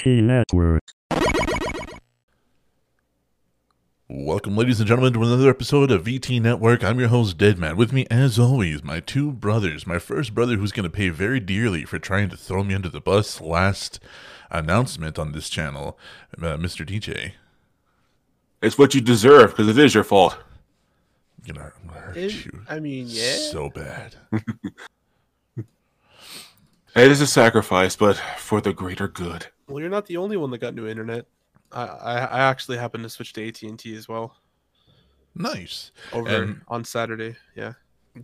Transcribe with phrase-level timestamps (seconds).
[0.00, 0.82] VT Network.
[4.08, 6.82] Welcome, ladies and gentlemen, to another episode of VT Network.
[6.82, 7.76] I'm your host, Deadman.
[7.76, 9.86] With me, as always, my two brothers.
[9.86, 12.88] My first brother, who's going to pay very dearly for trying to throw me under
[12.88, 14.00] the bus last
[14.50, 15.98] announcement on this channel,
[16.38, 16.86] uh, Mr.
[16.88, 17.32] DJ.
[18.62, 20.38] It's what you deserve because it is your fault.
[21.44, 23.36] You know, I'm gonna hurt It- you I mean, yeah.
[23.50, 24.14] so bad.
[26.96, 29.46] It is a sacrifice, but for the greater good.
[29.70, 31.26] Well, you're not the only one that got new internet.
[31.72, 34.36] I I, I actually happened to switch to AT and T as well
[35.34, 35.92] Nice.
[36.12, 37.36] over And- on Saturday.
[37.54, 37.74] Yeah.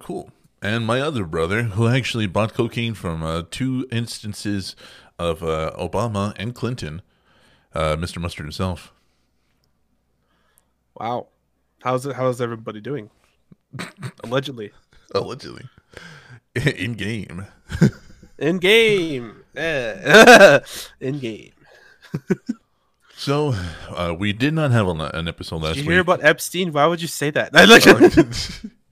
[0.00, 0.30] Cool.
[0.62, 4.74] And my other brother, who actually bought cocaine from uh, two instances
[5.18, 7.02] of uh, Obama and Clinton,
[7.74, 8.18] uh, Mr.
[8.20, 8.92] Mustard himself.
[10.98, 11.28] Wow.
[11.82, 12.16] How's it?
[12.16, 13.10] How's everybody doing?
[14.24, 14.72] Allegedly.
[15.14, 15.64] Allegedly.
[16.54, 17.46] In game.
[18.38, 19.44] In game.
[21.00, 21.52] In game.
[23.16, 23.54] So,
[23.88, 25.94] uh, we did not have an, an episode last Did you week.
[25.94, 26.72] hear about Epstein?
[26.72, 27.50] Why would you say that?
[27.54, 27.86] I like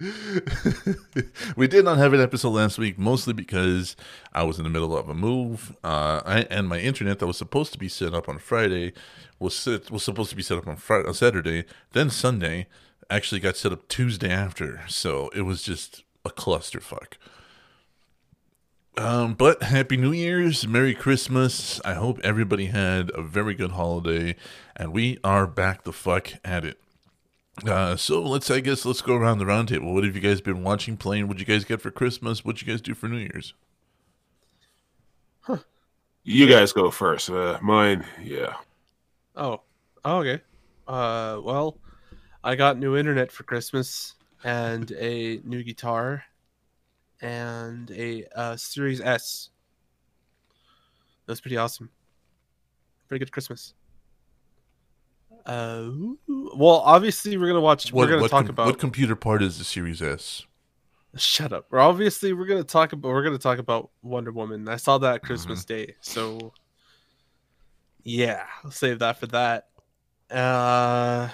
[1.57, 3.97] we did not have an episode last week, mostly because
[4.33, 7.37] I was in the middle of a move, uh, I, and my internet that was
[7.37, 8.95] supposed to be set up on Friday
[9.39, 12.67] was set, was supposed to be set up on Friday, on Saturday, then Sunday
[13.11, 17.15] actually got set up Tuesday after, so it was just a clusterfuck.
[18.97, 21.81] Um, but Happy New Year's, Merry Christmas.
[21.85, 24.37] I hope everybody had a very good holiday,
[24.77, 26.79] and we are back the fuck at it.
[27.67, 29.93] Uh, so let's, I guess, let's go around the round table.
[29.93, 31.27] What have you guys been watching, playing?
[31.27, 32.45] What'd you guys get for Christmas?
[32.45, 33.55] What'd you guys do for New Year's?
[35.41, 35.59] Huh.
[36.23, 37.31] You guys go first.
[37.31, 38.55] Uh, mine, yeah.
[39.35, 39.61] Oh.
[40.05, 40.19] oh.
[40.19, 40.41] Okay.
[40.87, 41.41] Uh.
[41.43, 41.79] Well,
[42.45, 46.25] I got new internet for Christmas and a new guitar
[47.23, 49.51] and a uh, Series S.
[51.27, 51.91] That was pretty awesome.
[53.09, 53.75] Pretty good Christmas.
[55.47, 55.91] Uh.
[56.29, 57.93] Well, obviously we're gonna watch.
[57.93, 58.67] we're gonna talk com- about.
[58.67, 60.45] what computer part is the Series S?
[61.17, 61.67] Shut up.
[61.71, 64.69] We're obviously we're gonna talk about we're gonna talk about Wonder Woman.
[64.69, 65.87] I saw that Christmas Mm-hmm.
[65.87, 66.53] Day, so
[68.03, 69.69] yeah, I'll save that for that.
[70.31, 71.29] Uh,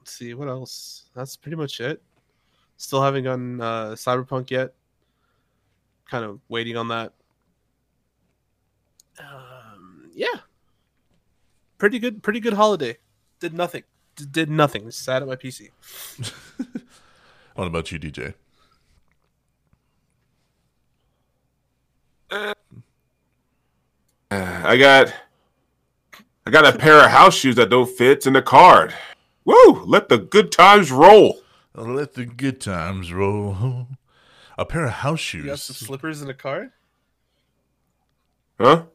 [0.00, 1.08] let's see what else.
[1.14, 2.02] That's pretty much it.
[2.78, 4.72] Still haven't gotten uh, Cyberpunk yet.
[6.08, 7.12] Kind of waiting on that.
[9.20, 10.40] Um, yeah,
[11.76, 12.22] pretty good.
[12.22, 12.96] Pretty good holiday.
[13.40, 13.82] Did nothing.
[14.16, 14.90] D- did nothing.
[14.90, 15.68] Sat at my PC.
[17.58, 18.34] What about you, DJ?
[22.30, 22.54] Uh,
[24.30, 25.12] I got,
[26.46, 28.94] I got a pair of house shoes that don't fit in the card.
[29.44, 29.82] Woo!
[29.84, 31.40] Let the good times roll.
[31.78, 33.86] Let the good times roll.
[34.56, 35.44] A pair of house shoes.
[35.44, 36.72] You got some slippers in a card.
[38.58, 38.86] Huh?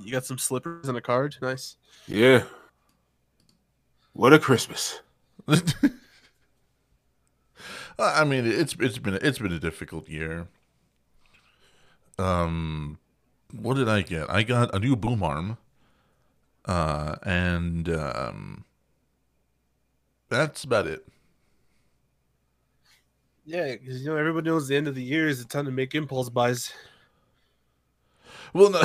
[0.00, 1.36] You got some slippers in a card.
[1.40, 1.76] Nice.
[2.08, 2.42] Yeah.
[4.14, 5.00] What a Christmas.
[7.98, 10.48] I mean, it's it's been it's been a difficult year.
[12.18, 12.98] Um,
[13.52, 14.28] what did I get?
[14.28, 15.58] I got a new boom arm.
[16.64, 18.64] Uh, and um,
[20.28, 21.06] that's about it.
[23.44, 25.70] Yeah, because you know everybody knows the end of the year is a time to
[25.70, 26.72] make impulse buys.
[28.52, 28.82] Well, no,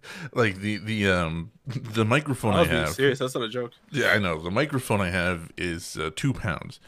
[0.32, 2.90] like the the um the microphone I I have.
[2.90, 3.18] serious.
[3.18, 3.72] That's not a joke.
[3.90, 4.40] Yeah, I know.
[4.40, 6.80] The microphone I have is uh, two pounds,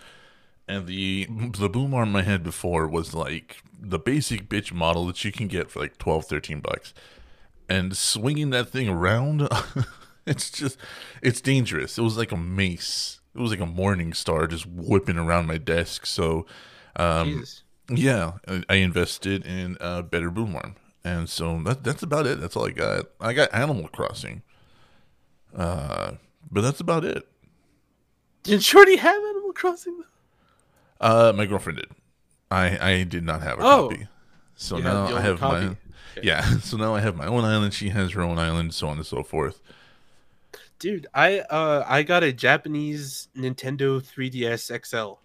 [0.67, 1.27] and the
[1.59, 5.49] the boom arm I had before was like the basic bitch model that you can
[5.49, 6.95] get for like 12, 13 bucks.
[7.69, 9.49] And swinging that thing around,
[10.27, 10.79] it's just
[11.23, 11.99] it's dangerous.
[11.99, 13.21] It was like a mace.
[13.35, 16.05] It was like a morning star just whipping around my desk.
[16.07, 16.47] So,
[16.97, 17.45] um,
[17.91, 22.41] yeah, I- I invested in a better boom arm, and so that that's about it.
[22.41, 23.07] That's all I got.
[23.21, 24.43] I got Animal Crossing,
[25.57, 26.13] uh,
[26.51, 27.27] but that's about it.
[28.43, 30.03] Did Shorty have Animal Crossing?
[31.01, 31.91] Uh, my girlfriend did.
[32.51, 33.89] I I did not have a Oh.
[33.89, 34.07] copy,
[34.57, 35.59] so You now I have my.
[35.65, 35.77] Okay.
[36.23, 36.43] yeah.
[36.61, 37.73] So now I have my own island.
[37.75, 39.61] She has her own island, so on and so forth.
[40.79, 45.22] Dude, I uh I got a Japanese Nintendo 3DS XL,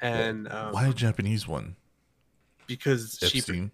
[0.00, 1.76] and um, Why a Japanese one?
[2.66, 3.36] because it's cheaper.
[3.52, 3.70] Epstein.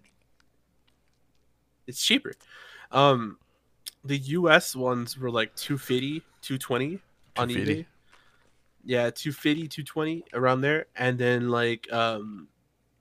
[1.85, 2.33] It's cheaper.
[2.91, 3.37] Um,
[4.03, 6.99] the US ones were like 250, 220
[7.37, 7.83] on 250?
[7.83, 7.85] eBay.
[8.83, 12.47] Yeah, 250, 220 around there, and then like um,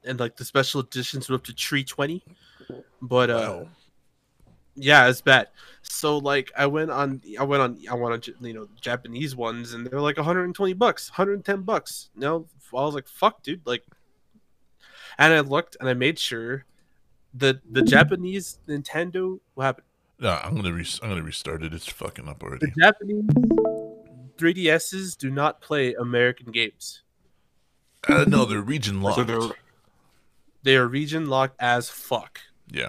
[0.04, 2.22] and like the special editions were up to 320.
[3.00, 3.68] But uh, Wow.
[4.74, 5.48] yeah, it's bad.
[5.88, 9.72] So like I went on, I went on, I went on, you know, Japanese ones,
[9.72, 12.10] and they're like 120 bucks, 110 bucks.
[12.14, 13.84] You know, I was like, fuck, dude, like.
[15.18, 16.64] And I looked, and I made sure
[17.34, 19.38] that the Japanese Nintendo.
[19.54, 19.86] What happened?
[20.18, 21.72] Yeah, I'm gonna re- I'm gonna restart it.
[21.72, 22.66] It's fucking up already.
[22.66, 23.22] The already.
[23.24, 23.86] Japanese
[24.36, 27.02] 3DSs do not play American games.
[28.08, 29.16] Uh, no, they're region locked.
[29.16, 29.56] So they're
[30.62, 32.40] They are region locked as fuck.
[32.70, 32.88] yeah.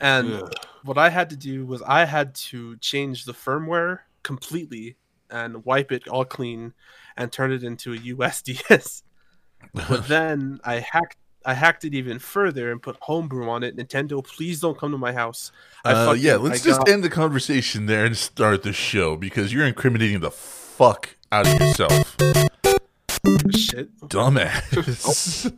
[0.00, 0.52] And Ugh.
[0.84, 4.96] What I had to do was I had to change the firmware completely
[5.30, 6.74] and wipe it all clean
[7.16, 9.02] and turn it into a USDS.
[9.72, 11.16] But then I hacked
[11.46, 13.76] I hacked it even further and put homebrew on it.
[13.76, 15.52] Nintendo, please don't come to my house.
[15.84, 19.16] I Uh, yeah, let's I just got- end the conversation there and start the show
[19.16, 21.92] because you're incriminating the fuck out of yourself,
[23.54, 23.88] shit.
[24.08, 25.52] dumbass.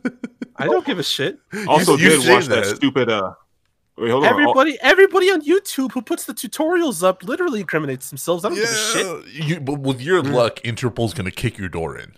[0.57, 1.39] I don't give a shit.
[1.67, 2.65] also you did watch that.
[2.65, 2.75] that.
[2.77, 3.09] stupid.
[3.09, 3.33] uh
[3.97, 4.29] Wait, hold on.
[4.29, 8.45] Everybody, everybody on YouTube who puts the tutorials up literally incriminates themselves.
[8.45, 9.27] I don't give a shit.
[9.27, 12.13] you, but with your luck, Interpol's gonna kick your door in.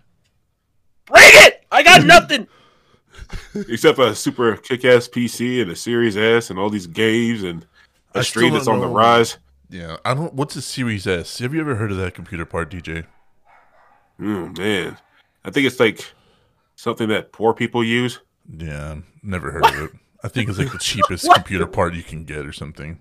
[1.06, 1.64] Bring it!
[1.72, 2.48] I got nothing.
[3.54, 7.66] Except a super kick-ass PC and a Series S and all these games and
[8.14, 9.38] I a still stream that's don't on the rise.
[9.70, 10.34] Yeah, I don't.
[10.34, 11.40] What's a Series S?
[11.40, 13.06] Have you ever heard of that computer part, DJ?
[14.20, 14.98] Mm, man,
[15.46, 16.12] I think it's like
[16.76, 18.20] something that poor people use.
[18.58, 19.92] Yeah, never heard of it.
[20.24, 23.00] I think it's like the cheapest computer part you can get or something.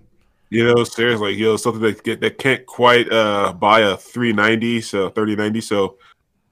[0.50, 3.96] You know, seriously, like, you know, something that get that can't quite uh buy a
[3.96, 5.98] 390, so 3090, so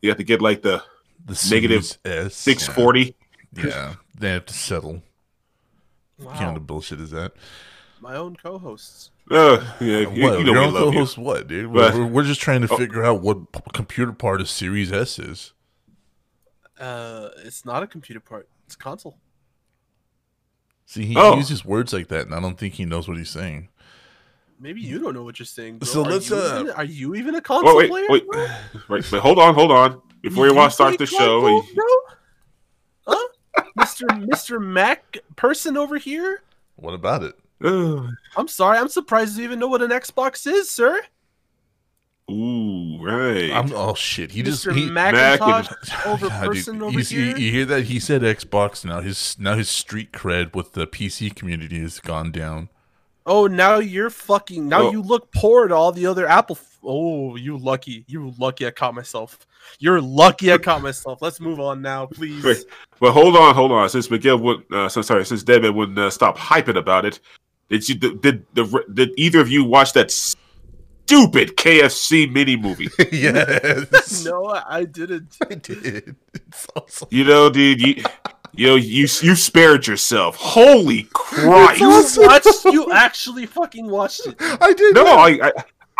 [0.02, 0.82] you have to get like the
[1.24, 3.14] The Negative S, 640.
[3.54, 5.02] Yeah, yeah, they have to settle.
[6.18, 7.32] What kind of bullshit is that?
[8.00, 9.10] My own co-hosts.
[9.30, 10.92] Uh, yeah, you, what, you know your we own love you.
[10.92, 11.18] co-host?
[11.18, 11.72] What, dude?
[11.72, 12.76] But- we're, we're just trying to Oh.
[12.76, 13.38] figure out what
[13.72, 15.52] computer part a Series S is.
[16.78, 18.48] Uh, it's not a computer part.
[18.66, 19.16] It's a console.
[20.86, 21.36] See, he Oh.
[21.36, 23.68] uses words like that, and I don't think he knows what he's saying.
[24.58, 25.78] Maybe you don't know what you're saying.
[25.78, 25.86] Bro.
[25.86, 28.06] So are let's, You uh, even, are you even a console Oh, wait, player?
[28.08, 28.46] wait, bro?
[28.88, 30.00] wait, but hold on, hold on.
[30.22, 31.84] Before you want to start the show, console, bro?
[33.06, 33.28] Huh?
[33.76, 36.42] Mister Mister Mac person over here.
[36.76, 37.34] What about it?
[38.36, 38.78] I'm sorry.
[38.78, 41.00] I'm surprised you even know what an Xbox is, sir.
[42.30, 43.50] Ooh, right.
[43.52, 44.32] I'm, oh shit!
[44.32, 45.68] He just he, Macintosh
[46.04, 47.36] Oh, over God, dude, over you, see- here.
[47.36, 47.84] you hear that?
[47.84, 48.84] He said Xbox.
[48.84, 52.68] Now his now his street cred with the PC community has gone down.
[53.28, 54.68] Oh, now you're fucking.
[54.68, 54.92] Now Oh.
[54.92, 56.56] you look poor to all the other Apple.
[56.60, 58.04] F- oh, you lucky.
[58.06, 58.66] You lucky.
[58.66, 59.38] I caught myself.
[59.80, 60.52] You're lucky.
[60.52, 61.20] I caught myself.
[61.20, 62.44] Let's move on now, please.
[62.44, 62.64] Wait,
[63.00, 63.88] but hold on, hold on.
[63.88, 67.18] Since Miguel would, uh, so sorry, since Devin wouldn't uh, stop hyping about it,
[67.68, 70.12] did you did, did the did either of you watch that
[71.06, 72.88] stupid KFC mini movie?
[73.12, 75.36] yes, No, I didn't.
[75.48, 76.16] I did.
[76.34, 77.08] It's awesome.
[77.10, 78.02] you know, dude, you
[78.52, 80.36] you know you you spared yourself.
[80.36, 81.80] Holy Christ!
[81.80, 81.88] You
[82.26, 82.64] watched.
[82.64, 84.36] You actually fucking watched it.
[84.40, 84.94] I did.
[84.94, 85.52] No, I, I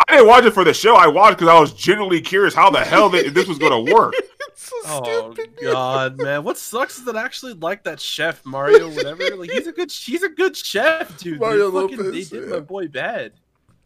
[0.07, 0.95] I didn't watch it for the show.
[0.95, 3.93] I watched because I was genuinely curious how the hell they, this was going to
[3.93, 4.13] work.
[4.49, 5.55] It's so Oh stupid.
[5.61, 6.43] god, man!
[6.43, 9.35] What sucks is that I actually like that chef Mario, whatever.
[9.35, 11.39] Like he's a good, he's a good chef, dude.
[11.39, 12.55] Mario they, fucking, Lopez, they did yeah.
[12.55, 13.33] my boy bad.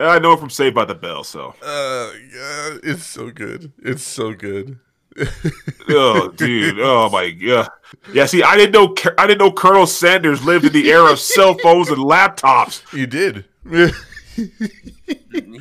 [0.01, 3.71] I know from Saved by the Bell, so Uh, yeah, it's so good.
[3.83, 4.80] It's so good.
[5.89, 7.69] oh, dude, oh my god,
[8.13, 8.25] yeah.
[8.25, 11.53] See, I didn't know I didn't know Colonel Sanders lived in the era of cell
[11.63, 12.81] phones and laptops.
[12.94, 13.45] You did.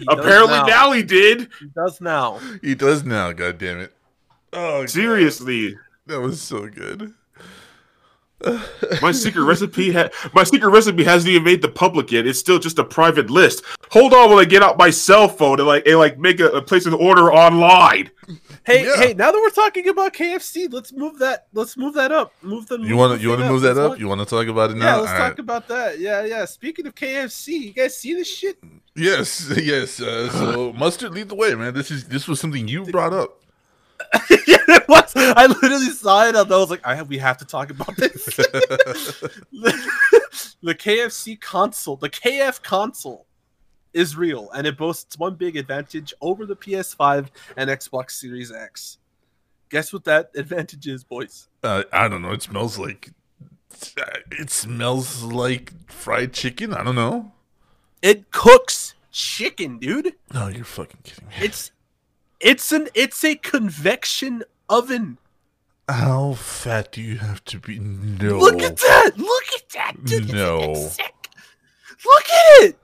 [0.09, 0.67] Apparently now.
[0.67, 1.49] now he did.
[1.59, 2.39] he does now.
[2.63, 3.33] he does now.
[3.33, 3.93] God damn it.
[4.53, 4.91] Oh, God.
[4.91, 5.77] Seriously,
[6.07, 7.13] that was so good.
[9.03, 12.27] my secret recipe ha- my secret recipe hasn't even made the public yet.
[12.27, 13.63] It's still just a private list.
[13.91, 16.49] Hold on while I get out my cell phone and like and like make a,
[16.51, 18.11] a place an order online.
[18.65, 18.97] Hey, Yeah.
[18.97, 19.15] hey!
[19.15, 21.47] Now that we're talking about KFC, let's move that.
[21.53, 22.33] Let's move that up.
[22.43, 22.79] Move the.
[22.79, 23.91] You want to you want to move that up?
[23.91, 24.85] Let's You want to talk about it now?
[24.87, 25.39] yeah, let's All talk right.
[25.39, 25.99] about that.
[25.99, 26.45] Yeah, yeah.
[26.45, 28.59] Speaking of KFC, you guys see this shit?
[28.95, 30.01] Yes, yes.
[30.01, 31.75] Uh, so mustard, lead the way, man.
[31.75, 33.40] This is this was something you brought up.
[34.31, 35.13] it was.
[35.17, 37.97] I literally saw it and I was like, I have, we have to talk about
[37.97, 38.25] this.
[40.63, 43.27] the KFC console, the KF console,
[43.93, 48.99] is real, and it boasts one big advantage over the PS5 and Xbox Series X.
[49.69, 51.49] Guess what that advantage is, boys?
[51.63, 52.33] Uh, I don't know.
[52.33, 53.11] It smells like
[54.33, 56.75] it smells like fried chicken.
[56.75, 57.33] I don't know.
[58.03, 60.15] It cooks chicken, dude.
[60.33, 61.35] No, you're fucking kidding me.
[61.41, 61.71] It's
[62.41, 65.19] it's an it's a convection oven.
[65.89, 67.79] How fat do you have to be?
[67.79, 68.39] No.
[68.39, 69.13] Look at that!
[69.17, 70.33] Look at that, dude!
[70.33, 70.61] No.
[70.61, 71.15] fucking sick.
[72.05, 72.79] Look at it,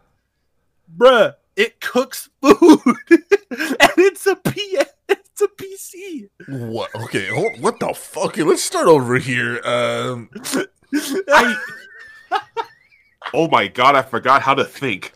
[0.96, 1.34] bruh.
[1.54, 4.78] It cooks food, and it's a P.
[5.08, 6.28] It's a PC.
[6.48, 6.94] What?
[6.94, 7.28] Okay.
[7.28, 8.26] Hold, what the fuck?
[8.26, 9.60] Okay, let's start over here.
[9.64, 10.28] Um.
[10.94, 11.56] I
[13.32, 15.12] Oh my god, I forgot how to think.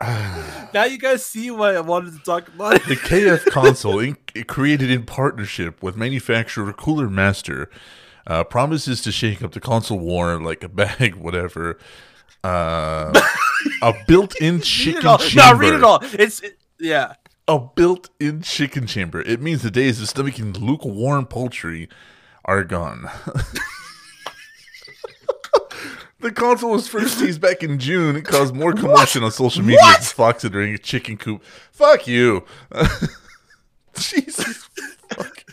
[0.74, 2.96] now you guys see why I wanted to talk about The.
[2.96, 4.16] KF console, in,
[4.46, 7.70] created in partnership with manufacturer Cooler Master,
[8.26, 11.78] uh, promises to shake up the console war like a bag, whatever.
[12.42, 13.18] Uh,
[13.80, 15.18] a built-in chicken it all.
[15.18, 15.54] chamber.
[15.54, 16.00] No, read it all.
[16.02, 17.14] It's it, yeah.
[17.46, 19.22] A built-in chicken chamber.
[19.22, 21.88] It means the days of stomaching lukewarm poultry
[22.44, 23.08] are gone.
[26.24, 28.16] the console was first teased back in June.
[28.16, 30.00] It caused more commotion on social media What?
[30.00, 31.44] than Fox during a chicken coop.
[31.70, 32.44] Fuck you.
[33.96, 34.68] Jesus.
[35.14, 35.44] Fuck.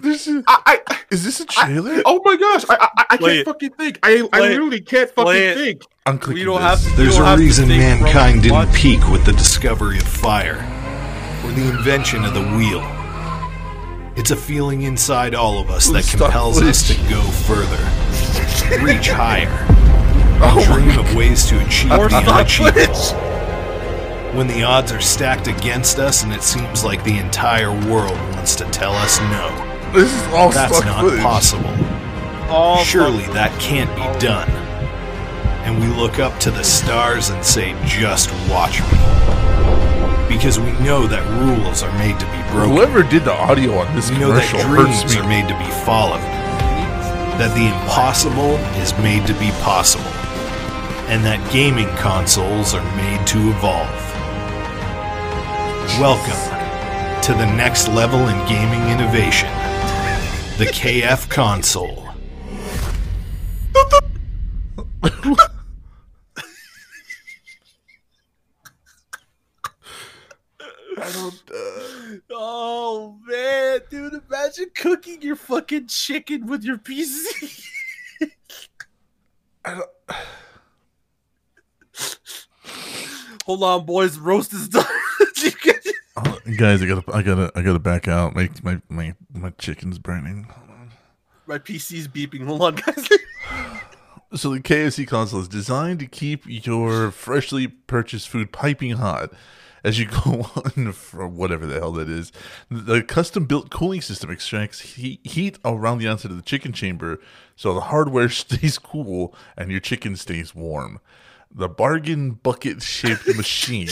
[0.00, 2.02] This is, I, I is this a trailer?
[2.06, 3.44] oh my gosh, I I, I can't it.
[3.46, 3.98] fucking think.
[4.04, 5.54] I I Play literally can't fucking it.
[5.56, 5.82] think.
[6.06, 6.84] I'm clicking We don't this.
[6.84, 6.96] have to.
[7.02, 10.56] There's don't a have reason think, mankind didn't peak with the discovery of fire
[11.44, 12.80] or the invention of the wheel.
[14.18, 17.76] It's a feeling inside all of us that Stop compels us to go further,
[18.84, 19.48] reach higher,
[20.42, 22.94] Oh dream of ways to achieve Or the stop unachievable.
[22.94, 24.34] footage.
[24.34, 28.56] When the odds are stacked against us and it seems like the entire world wants
[28.56, 31.20] to tell us no, This is all that's not footage.
[31.22, 31.70] possible.
[32.50, 34.50] All Surely that can't be done.
[35.64, 38.98] And we look up to the stars and say, just watch me.
[40.28, 42.70] Because we know that rules are made to be broken.
[42.70, 45.20] Whoever did the audio on this We know that commercial hurts dreams me.
[45.20, 46.20] are made to be followed.
[47.38, 50.04] That the impossible is made to be possible.
[51.08, 54.04] And that gaming consoles are made to evolve.
[55.98, 59.48] Welcome to the next level in gaming innovation
[60.58, 62.08] the KF console.
[71.00, 71.42] I don't.
[71.54, 71.97] Uh,
[72.30, 74.22] Oh man, dude!
[74.28, 77.64] Imagine cooking your fucking chicken with your PC.
[83.44, 84.18] Hold on, boys.
[84.18, 84.84] Roast is done.
[86.20, 88.34] Oh, guys, I gotta, I gotta, I gotta back out.
[88.34, 90.48] My, my, my, my chicken's burning.
[90.50, 90.90] Hold on.
[91.46, 92.44] My PC's beeping.
[92.44, 93.08] Hold on, guys.
[94.34, 99.30] So the KFC console is designed to keep your freshly purchased food piping hot
[99.88, 102.30] as you go on for whatever the hell that is.
[102.70, 107.18] The custom-built cooling system extracts heat, heat around the outside of the chicken chamber,
[107.56, 111.00] so the hardware stays cool and your chicken stays warm.
[111.50, 113.88] The bargain bucket-shaped machine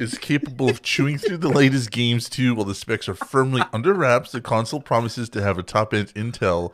[0.00, 2.56] is capable of chewing through the latest games too.
[2.56, 6.72] While the specs are firmly under wraps, the console promises to have a top-end Intel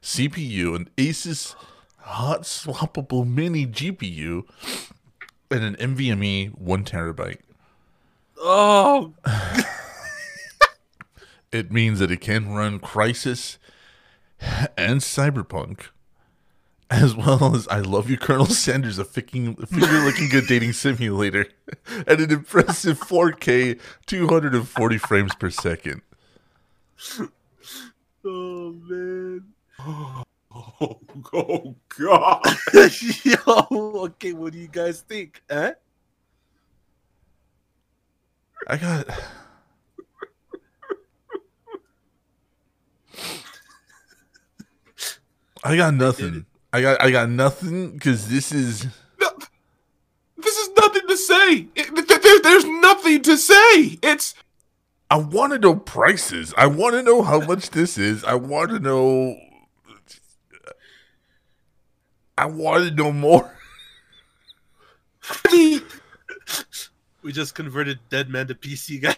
[0.00, 1.54] CPU, an Asus
[1.98, 4.44] hot swappable mini GPU,
[5.50, 7.40] and an NVMe one terabyte.
[8.38, 9.14] Oh,
[11.52, 13.56] It means that it can run Crysis
[14.76, 15.86] and Cyberpunk,
[16.90, 21.46] as well as I Love You, Colonel Sanders, a finger lickin' good dating simulator,
[22.06, 26.02] at an impressive 4K, 240 frames per second.
[28.24, 29.44] oh man.
[29.78, 30.24] Oh,
[31.32, 32.42] oh god.
[33.24, 33.66] Yo,
[34.04, 34.32] okay.
[34.32, 35.42] What do you guys think?
[35.48, 35.72] Eh?
[38.66, 39.06] I got.
[45.64, 46.46] I got nothing.
[46.72, 48.86] I got I got nothing because this is
[49.20, 49.28] No,
[50.36, 51.68] this is nothing to say.
[51.74, 53.98] It- there- there's nothing to say.
[54.02, 54.34] It's
[55.10, 56.52] I want to know prices.
[56.56, 58.24] I want to know how much this is.
[58.24, 59.36] I want to know.
[62.36, 63.56] I want to know more.
[65.30, 65.82] I mean,
[67.26, 69.16] We just converted Dead Man to PC, guy.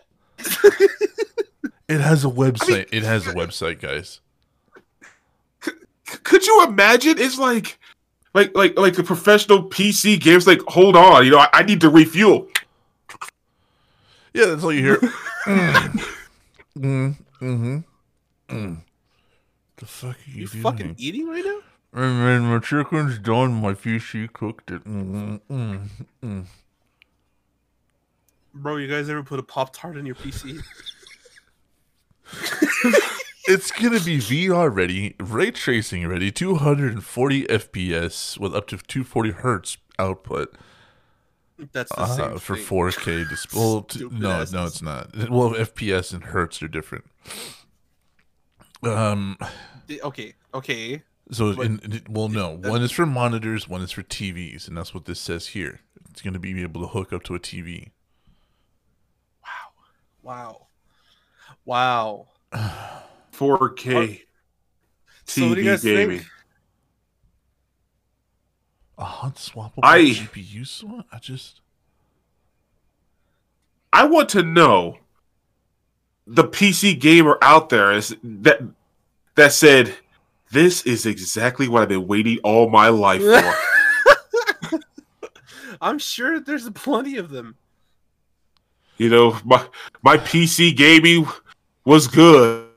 [1.90, 2.88] It has a website.
[2.90, 4.20] it has a website, guys.
[6.24, 7.18] could you imagine?
[7.18, 7.78] It's like,
[8.32, 10.46] like, like, like the professional PC games.
[10.46, 12.48] Like, hold on, you know, I, I need to refuel.
[14.32, 14.96] Yeah, that's all you hear.
[15.44, 16.06] mm.
[16.78, 17.16] Mm.
[17.42, 17.78] Mm-hmm.
[18.48, 18.82] Mm.
[19.76, 20.62] The fuck are you, You doing?
[20.62, 21.58] fucking eating right now?
[21.92, 23.52] And then my chicken's done.
[23.60, 24.82] My PC cooked it.
[24.84, 25.88] Mm, mm,
[26.24, 26.46] mm.
[28.58, 30.60] Bro, you guys ever put a Pop Tart in your PC?
[33.50, 39.78] It's gonna be VR ready, ray tracing ready, 240 FPS with up to 240 hertz
[39.98, 40.54] output
[41.72, 42.64] That's the uh, same for thing.
[42.66, 43.58] 4K display.
[43.58, 44.52] Well, t- no, asses.
[44.52, 45.16] no, it's not.
[45.30, 47.06] Well, FPS and hertz are different.
[48.82, 49.38] Um.
[49.90, 51.02] Okay, okay.
[51.32, 52.50] So, But- in, in- well, no.
[52.56, 55.80] One is for monitors, one is for TVs, and that's what this says here.
[56.10, 57.92] It's going to be able to hook up to a TV.
[60.28, 60.66] Wow.
[61.64, 62.26] Wow.
[63.32, 64.20] 4K
[65.24, 66.18] So what do you TV guys gaming.
[66.18, 66.30] think?
[68.98, 71.06] A hot swappable I- GPU slot?
[71.10, 71.62] I just
[73.90, 74.98] I want to know
[76.26, 78.60] the PC gamer out there is that
[79.34, 79.94] that said
[80.52, 84.78] this is exactly what I've been waiting all my life for.
[85.80, 87.56] I'm sure there's plenty of them.
[88.98, 89.64] You know, my
[90.02, 91.26] my PC gaming
[91.84, 92.68] was good,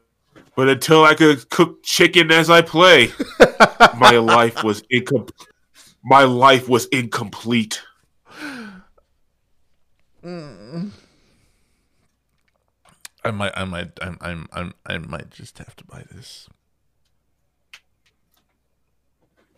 [0.56, 3.12] but until I could cook chicken as I play,
[3.98, 5.48] my life was incomplete.
[6.04, 7.82] My life was incomplete.
[13.24, 16.48] I might, I might, I'm, I'm, I'm, I might just have to buy this.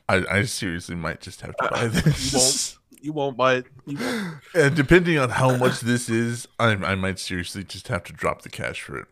[0.09, 2.77] I, I seriously might just have to buy this.
[3.03, 3.35] You won't.
[3.37, 3.65] Buy it.
[3.85, 4.37] Won't.
[4.55, 8.41] And depending on how much this is, I, I might seriously just have to drop
[8.43, 9.07] the cash for it.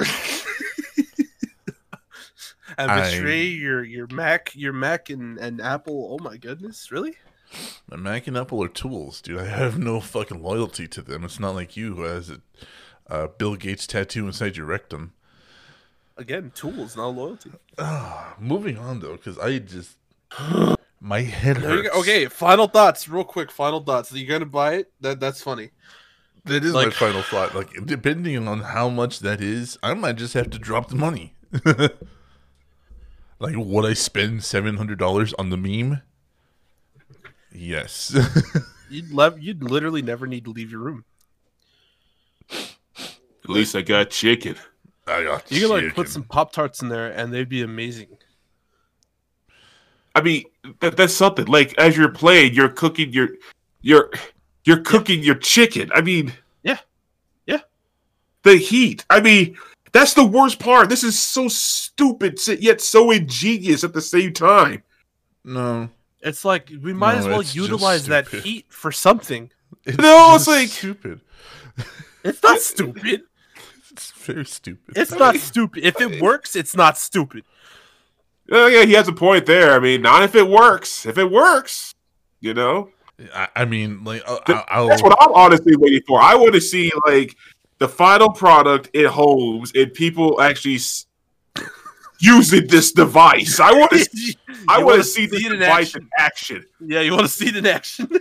[2.76, 6.18] And I- betray your your Mac, your Mac and, and Apple.
[6.18, 7.14] Oh my goodness, really?
[7.88, 9.38] My Mac and Apple are tools, dude.
[9.38, 11.22] I have no fucking loyalty to them.
[11.24, 12.40] It's not like you who has a
[13.08, 15.12] uh, Bill Gates tattoo inside your rectum.
[16.16, 17.52] Again, tools, not loyalty.
[18.40, 19.96] Moving on though, because I just
[21.04, 21.96] my head There hurts.
[21.98, 23.50] Okay, final thoughts, real quick.
[23.52, 24.10] Final thoughts.
[24.12, 24.92] Are you gonna buy it?
[25.00, 25.70] That that's funny.
[26.46, 27.54] that is my final thought.
[27.54, 31.34] Like, depending on how much that is, I might just have to drop the money.
[33.38, 36.00] like, would I spend seven hundred dollars on the meme?
[37.52, 38.16] Yes.
[38.90, 41.04] You'd lev- You'd literally never need to leave your room.
[42.50, 44.56] At least I got chicken.
[45.06, 45.94] I got You could like chicken.
[45.94, 48.16] put some Pop Tarts in there, and they'd be amazing.
[50.14, 50.44] I mean,
[50.80, 51.46] that, that's something.
[51.46, 53.28] Like as you're playing, you're cooking your,
[53.82, 54.10] you're,
[54.64, 55.90] you're cooking your chicken.
[55.94, 56.78] I mean, Yeah.
[57.46, 57.60] Yeah.
[58.42, 59.04] The heat.
[59.10, 59.56] I mean,
[59.92, 60.88] that's the worst part.
[60.88, 64.82] This is so stupid, yet so ingenious at the same time.
[65.44, 65.88] No.
[66.20, 69.50] It's like we might No, as well utilize that heat for something.
[69.84, 71.20] It's No, it's like- stupid.
[72.22, 73.22] It's not stupid.
[73.90, 74.96] It's very stupid.
[74.96, 75.84] It's not stupid.
[75.84, 77.44] If it works, it's not stupid.
[78.50, 79.72] Oh yeah, he has a point there.
[79.74, 81.06] I mean, not if it works.
[81.06, 81.94] If it works,
[82.40, 82.90] you know,
[83.34, 86.20] I, I mean, like, uh, Th- I, I'll, that's what I'm honestly waiting for.
[86.20, 87.36] I want to see like
[87.78, 91.06] the final product in homes and people actually s-
[92.18, 93.60] using this device.
[93.60, 94.34] I want to.
[94.68, 96.02] I want wanna to see the it in device action.
[96.02, 96.64] in action.
[96.80, 98.08] Yeah, you want to see it in action.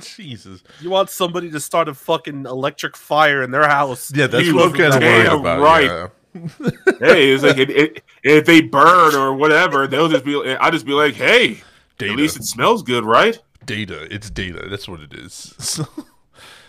[0.00, 0.62] Jesus.
[0.80, 4.10] you want somebody to start a fucking electric fire in their house.
[4.14, 5.60] Yeah, that's You what I'm look kind of worried about.
[5.60, 5.84] right.
[5.84, 6.08] yeah.
[6.34, 10.34] Hey, it's like it, it, if they burn or whatever, they'll just be.
[10.56, 11.60] I'll just be like, hey,
[11.98, 12.12] Data.
[12.12, 13.38] at least it smells good, right?
[13.64, 14.06] data.
[14.14, 14.66] It's data.
[14.68, 15.54] That's what it is.
[15.64, 15.86] So,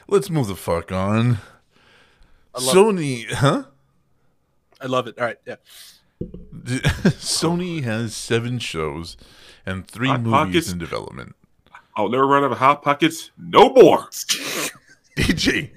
[0.08, 1.40] let's move the fuck on.
[2.54, 3.64] I love Sony, huh?
[4.80, 5.18] I love it.
[5.20, 5.56] All right, yeah.
[6.24, 9.18] Sony has seven shows
[9.66, 10.72] and three Hot movies Pockets.
[10.72, 11.36] in development.
[11.98, 13.32] I'll never run out of hot pockets.
[13.38, 14.08] No more.
[15.16, 15.72] DJ,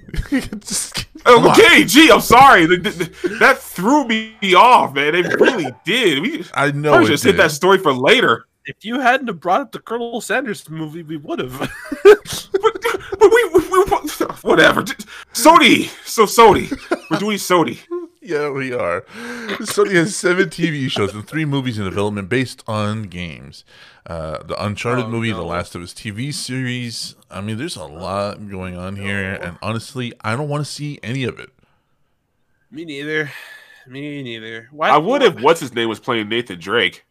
[0.65, 1.47] Just- come.
[1.47, 2.67] Okay, gee, I'm sorry.
[2.67, 5.15] Th- th- th- That threw me off, man.
[5.15, 6.21] It really did.
[6.21, 8.45] We I know I just hit that story for later.
[8.65, 11.71] If you hadn't have brought up the Colonel Sanders movie, we would have.
[12.61, 12.83] But,
[13.19, 13.83] but we, we, we,
[14.41, 14.83] whatever.
[15.33, 15.87] Sony.
[16.05, 16.69] So Sony.
[17.09, 17.79] We're doing Sony.
[18.21, 19.01] Yeah, we are.
[19.61, 23.63] Sony has seven TV shows and three movies in development based on games.
[24.05, 25.37] Uh, the Uncharted Oh, movie, no.
[25.37, 27.15] The Last of Us TV series.
[27.31, 30.99] I mean, there's a lot going on here, and honestly, I don't want to see
[31.01, 31.49] any of it.
[32.69, 33.31] Me neither.
[33.87, 34.67] Me neither.
[34.71, 34.89] Why?
[34.89, 37.05] I would if what's his name was playing Nathan Drake.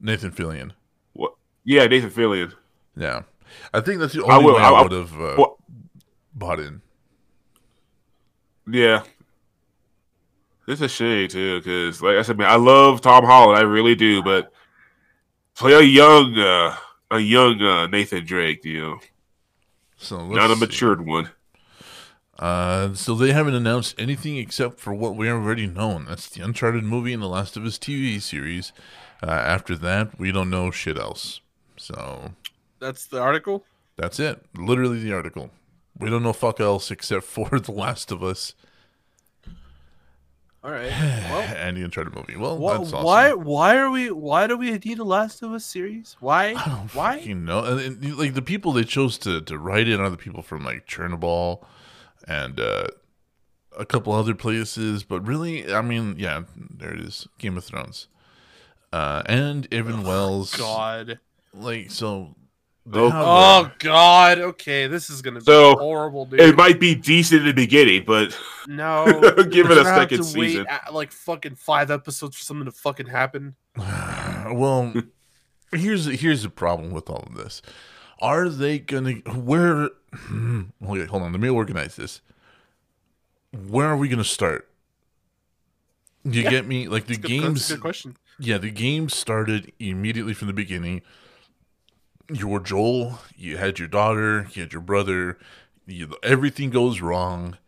[0.00, 0.72] Nathan Fillion.
[1.12, 1.34] What?
[1.64, 2.52] Yeah, Nathan Fillion.
[2.96, 3.22] Yeah,
[3.72, 5.54] I think that's the I only will- way I- I, I- would have uh, What?
[6.34, 6.82] bought in.
[8.66, 9.04] Yeah.
[10.66, 13.94] It's a shame too, because like I said, man, I love Tom Holland, I really
[13.94, 14.52] do, but
[15.54, 16.76] play a young, uh,
[17.10, 19.00] a young uh, Nathan Drake, you know,
[19.96, 20.60] So not a see.
[20.60, 21.30] matured one.
[22.38, 26.06] Uh, so they haven't announced anything except for what we already known.
[26.06, 28.72] That's the Uncharted movie and the Last of Us TV series.
[29.22, 31.40] Uh, after that, we don't know shit else.
[31.76, 32.32] So
[32.80, 33.64] That's the article.
[33.96, 34.44] that's it.
[34.56, 35.50] Literally the article.
[35.96, 38.54] We don't know fuck else except for the Last of Us
[40.64, 40.90] All right.
[41.34, 42.36] Well, and the Uncharted movie.
[42.36, 43.04] Well, wh- that's awesome.
[43.04, 43.32] why?
[43.34, 44.10] Why are we?
[44.10, 46.16] Why do we need a Last of Us series?
[46.20, 46.48] Why?
[46.48, 47.16] I don't Why?
[47.18, 47.64] fucking know.
[47.64, 50.64] And, and, like the people they chose to to write it are the people from
[50.64, 51.64] like Chernobyl
[52.26, 52.86] and uh,
[53.76, 55.02] a couple other places.
[55.02, 58.08] But really, I mean, yeah, there it is, Game of Thrones,
[58.92, 60.54] uh, and Evan Wells.
[60.54, 61.18] God.
[61.52, 62.36] like so.
[62.92, 64.38] Oh, Oh God.
[64.38, 66.40] Okay, this is gonna be So, horrible, dude.
[66.40, 69.06] It might be decent in the beginning, but no.
[69.50, 70.66] give it a second season.
[70.68, 73.54] uh, like fucking five episodes for something to fucking happen.
[73.76, 74.92] well,
[75.72, 77.62] here's here's the problem with all of this.
[78.20, 79.88] Are they gonna where?
[80.30, 81.32] Okay, hold on.
[81.32, 82.20] Let me organize this.
[83.68, 84.68] Where are we gonna start?
[86.24, 86.50] You Yeah.
[86.50, 86.88] get me?
[86.88, 88.16] Like the That's a good- that's games, a good question.
[88.38, 91.02] yeah, the game started immediately from the beginning.
[92.32, 93.18] You were Joel.
[93.36, 94.46] You had your daughter.
[94.52, 95.38] You had your brother.
[95.86, 97.58] You, everything goes wrong.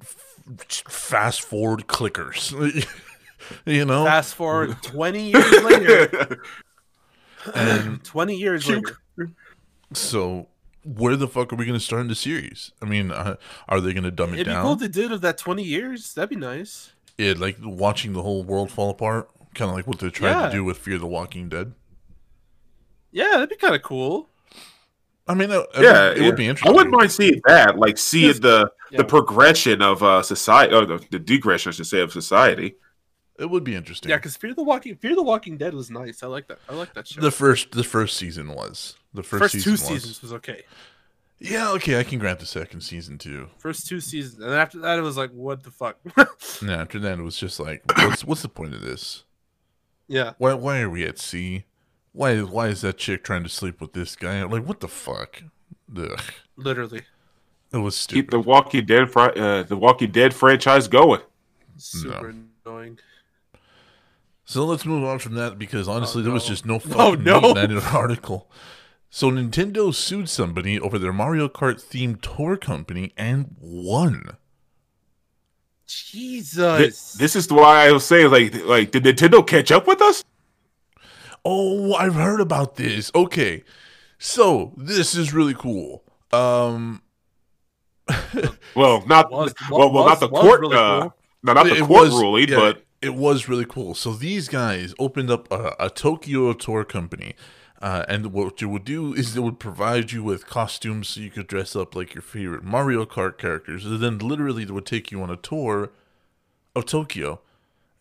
[0.00, 2.52] F- fast forward clickers.
[3.66, 6.42] you know, Fast forward 20 years later.
[7.54, 8.96] and 20 years later.
[9.92, 10.48] so
[10.84, 12.70] where the fuck are we going to start in the series?
[12.82, 13.36] I mean, uh,
[13.68, 14.62] are they going to dumb it It'd be down?
[14.62, 16.12] cool if they did of that 20 years.
[16.14, 16.92] That'd be nice.
[17.18, 20.46] it like watching the whole world fall apart, kind of like what they tried Yeah.
[20.46, 21.72] to do with Fear the Walking Dead.
[23.14, 24.28] Yeah, that'd be kind of cool.
[25.26, 26.70] I mean, yeah, it, would be interesting.
[26.70, 28.98] I wouldn't mind seeing that, like seeing the Yeah.
[28.98, 32.74] the progression of uh society, or the, the degression, I should say, of society.
[33.38, 34.10] It would be interesting.
[34.10, 36.22] Yeah, because Fear the Walking Fear the Walking Dead was nice.
[36.22, 36.58] I like that.
[36.68, 37.20] I like that show.
[37.20, 39.80] the first the first season was the first, first season two was.
[40.02, 40.62] seasons was okay.
[41.38, 43.48] Yeah, okay, I can grant the second season too.
[43.58, 45.98] First two seasons, and then after that, it was like, what the fuck?
[46.60, 49.24] And after that, it was just like, what's what's the point of this?
[50.08, 51.64] yeah, Why why are we at sea?
[52.16, 54.42] Why why is that chick trying to sleep with this guy?
[54.44, 55.42] Like, what the fuck?
[55.96, 56.20] Ugh.
[56.56, 57.02] literally
[57.72, 58.14] It was stupid.
[58.14, 58.30] Keep stupid.
[58.30, 61.20] the Walking Dead, fri- uh, the Walking Dead franchise going.
[61.76, 62.32] super
[62.64, 62.98] annoying.
[64.44, 67.40] So let's move on from that because honestly, there was just no Oh, fucking no.
[67.40, 68.48] meat in that article.
[69.10, 74.36] So Nintendo sued somebody over their Mario Kart themed tour company and won.
[75.86, 80.00] Jesus, This, this is why I was saying, like, like did Nintendo catch up with
[80.00, 80.24] us?
[81.44, 83.10] Oh, I've heard about this.
[83.14, 83.64] Okay.
[84.18, 86.02] So, this is really cool.
[86.32, 87.02] Um
[88.74, 91.14] Well, not Was- well, well, was- not the court, really uh, cool.
[91.42, 93.94] no, not the it court was- ruling, yeah, but it was really cool.
[93.94, 97.34] So these guys opened up a, a Tokyo tour company,
[97.82, 101.30] uh, and what you would do is they would provide you with costumes so you
[101.30, 105.10] could dress up like your favorite Mario Kart characters, and then literally they would take
[105.12, 105.90] you on a tour
[106.74, 107.40] of Tokyo,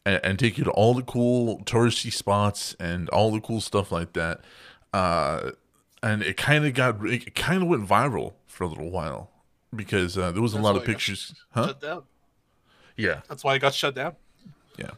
[0.06, 3.92] and, and take you to all the cool touristy spots and all the cool stuff
[3.92, 4.42] like that.
[4.94, 5.52] Uh,
[6.02, 9.32] and it kind of got it kind of went viral for a little while
[9.76, 11.68] because uh, there was a That's lot of pictures, huh?
[11.68, 12.04] shut down.
[12.96, 13.22] Yeah.
[13.28, 14.16] That's why it got shut down.
[14.78, 14.92] Yeah.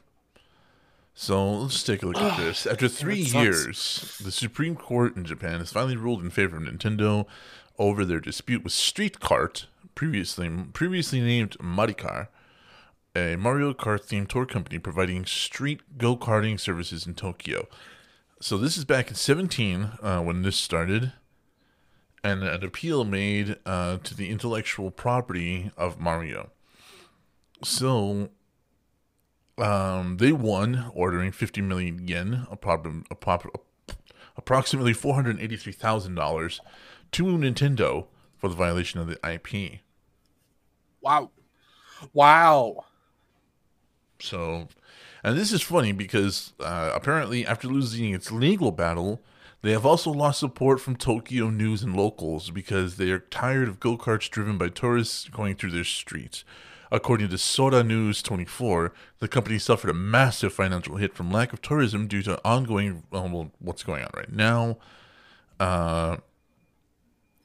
[1.13, 2.65] So let's take a look at this.
[2.67, 7.25] After three years, the Supreme Court in Japan has finally ruled in favor of Nintendo
[7.77, 9.65] over their dispute with Street Kart,
[9.95, 12.27] previously previously named MariCar,
[13.15, 17.67] a Mario Kart themed tour company providing street go karting services in Tokyo.
[18.41, 21.13] So this is back in 17 uh, when this started,
[22.23, 26.51] and an appeal made uh, to the intellectual property of Mario.
[27.63, 28.30] So
[29.58, 33.95] um, they won, ordering 50 million yen, appro- appro-
[34.36, 36.60] approximately $483,000,
[37.12, 39.80] to Nintendo for the violation of the IP.
[41.01, 41.32] Wow,
[42.12, 42.84] wow.
[44.19, 44.67] So,
[45.23, 49.21] and this is funny because uh, apparently, after losing its legal battle,
[49.62, 53.80] they have also lost support from Tokyo news and locals because they are tired of
[53.80, 56.43] go karts driven by tourists going through their streets.
[56.91, 61.62] According to Sora News 24, the company suffered a massive financial hit from lack of
[61.62, 64.78] tourism due to ongoing, uh, well, what's going on right now.
[65.60, 66.17] Uh,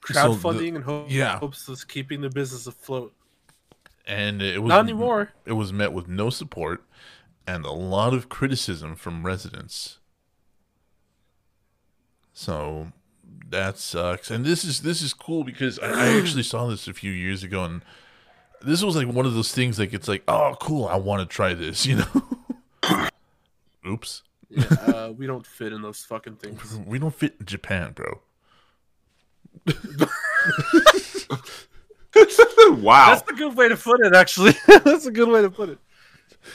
[0.07, 1.39] so the- Crowdfunding and hope, yeah.
[1.39, 3.15] hopes is keeping the business afloat.
[4.11, 5.31] And it was Not anymore.
[5.47, 6.83] It was met with no support
[7.47, 9.99] and a lot of criticism from residents.
[12.33, 12.89] So
[13.49, 14.29] that sucks.
[14.31, 17.45] And this is this is cool because I, I actually saw this a few years
[17.45, 17.83] ago, and
[18.63, 21.33] this was like one of those things like it's like, oh, cool, I want to
[21.33, 23.07] try this, you know.
[23.87, 26.79] Oops, Yeah, uh, we don't fit in those fucking things.
[26.85, 28.21] we don't fit in Japan, bro.
[32.83, 33.15] wow.
[33.15, 34.15] That's a good way to put it.
[34.15, 35.79] Actually, that's a good way to put it.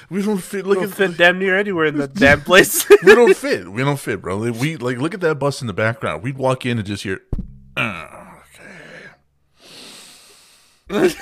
[0.09, 0.63] We don't fit.
[0.65, 2.87] We Look don't at fit damn near anywhere in that damn place.
[2.89, 3.71] we don't fit.
[3.71, 4.37] We don't fit, bro.
[4.37, 6.23] Like, we like look at that bus in the background.
[6.23, 7.21] We'd walk in and just hear.
[7.77, 8.41] "Ah,
[10.89, 11.15] okay.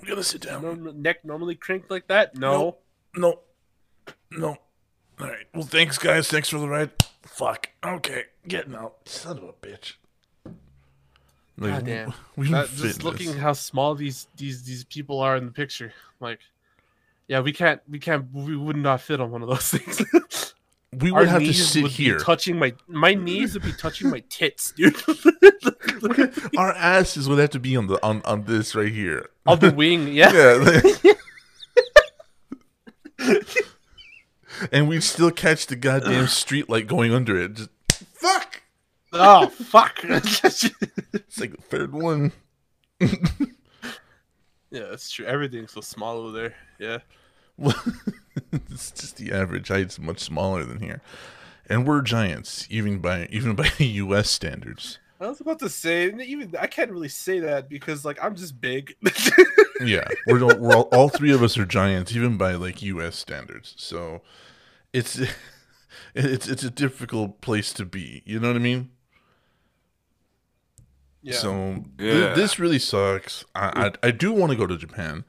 [0.00, 1.00] we gotta sit down.
[1.02, 2.36] Neck normally cranked like that.
[2.36, 2.78] No.
[3.16, 3.40] No,
[4.30, 4.56] no.
[5.20, 5.46] All right.
[5.54, 6.28] Well, thanks, guys.
[6.28, 6.90] Thanks for the ride.
[7.22, 7.70] Fuck.
[7.84, 9.08] Okay, getting out.
[9.08, 9.94] Son of a bitch.
[11.60, 12.14] Like, God damn.
[12.36, 13.36] We don't That- just in looking this.
[13.36, 16.40] how small these these these people are in the picture, like,
[17.28, 20.54] yeah, we can't we can't we would not fit on one of those things.
[20.98, 22.16] We Our would have to sit would here.
[22.18, 24.96] Be touching my my knees would be touching my tits, dude.
[26.02, 29.28] Look at Our asses would have to be on the on on this right here.
[29.46, 30.32] on the wing, yeah.
[30.32, 31.12] Yeah.
[34.72, 37.54] and we'd still catch the goddamn street light going under it.
[37.54, 37.70] Just
[38.14, 38.59] fuck.
[39.12, 40.00] Oh fuck.
[41.12, 42.32] It's like the third one.
[43.00, 43.08] yeah,
[44.70, 45.26] that's true.
[45.26, 46.54] Everything's so small over there.
[46.78, 46.98] Yeah.
[48.52, 51.00] it's just the average height's much smaller than here.
[51.68, 54.30] and we're giants even by even by U.S.
[54.30, 54.98] standards.
[55.20, 58.60] I was about to say, even I can't really say that because like I'm just
[58.60, 58.94] big.
[59.82, 63.16] Yeah, we're all, we're all, all three of us are giants even by like U.S.
[63.16, 63.74] standards.
[63.78, 64.20] So
[64.92, 65.18] it's
[66.14, 68.22] it's it's a difficult place to be.
[68.26, 68.90] You know what I mean?
[71.22, 71.34] Yeah.
[71.36, 72.34] So thi- Yeah.
[72.34, 73.44] this really sucks.
[73.54, 75.24] I I, I do want to go to Japan.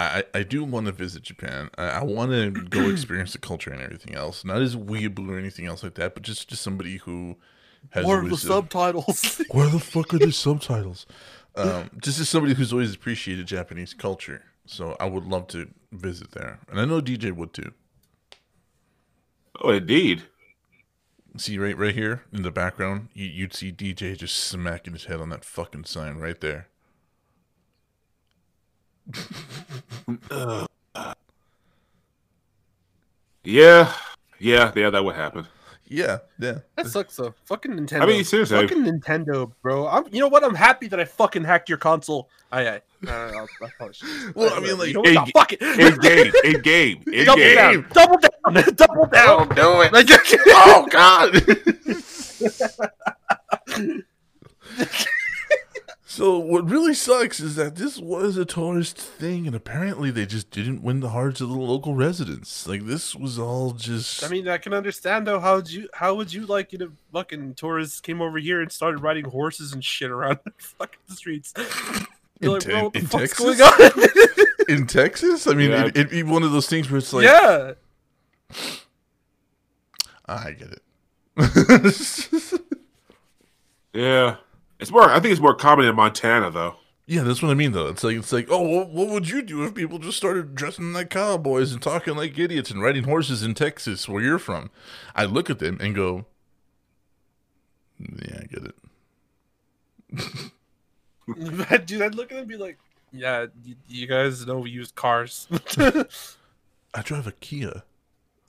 [0.00, 1.70] I, I do want to visit Japan.
[1.76, 4.44] I, I want to go experience the culture and everything else.
[4.44, 7.36] Not as weeaboo or anything else like that, but just just somebody who
[7.90, 9.40] has More of the subtitles.
[9.50, 11.04] Where the fuck are the subtitles?
[11.56, 16.30] Um, just as somebody who's always appreciated Japanese culture, so I would love to visit
[16.30, 17.72] there, and I know DJ would too.
[19.60, 20.22] Oh, indeed.
[21.38, 25.20] See right right here in the background, you, you'd see DJ just smacking his head
[25.20, 26.68] on that fucking sign right there.
[33.44, 33.92] Yeah,
[34.38, 34.90] yeah, yeah.
[34.90, 35.46] That would happen.
[35.90, 36.58] Yeah, yeah.
[36.76, 37.34] that sucks though.
[37.44, 38.02] Fucking Nintendo.
[38.02, 38.60] I mean, seriously.
[38.60, 39.88] Fucking Nintendo, bro.
[39.88, 40.44] I'm, you know what?
[40.44, 42.28] I'm happy that I fucking hacked your console.
[42.52, 45.14] I, I, no, no, no, I probably should- Well, I mean, like, you know in-
[45.14, 45.62] No, fuck it.
[45.62, 47.54] In game, in game, in double game.
[47.56, 49.48] down, double down, double down.
[49.54, 49.92] do it.
[49.92, 50.08] Like,
[50.48, 51.34] Oh God.
[56.18, 60.50] So what really sucks is that this was a tourist thing, and apparently they just
[60.50, 62.66] didn't win the hearts of the local residents.
[62.66, 64.24] Like this was all just.
[64.24, 65.38] I mean, I can understand though.
[65.38, 65.88] How would you?
[65.94, 69.72] How would you like it if fucking tourists came over here and started riding horses
[69.72, 71.54] and shit around the fucking streets?
[72.40, 73.58] You're like, Te- what the in fuck's Texas?
[73.58, 74.66] going on?
[74.80, 75.84] in Texas, I mean, Yeah.
[75.86, 77.74] it, it'd be one of those things where it's like, yeah,
[80.26, 80.82] I get it.
[83.94, 84.36] Yeah,
[84.78, 85.04] it's more.
[85.10, 86.76] I think it's more common in Montana, though.
[87.06, 87.88] yeah, that's what I mean, though.
[87.88, 90.92] It's like, it's like, oh, what, what would you do if people just started dressing
[90.92, 94.70] like cowboys and talking like idiots and riding horses in Texas, where you're from?
[95.16, 96.26] I look at them and go,
[97.98, 98.74] yeah, I get it.
[101.86, 102.78] dude, I'd look at them and be like,
[103.12, 105.46] "Yeah, you, you guys know we use cars,
[106.94, 107.82] I drive a Kia.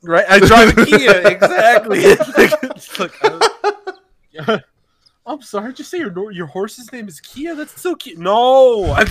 [0.01, 0.25] right?
[0.29, 4.61] I drive a Kia, exactly." It's like, I-
[5.29, 7.53] I'm sorry, just say your your horse's name is Kia.
[7.53, 8.17] That's so cute.
[8.17, 8.95] No,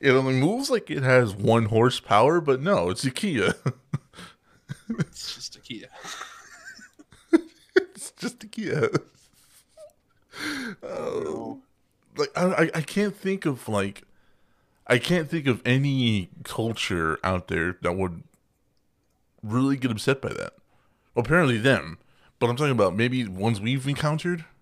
[0.00, 3.54] It only moves like it has one horsepower, but no, it's a Kia.
[4.88, 5.88] it's just a Kia.
[7.76, 8.90] it's just a Kia.
[10.82, 11.60] Oh,
[12.16, 14.04] like I, I, I can't think of like,
[14.86, 18.22] I can't think of any culture out there that would
[19.42, 20.54] really get upset by that.
[21.14, 21.98] Apparently them,
[22.40, 24.44] but I'm talking about maybe ones we've encountered.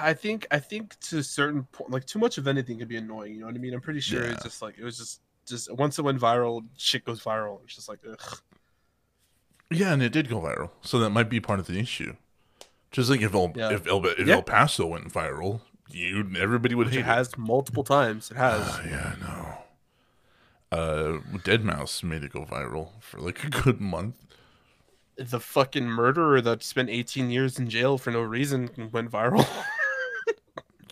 [0.00, 2.96] I think I think to a certain point, like too much of anything can be
[2.96, 3.34] annoying.
[3.34, 3.74] You know what I mean?
[3.74, 4.32] I'm pretty sure Yeah.
[4.32, 7.60] it's just like it was just just once it went viral, shit goes viral.
[7.64, 8.38] It's just like ugh.
[9.70, 12.14] Yeah, and it did go viral, so that might be part of the issue.
[12.90, 13.70] Just like if El Yeah.
[13.72, 14.34] if El if Yeah.
[14.34, 18.30] El Paso went viral, you everybody would Which hate it has multiple times.
[18.30, 18.62] It has.
[18.68, 19.58] Oh, yeah, no.
[20.76, 24.16] Uh, Dead Mouse made it go viral for like a good month.
[25.16, 29.46] The fucking murderer that spent 18 years in jail for no reason went viral.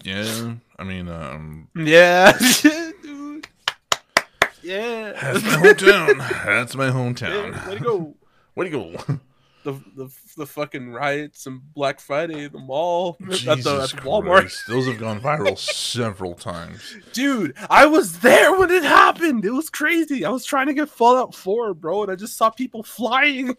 [0.02, 3.46] Yeah, I mean, um, yeah, dude.
[4.62, 5.12] Yeah.
[5.12, 6.44] that's my hometown.
[6.46, 7.66] That's my Yeah, hometown.
[7.68, 8.14] Way to go.
[8.54, 9.18] Way to go.
[9.64, 13.90] The, the the fucking riots and Black Friday at the mall at the, Jesus at
[14.02, 14.40] the Walmart.
[14.40, 14.62] Christ.
[14.68, 16.96] Those have gone viral several times.
[17.12, 19.44] Dude, I was there when it happened.
[19.44, 20.24] It was crazy.
[20.24, 23.54] I was trying to get Fallout 4, bro, and I just saw people flying.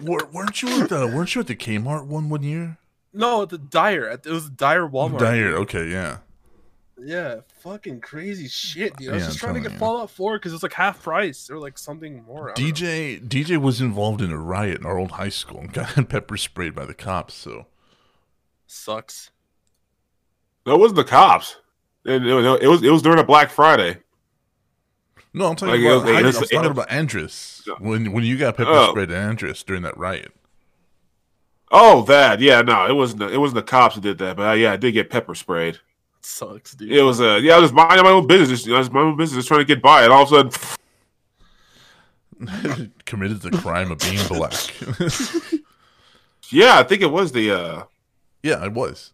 [0.00, 2.78] Wer- weren't you at the Weren't you at the Kmart one one year?
[3.12, 4.08] No, at the Dyer.
[4.08, 5.18] At, it was Dyer Walmart.
[5.20, 5.54] Dyer.
[5.58, 6.18] Okay, yeah.
[7.00, 9.10] Yeah, fucking crazy shit, dude.
[9.10, 9.78] I was Yeah, just I'm trying to get you.
[9.78, 12.50] Fallout 4 because it was like half price or like something more.
[12.50, 12.72] I don't know.
[12.72, 16.36] DJ DJ was involved in a riot in our old high school and got pepper
[16.36, 17.34] sprayed by the cops.
[17.34, 17.66] So
[18.66, 19.30] sucks.
[20.66, 21.56] No, it wasn't the cops.
[22.04, 23.98] It, it it was it was during a Black Friday.
[25.34, 28.12] No, I'm talking Like, about was- it I was- was talking it- about Andrus when
[28.12, 28.90] when you got pepper Oh.
[28.90, 30.32] sprayed at Andrus during that riot.
[31.70, 33.20] Oh, that yeah, no, it wasn't.
[33.20, 35.34] The, it wasn't the cops who did that, but uh, yeah, I did get pepper
[35.34, 35.78] sprayed.
[36.20, 36.92] sucks, dude.
[36.92, 38.50] It was uh, yeah, I was minding my own business.
[38.50, 40.22] Just, you know, I was my own business, just trying to get by, and all
[40.22, 40.52] of a sudden,
[43.06, 44.52] Committed the crime of being black.
[46.50, 47.82] yeah, I think it was the uh,
[48.42, 49.12] yeah, it was.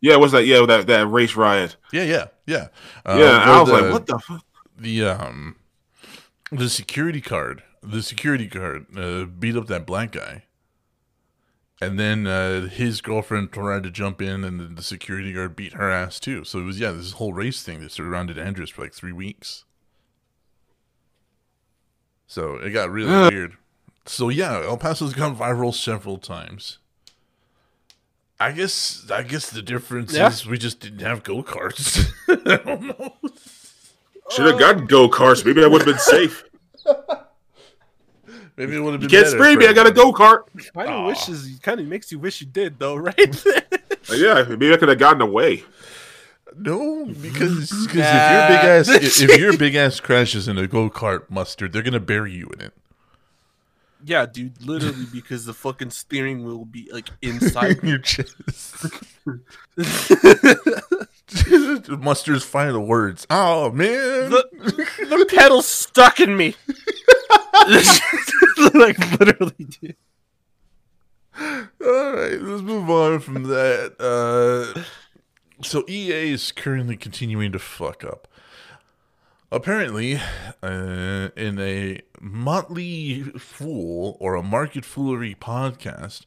[0.00, 1.76] yeah, it was that yeah that that race riot.
[1.92, 2.68] Yeah, yeah, yeah.
[3.04, 4.42] Uh, yeah, and I was the, like, what the fuck?
[4.82, 5.56] The um
[6.50, 10.42] the security card the security guard uh, beat up that black guy
[11.80, 15.72] and then uh, his girlfriend tried to jump in and then the security guard beat
[15.72, 18.82] her ass too so it was yeah this whole race thing that surrounded andrews for
[18.82, 19.64] like three weeks
[22.26, 23.32] so it got really Ugh.
[23.32, 23.56] weird
[24.06, 26.78] So yeah, El Paso's gone viral several times.
[28.40, 30.28] I guess I guess the difference Yeah.
[30.28, 32.10] is we just didn't have go karts.
[32.28, 33.14] I don't know.
[34.34, 35.44] Should have gotten go karts.
[35.44, 36.44] Maybe I would have been safe.
[38.56, 39.22] Maybe it would have You been.
[39.22, 39.66] can't better spray me.
[39.66, 40.42] I got a go kart.
[40.74, 41.00] Kind Aw.
[41.00, 43.46] of wishes, kind of makes you wish you did though, right?
[43.46, 45.64] Uh, yeah, maybe I could have gotten away.
[46.54, 48.04] No, because because Nah.
[48.04, 51.72] if your big ass if, if your big ass crashes in a go kart mustard,
[51.72, 52.74] they're gonna bury you in it.
[54.04, 57.82] yeah, dude, literally because the fucking steering wheel will be like inside.
[57.82, 58.34] your chest.
[61.88, 63.26] Mustard's final words.
[63.30, 64.30] Oh man.
[64.30, 64.48] the,
[65.08, 66.54] the pedal's stuck in me.
[68.74, 69.96] like literally, dude.
[71.40, 73.94] All right, let's move on from that.
[73.98, 74.82] Uh,
[75.62, 78.28] so EA is currently continuing to fuck up.
[79.50, 80.18] Apparently,
[80.62, 86.24] uh, in a Motley Fool or a Market Foolery podcast,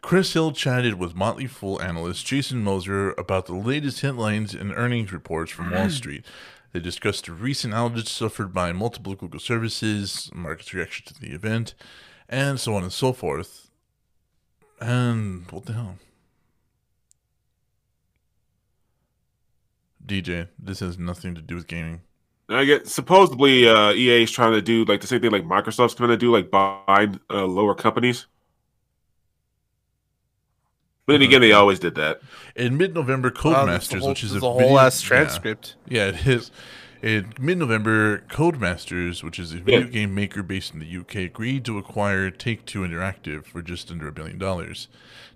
[0.00, 5.12] Chris Hill chatted with Motley Fool analyst Jason Moser about the latest headlines and earnings
[5.12, 6.24] reports from Wall Street.
[6.72, 11.74] They discussed the recent outage suffered by multiple Google services, market's reaction to the event,
[12.28, 13.70] and so on and so forth.
[14.80, 15.96] And what the hell?
[20.06, 22.00] DJ, this has nothing to do with gaming.
[22.48, 25.94] I get supposedly uh, EA is trying to do like the same thing like Microsoft's
[25.94, 28.26] trying to do, like buy uh, lower companies.
[31.08, 32.20] But then again, they always did that.
[32.54, 35.00] In mid-November, Wow, there's Codemasters, uh, a whole, which is a, a whole video- ass
[35.00, 35.74] transcript.
[35.88, 36.50] Yeah, it is.
[37.00, 39.86] In mid-November, Codemasters, which is a video Yeah.
[39.86, 44.12] game maker based in the UK, agreed to acquire Take-Two Interactive for just under a
[44.12, 44.88] billion dollars.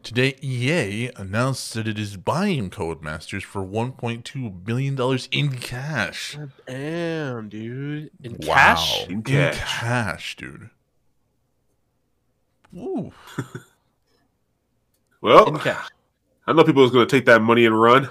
[0.03, 6.37] Today, EA announced that it is buying Codemasters for 1.2 billion dollars in cash.
[6.67, 8.11] Damn, dude.
[8.23, 9.07] In wow, cash?
[9.07, 9.57] In in cash.
[9.81, 10.69] cash, dude.
[12.77, 13.13] Ooh.
[15.23, 15.89] Well, In cash.
[16.47, 18.11] I know people was going to take that money and run.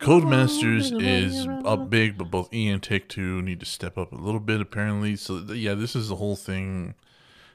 [0.00, 4.16] Codemasters is up big, but both E and Take Two need to step up a
[4.16, 5.16] little bit, apparently.
[5.16, 6.94] So, yeah, this is the whole thing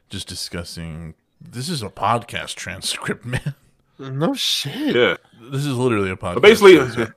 [0.10, 1.16] just discussing.
[1.42, 3.56] This is a podcast transcript, man.
[3.98, 4.96] No shit.
[4.96, 6.36] Yeah, This is literally a podcast.
[6.36, 7.14] but basically, transcript.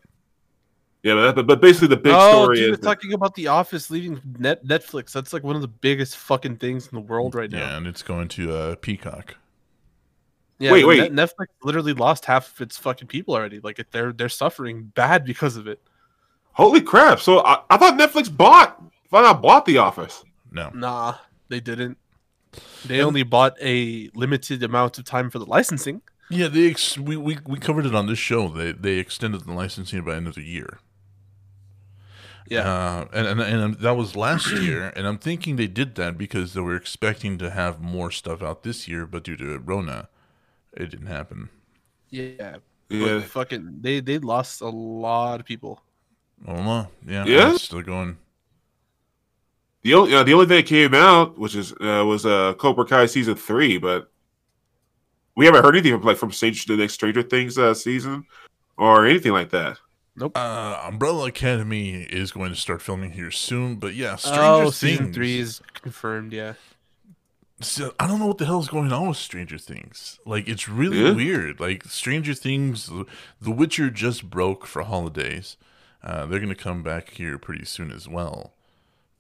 [1.03, 3.49] yeah, but, but, but basically the big oh, story dude, is it's talking about The
[3.49, 5.11] Office leaving net Netflix.
[5.13, 7.59] That's like one of the biggest fucking things in the world right now.
[7.59, 9.35] yeah, and it's going to uh, Peacock.
[10.61, 11.13] Yeah, Wait, wait.
[11.13, 13.61] Netflix literally lost half of its fucking people already.
[13.61, 15.81] Like they're they're suffering bad because of it.
[16.53, 17.21] holy crap.
[17.21, 20.25] So I, I thought Netflix bought, thought I bought The Office.
[20.51, 21.15] No, Nah,
[21.49, 21.97] they didn't.
[22.85, 26.01] They only bought a limited amount of time for the licensing.
[26.31, 28.49] yeah, they ex- we, we we covered it on this show.
[28.49, 30.79] They they extended the licensing by another year.
[32.49, 32.61] Yeah.
[32.69, 36.55] Uh, and, and and that was last year, and I'm thinking they did that because
[36.55, 40.09] they were expecting to have more stuff out this year, but due to Rona,
[40.79, 41.49] it didn't happen.
[42.11, 42.57] yeah.
[42.91, 43.19] Yeah.
[43.19, 45.83] But fucking they they lost a lot of people.
[46.47, 47.53] Oh no, yeah, Yeah?
[47.53, 48.17] it's still going.
[49.83, 52.87] The only uh, the only thing that came out, which is uh, was uh, Cobra
[52.87, 54.11] Kai season three, but
[55.37, 58.25] we haven't heard anything from like from Stranger the next Stranger Things uh, season
[58.79, 59.79] or anything like that.
[60.17, 60.33] Nope.
[60.35, 64.77] Uh, Umbrella Academy is going to start filming here soon, but yeah, Stranger oh, Things.
[64.77, 66.33] season three is confirmed.
[66.33, 66.55] Yeah.
[67.61, 70.21] So, I don't know what the hell is going on with Stranger Things.
[70.25, 71.13] Like, it's really Yeah?
[71.13, 71.59] weird.
[71.59, 72.89] Like, Stranger Things,
[73.41, 75.57] The Witcher just broke for holidays.
[76.03, 78.55] Uh, they're going to come back here pretty soon as well.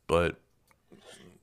[0.06, 0.36] But,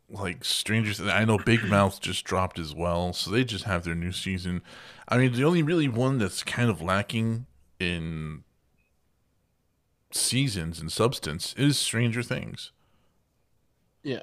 [0.10, 3.84] like, Stranger Things, I know Big Mouth just dropped as well, so they just have
[3.84, 4.62] their new season.
[5.10, 7.46] I mean, the only really one that's kind of lacking
[7.78, 8.46] in
[10.12, 12.72] seasons and substance is Stranger Things.
[14.02, 14.22] Yeah.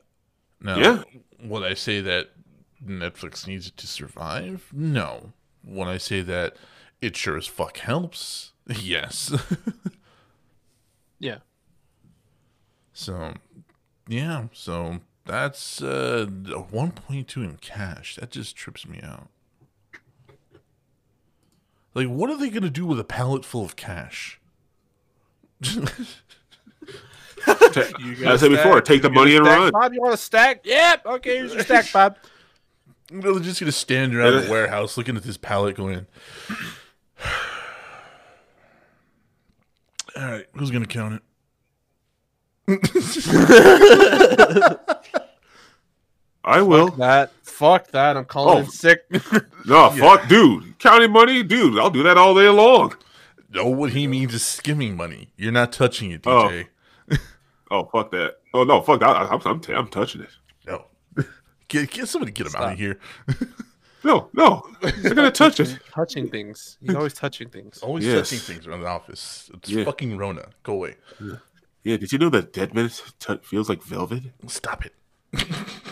[0.58, 1.02] Now, Yeah.
[1.44, 2.30] would I say that
[2.86, 4.68] Netflix needs it to survive?
[4.72, 5.32] No.
[5.64, 6.56] When I say that
[7.00, 9.32] it sure as fuck helps, yes.
[11.18, 11.38] Yeah.
[12.92, 13.34] so,
[14.08, 14.46] yeah.
[14.52, 18.16] So that's uh, 1.2 in cash.
[18.16, 19.28] That just trips me out.
[21.94, 24.40] Like, what are they gonna do with a pallet full of cash?
[25.62, 25.82] Ta-
[27.44, 29.72] I said before, take the money and run.
[29.72, 30.62] Bob, you want a stack?
[30.64, 31.06] Yep.
[31.06, 32.16] Okay, here's your stack, Bob.
[33.20, 36.06] They're just gonna stand around the warehouse looking at this pallet going.
[40.16, 41.22] All right, who's gonna count it?
[46.44, 46.88] I will.
[46.92, 48.16] That fuck that.
[48.16, 48.60] I'm calling Oh.
[48.60, 49.04] in sick.
[49.64, 50.76] No, fuck, dude.
[50.80, 51.78] Counting money, dude.
[51.78, 52.96] I'll do that all day long.
[53.54, 55.28] No, what he means is skimming money.
[55.36, 56.48] You're not touching it, Oh.
[56.48, 56.66] DJ.
[57.70, 58.34] Oh, fuck that.
[58.52, 59.08] Oh no, fuck that.
[59.08, 60.28] I- I'm, I'm, I'm touching it.
[61.74, 62.98] No, Get, get somebody get him out of here.
[64.04, 65.78] No, no, they're gonna touch it.
[65.94, 66.76] touching things.
[66.84, 67.78] He's always touching things.
[67.84, 68.30] Always Yes.
[68.30, 69.48] touching things around the office.
[69.54, 69.84] It's Yeah.
[69.84, 70.48] fucking Rona.
[70.64, 70.96] Go away.
[71.84, 74.24] Yeah, did you know that dead man t- feels like velvet?
[74.48, 74.92] Stop it.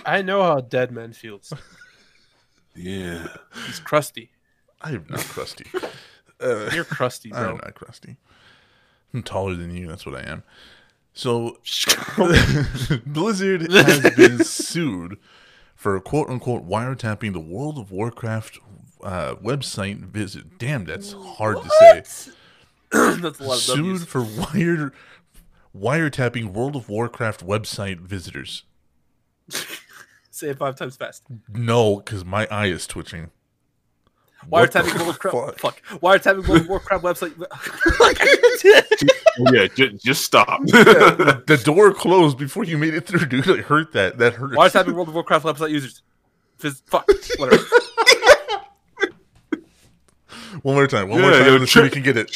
[0.05, 1.53] I know how dead man feels.
[2.75, 3.29] Yeah.
[3.67, 4.31] He's crusty.
[4.81, 5.67] I am not crusty.
[6.41, 7.39] Uh, You're crusty, bro.
[7.39, 7.67] I am bro.
[7.67, 8.17] not crusty.
[9.15, 9.87] I'm taller than you.
[9.87, 10.43] That's what I am.
[11.13, 11.59] So,
[13.07, 15.19] Blizzard has been sued
[15.81, 18.59] for quote unquote wiretapping the World of Warcraft
[19.03, 20.59] uh, website visit.
[20.59, 22.03] Damn, that's hard to say.
[22.93, 24.05] That's a lot of Sued W's.
[24.05, 24.93] for wire
[25.75, 28.65] wiretapping World of Warcraft website visitors.
[30.31, 31.23] Say it five times fast.
[31.49, 33.31] No, because my eye is twitching.
[34.49, 35.61] Wiretapping World of Warcraft.
[35.61, 35.83] fuck?
[36.01, 37.35] Wiretapping World of Warcraft website.
[39.53, 40.61] Yeah, ju- just stop.
[40.67, 43.49] The door closed before you made it through, dude.
[43.49, 44.19] I hurt that.
[44.19, 44.53] That hurt.
[44.53, 46.03] Wiretapping World of Warcraft website users.
[46.59, 47.09] Fizz- fuck.
[47.39, 47.63] Whatever.
[50.63, 51.09] One more time.
[51.09, 51.47] One Yeah, more time.
[51.47, 52.35] yo, Let's see we can get it.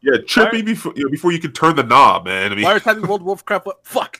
[0.00, 2.52] Yeah, trip me before you know, before you can turn the knob, man.
[2.52, 3.66] I mean, Wiretapping World of Warcraft.
[3.66, 3.86] What?
[3.86, 4.18] Fuck.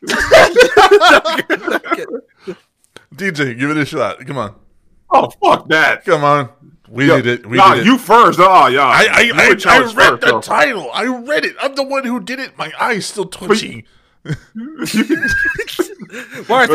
[3.15, 4.25] DJ, give it a shot.
[4.27, 4.55] Come on.
[5.11, 6.05] oh fuck that.
[6.05, 6.49] Come on.
[6.89, 7.47] We Yo, did it.
[7.47, 7.87] We nah, did it.
[7.87, 8.39] you first.
[8.41, 8.83] Oh yeah.
[8.85, 9.49] I I, You I, were I
[9.81, 10.41] read first, the though.
[10.41, 10.91] title.
[10.93, 11.57] I read it.
[11.61, 12.57] I'm the one who did it.
[12.59, 13.85] My eye's still twitching.
[14.25, 15.31] Wiretapping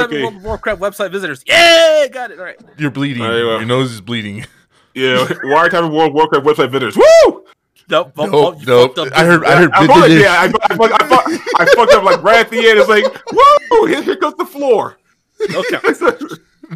[0.06, 0.22] Okay.
[0.24, 1.44] World of Warcraft website visitors.
[1.46, 2.40] Yeah, got it.
[2.40, 2.58] All right.
[2.78, 3.24] You're bleeding.
[3.24, 3.50] There you.
[3.52, 4.46] Your nose is bleeding.
[4.94, 6.96] yeah, Wiretapping World Warcraft website visitors.
[6.98, 7.46] Woo!
[7.90, 8.12] Nope.
[8.18, 8.98] Nope, you nope.
[9.00, 9.08] up.
[9.16, 9.44] I heard.
[9.46, 9.72] I heard.
[9.74, 11.30] I fucked, yeah, I, I, fucked- I, fucked-
[11.60, 12.78] I fucked up like right at the end.
[12.80, 13.86] It's like, woo!
[13.88, 14.98] Here, here goes the floor.
[15.42, 15.80] Okay.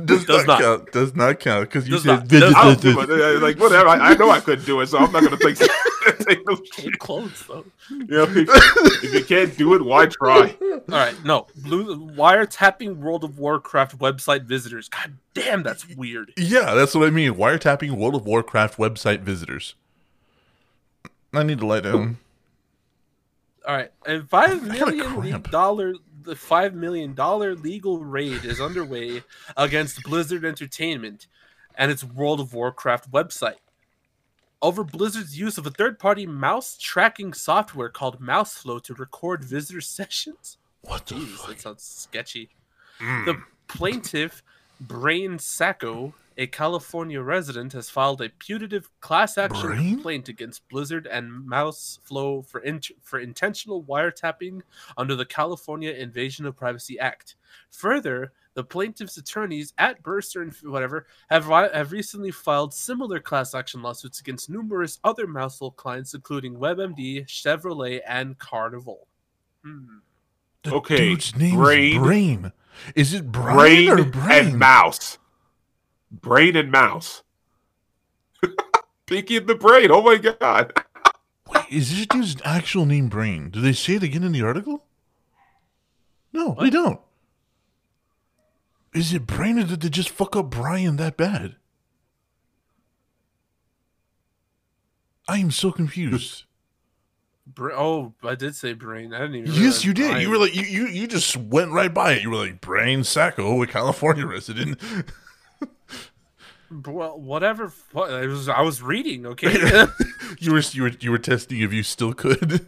[0.06, 0.62] Does, Does not, not.
[0.62, 0.92] count.
[0.92, 2.28] Does not count because you Does said.
[2.28, 3.42] Does I don't it.
[3.42, 3.88] Like whatever.
[3.88, 5.58] I, I know I couldn't do it, so I'm not gonna take,
[6.28, 6.98] take no shit.
[7.00, 7.66] Close though.
[7.90, 10.56] You know, if, if you can't do it, why try?
[10.62, 11.48] All right, no.
[11.58, 14.90] Blue wiretapping World of Warcraft website visitors.
[14.90, 16.34] God damn, that's weird.
[16.38, 17.34] Yeah, that's what I mean.
[17.36, 19.76] Wiretapping World of Warcraft website visitors.
[21.34, 22.18] I need to lie down.
[23.68, 25.52] All right, and five I got a million cramp.
[25.52, 25.94] dollar
[26.24, 29.24] the five million dollar legal raid is underway
[29.58, 31.28] against Blizzard Entertainment
[31.76, 33.58] and its World of Warcraft website
[34.64, 40.58] over Blizzard's use of a third-party mouse tracking software called MouseFlow to record visitor sessions.
[40.82, 41.48] What the Jeez, fuck?
[41.50, 42.50] that sounds sketchy.
[43.00, 43.26] Mm.
[43.26, 44.42] The plaintiff,
[44.80, 49.94] Brain Sacco, a California resident, has filed a putative class action Brain?
[49.96, 54.62] complaint against Blizzard and MouseFlow for int- for intentional wiretapping
[54.98, 57.36] under the California Invasion of Privacy Act.
[57.72, 63.54] Further, the plaintiff's attorneys at Bursor and whatever have ri- have recently filed similar class
[63.56, 69.08] action lawsuits against numerous other MouseFlow clients, including WebMD, Chevrolet, and Carnival.
[69.64, 69.98] Hmm.
[70.64, 72.52] The Okay, dude's name brain- is Brain.
[72.96, 73.56] Is it Brian
[73.86, 74.46] Brain or Brain?
[74.48, 75.18] and mouse.
[76.14, 77.24] Brain and mouse.
[79.08, 79.90] Pinky and the brain.
[79.92, 80.74] Oh my god.
[81.54, 83.50] Wait, is this dude's actual name Brain?
[83.50, 84.86] Do they say it again in the article?
[86.32, 87.00] No, they don't.
[88.94, 91.56] Is it Brain or did they just fuck up Brian that bad?
[95.28, 96.44] I am so confused.
[97.48, 99.14] Bra- oh, I did say brain.
[99.14, 99.54] I didn't even.
[99.54, 100.10] yes, you did.
[100.12, 102.22] Brian- You were like you, you you just went right by it.
[102.22, 104.80] You were like Brain Sacco, a California resident.
[106.86, 107.72] well, whatever.
[107.96, 109.26] I was I was reading.
[109.26, 109.54] Okay.
[110.40, 112.66] you were you were you were testing if you still could.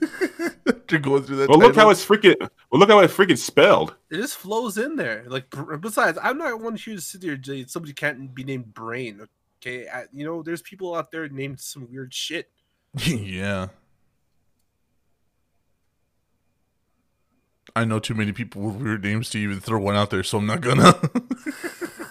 [0.87, 1.49] to go through that.
[1.49, 2.35] Well, look how it's freaking.
[2.39, 3.95] Well, look how it's freaking spelled.
[4.09, 5.25] it just flows in there.
[5.27, 7.39] Like besides, I'm not one here to sit here.
[7.47, 9.27] and Somebody can't be named Brain.
[9.61, 12.49] Okay, I, you know, there's people out there named some weird shit.
[13.05, 13.67] yeah.
[17.75, 20.37] I know too many people with weird names to even throw one out there, so
[20.37, 20.93] I'm not gonna.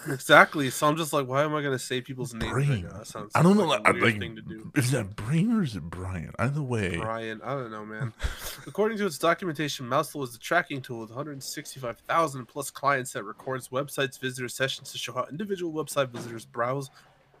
[0.07, 0.69] Exactly.
[0.69, 2.83] So I'm just like, why am I gonna say people's names right Brain.
[2.83, 2.97] now?
[2.97, 3.65] That sounds I don't know.
[3.65, 4.71] like Like, a weird like, thing to do.
[4.75, 6.31] is that Brain or is it Brian?
[6.39, 8.13] Either way, Brian, I don't know, man.
[8.67, 13.69] According to its documentation, Mouseflow is the tracking tool with 165,000 plus clients that records
[13.69, 16.89] websites visitor sessions to show how individual website visitors browse,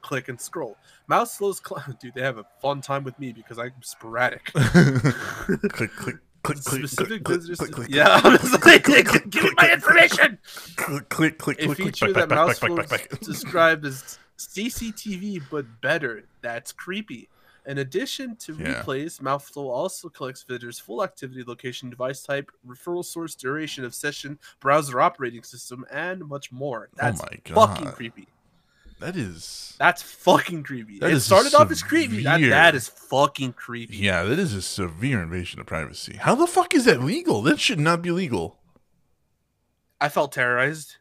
[0.01, 0.77] click, and scroll.
[1.09, 4.45] Mouseflow's cli dude, they have a fun time with me because I'm sporadic.
[4.53, 6.15] click, click,
[6.45, 10.37] click, Specific click, visitors, click, click, yeah, I'm just like, give me my information.
[10.75, 16.23] click, click, click, A feature that Mouseflow described as CCTV but better.
[16.41, 17.29] That's creepy.
[17.67, 18.83] In addition to Yeah.
[18.83, 24.37] replays, Mouseflow also collects visitors' full activity, location, device type, referral source, duration of session,
[24.59, 26.89] browser operating system, and much more.
[26.93, 28.27] Oh That's Oh my fucking creepy.
[28.99, 30.99] That is, That's fucking creepy.
[30.99, 32.23] That it is started off as creepy.
[32.23, 33.97] That, that is fucking creepy.
[33.97, 36.17] yeah, that is a severe invasion of privacy.
[36.19, 37.41] How the fuck is that legal?
[37.41, 38.57] That should not be legal.
[39.99, 40.95] I felt terrorized.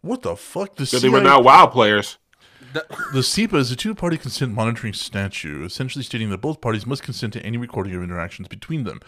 [0.00, 0.74] What the fuck?
[0.76, 2.18] The So they were CIA now WoW players.
[2.72, 7.02] That- The CIPA is a two-party consent monitoring statute, essentially stating that both parties must
[7.02, 9.00] consent to any recording of interactions between them.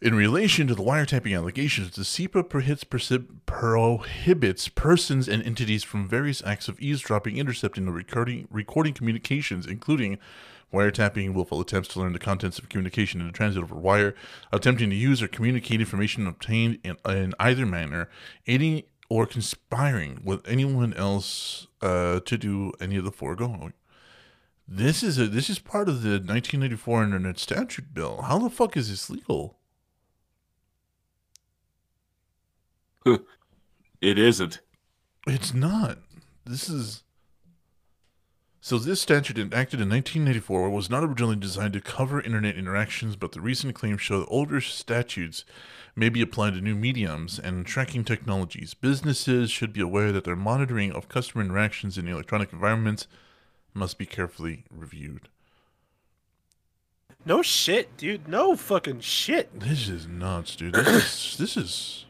[0.00, 2.84] In relation to the wiretapping allegations, the CIPA prohibits,
[3.46, 10.18] prohibits persons and entities from various acts of eavesdropping, intercepting, or recording, recording communications, including
[10.72, 14.14] wiretapping, willful attempts to learn the contents of communication in a transit over wire,
[14.52, 18.08] attempting to use or communicate information obtained in, in either manner,
[18.46, 23.72] aiding or conspiring with anyone else uh, to do any of the foregoing.
[24.68, 28.22] This is a this is part of the 1994 Internet Statute Bill.
[28.22, 29.57] How the fuck is this legal?
[34.00, 34.60] It isn't.
[35.26, 35.98] It's not.
[36.46, 37.02] This is.
[38.60, 43.32] So this statute enacted in 1984 was not originally designed to cover internet interactions, but
[43.32, 45.44] the recent claims show that older statutes
[45.96, 48.74] may be applied to new mediums and tracking technologies.
[48.74, 53.08] Businesses should be aware that their monitoring of customer interactions in electronic environments
[53.74, 55.28] must be carefully reviewed.
[57.24, 58.28] no shit, dude.
[58.28, 59.58] No fucking shit.
[59.58, 60.74] This is nuts, dude.
[60.74, 62.04] This is this is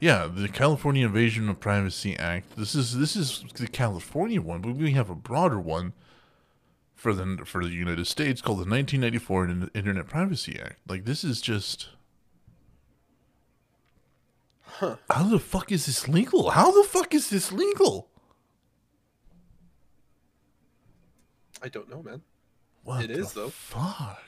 [0.00, 2.56] Yeah, the California Invasion of Privacy Act.
[2.56, 5.92] This is this is the California one, but we have a broader one
[6.94, 10.78] for the for the United States called the 1994 Internet Privacy Act.
[10.88, 11.90] Like this is just
[14.80, 14.96] Huh.
[15.10, 16.50] How the fuck is this legal?
[16.50, 18.08] How the fuck is this legal?
[21.62, 22.22] I don't know, man.
[22.84, 23.50] What It is, though.
[23.50, 24.22] Fuck.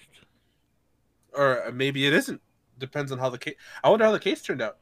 [1.33, 2.43] Or uh, maybe it isn't.
[2.79, 3.55] Depends on how the case.
[3.83, 4.77] I wonder how the case turned out.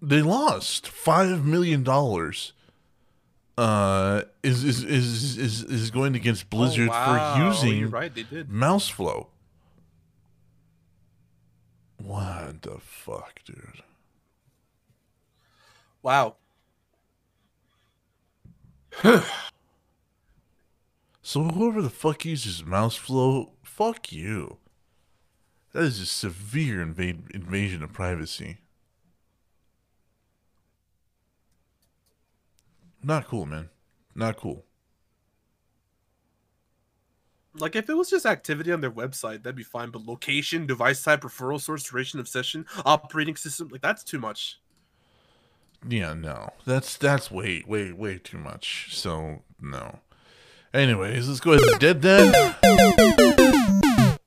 [0.00, 2.52] They lost five million dollars.
[3.56, 7.34] Uh, is is is is is going against Blizzard oh, wow.
[7.34, 9.28] for Oh, using right, mouse flow.
[12.00, 13.82] What the fuck, dude?
[16.02, 16.36] Wow.
[21.28, 24.56] So whoever the fuck uses mouse flow, fuck you.
[25.74, 28.60] That is a severe invade, invasion of privacy.
[33.02, 33.70] Not cool, man.
[34.14, 34.64] Not cool.
[37.54, 39.90] Like if it was just activity on their website, that'd be fine.
[39.90, 44.60] But location, device type, referral source, duration of session, operating system, like that's too much.
[45.86, 46.50] Yeah, no.
[46.66, 48.94] That's that's way, way, way too much.
[48.96, 50.00] So no.
[50.74, 52.58] Anyways, let's go ahead and dead that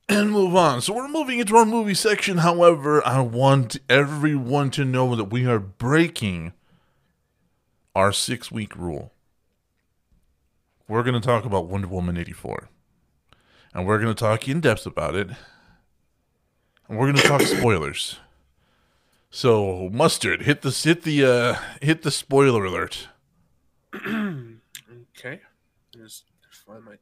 [0.09, 0.81] and move on.
[0.81, 2.39] So we're moving into our movie section.
[2.39, 6.53] However, I want everyone to know that we are breaking
[7.95, 9.13] our six week rule.
[10.87, 12.69] We're going to talk about Wonder Woman 84.
[13.73, 15.29] And we're going to talk in depth about it.
[16.89, 18.19] And we're going to talk spoilers.
[19.29, 23.07] So, mustard, hit the hit the uh hit the spoiler alert.
[25.23, 25.39] Okay.
[25.93, 26.23] Just
[26.65, 26.95] find my.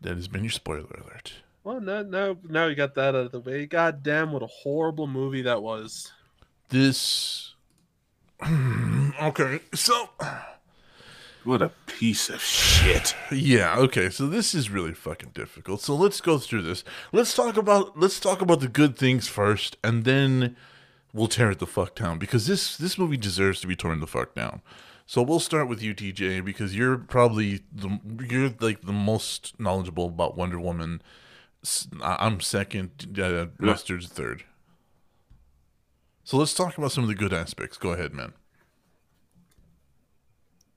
[0.00, 1.32] That has been your spoiler alert.
[1.66, 3.66] Well, now, now, now you got that out of the way.
[3.66, 6.12] God damn, what a horrible movie that was.
[6.68, 7.54] This
[9.20, 9.58] Okay.
[9.74, 10.10] So,
[11.42, 13.16] What a piece of shit.
[13.32, 14.10] yeah, okay.
[14.10, 15.80] So this is really fucking difficult.
[15.80, 16.84] So let's go through this.
[17.10, 20.54] Let's talk about let's talk about the good things first and then
[21.12, 24.06] we'll tear it the fuck down because this this movie deserves to be torn the
[24.06, 24.62] fuck down.
[25.04, 27.98] So we'll start with you, TJ, because you're probably the
[28.30, 31.02] you're like the most knowledgeable about Wonder Woman.
[32.02, 34.44] I'm second, uh, Mustard's third.
[36.24, 37.78] So let's talk about some of the good aspects.
[37.78, 38.32] Go ahead, man.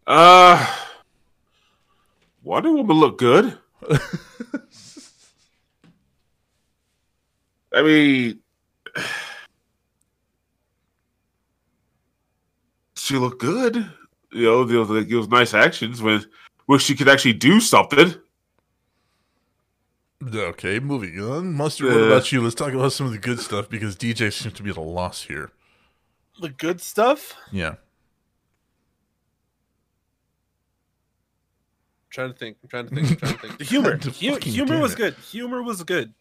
[0.06, 0.66] Uh,
[2.44, 3.58] Wonder Woman look good.
[7.74, 8.40] I mean,
[12.96, 13.76] she looked good.
[14.32, 16.26] You know, there was, like, it was nice actions when
[16.66, 18.14] where she could actually do something.
[20.22, 21.54] Okay, moving on.
[21.54, 22.42] Mustard, what about you?
[22.42, 24.82] Let's talk about some of the good stuff because DJ seems to be at a
[24.82, 25.52] loss here.
[26.42, 27.36] The good stuff.
[27.52, 27.76] Yeah.
[32.10, 32.58] trying to think.
[32.64, 33.10] I'm trying to think.
[33.12, 33.58] I'm trying to think.
[33.60, 33.96] The humor.
[33.98, 34.98] God Hu- humor was it.
[34.98, 35.14] good.
[35.32, 36.14] Humor was good.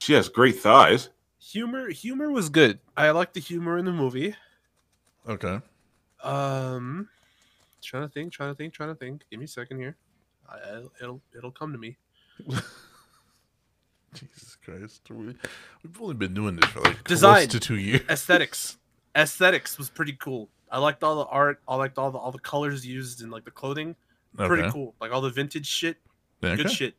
[0.00, 1.08] She has great thighs.
[1.40, 1.88] Humor.
[1.90, 2.78] Humor was good.
[2.96, 4.36] I like the humor in the movie.
[5.28, 5.60] Okay.
[6.22, 7.08] Um,
[7.82, 8.32] trying to think.
[8.32, 8.72] Trying to think.
[8.74, 9.22] Trying to think.
[9.30, 9.96] Give me a second here.
[10.48, 11.96] I, I- it'll it'll come to me.
[14.14, 15.02] Jesus Christ.
[15.10, 15.34] We,
[15.84, 17.34] we've only been doing this for like Design.
[17.34, 18.02] close to two years.
[18.08, 18.76] Aesthetics.
[19.16, 20.48] Aesthetics was pretty cool.
[20.70, 21.60] I liked all the art.
[21.66, 23.96] I liked all the all the colors used in like the clothing.
[24.36, 24.72] Pretty Okay.
[24.72, 24.94] cool.
[25.00, 25.96] Like all the vintage shit.
[26.42, 26.94] Yeah, Good shit.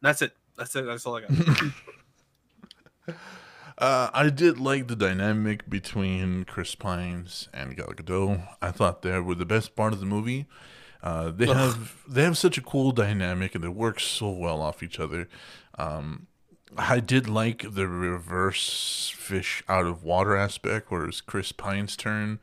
[0.00, 0.32] That's it.
[0.56, 0.86] That's it.
[0.86, 1.30] That's all I got.
[3.78, 8.46] Uh, I did like the dynamic between Chris Pines and Gal Gadot.
[8.60, 10.46] I thought they were the best part of the movie.
[11.02, 14.82] Uh, they have they have such a cool dynamic and they work so well off
[14.84, 15.26] each other.
[15.78, 16.26] Um,
[16.76, 22.38] I did like the reverse fish out of water aspect, where it's Chris Pine's turn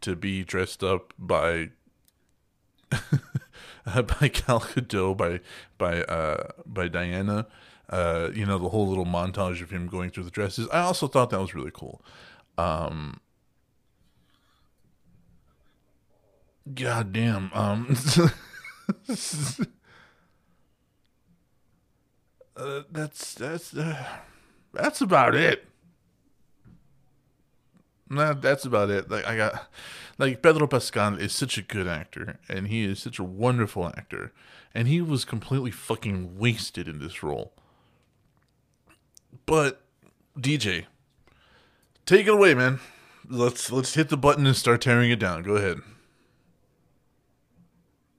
[0.00, 1.70] to be dressed up by
[2.90, 5.40] by Gal Gadot by
[5.78, 7.46] by uh, by Diana.
[7.88, 10.68] Uh, you know the whole little montage of him going through the dresses.
[10.72, 12.02] I also thought that was really cool.
[12.56, 13.20] Um,
[16.72, 17.50] God damn.
[17.52, 17.96] Um,
[22.56, 24.04] uh, that's that's uh,
[24.72, 25.66] that's about it.
[28.08, 29.10] Nah, that's about it.
[29.10, 29.72] Like I got,
[30.18, 34.32] like Pedro Pascal is such a good actor, and he is such a wonderful actor,
[34.74, 37.52] and he was completely fucking wasted in this role.
[39.46, 39.82] But
[40.38, 40.86] DJ,
[42.06, 42.80] take it away, man.
[43.28, 45.42] Let's let's hit the button and start tearing it down.
[45.42, 45.78] Go ahead.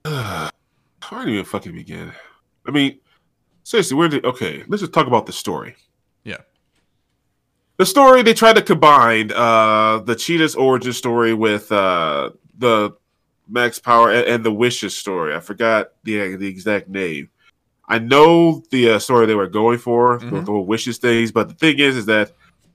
[1.00, 2.12] How do you even fucking begin?
[2.66, 2.98] I mean,
[3.66, 4.62] seriously, where did okay?
[4.68, 5.74] Let's just talk about the story.
[6.24, 6.42] Yeah.
[7.78, 12.96] The story they tried to combine uh the Cheetah's origin story with uh the
[13.48, 15.34] Max Power and, and the Wishes story.
[15.34, 17.28] I forgot the the exact name.
[17.88, 20.30] I know the uh, story they were going for Mhm.
[20.32, 22.32] with the whole Wishes things, but the thing is, is that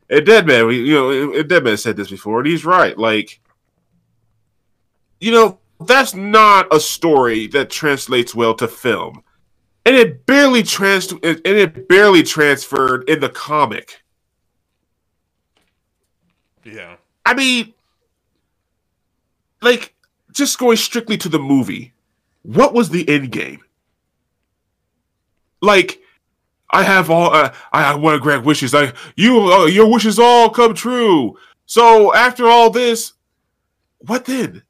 [0.10, 2.98] a dead man, we, you know, a dead man said this before, and he's right.
[2.98, 3.40] Like,
[5.20, 9.24] you know, that's not a story that translates well to film,
[9.86, 14.04] and it barely trans and it barely transferred in the comic.
[16.64, 16.98] Yeah.
[17.26, 17.74] I mean,
[19.62, 19.96] like,
[20.32, 21.94] just going strictly to the movie,
[22.44, 23.62] what was the end game?
[25.62, 26.02] Like,
[26.70, 28.74] I have all, uh, I want to grant wishes.
[28.74, 31.38] I, you, uh, your wishes all come true.
[31.66, 33.14] So after all this,
[34.00, 34.64] what then?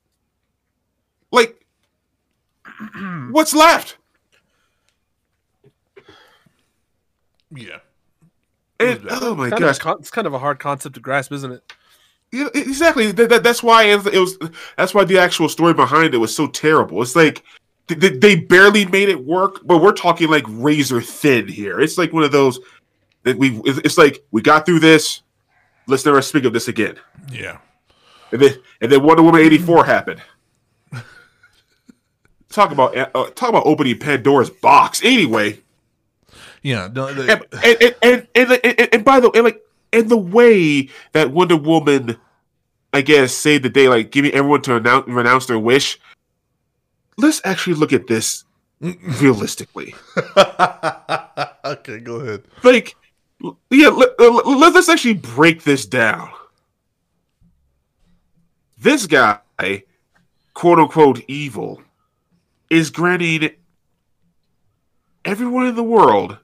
[1.32, 1.66] Like,
[3.32, 3.98] what's left?
[7.54, 7.80] Yeah.
[8.80, 11.52] And, oh my Kind gosh, of, it's kind of a hard concept to grasp, isn't
[11.52, 11.74] it?
[12.32, 13.12] Yeah, exactly.
[13.12, 14.38] That, that- that's why it was.
[14.78, 17.02] That's why the actual story behind it was so terrible.
[17.02, 17.44] It's like
[17.88, 21.80] th- th- they barely made it work, but we're talking like razor thin here.
[21.82, 22.60] It's like one of those
[23.24, 23.60] that we.
[23.66, 25.22] It's it's like we got through this.
[25.88, 26.96] Let's never speak of this again.
[27.32, 27.58] Yeah.
[28.32, 30.22] And then and then Wonder Woman eighty four happened.
[32.50, 35.02] Talk about uh, talk about opening Pandora's box.
[35.04, 35.60] Anyway,
[36.62, 36.90] Yeah.
[36.94, 37.20] No, and
[37.64, 39.62] and and, and, and, by the way, like
[39.94, 42.18] and the way that Wonder Woman,
[42.94, 46.00] I guess, saved the day, like giving everyone to announce, renounce their wish.
[47.18, 48.46] Let's actually look at this
[48.82, 49.96] realistically.
[51.66, 52.44] okay, go ahead.
[52.64, 52.96] Like,
[53.70, 56.30] yeah, let, let, let's actually break this down.
[58.78, 59.40] This guy,
[60.54, 61.82] quote unquote, evil,
[62.70, 63.52] is granting
[65.26, 66.38] everyone in the world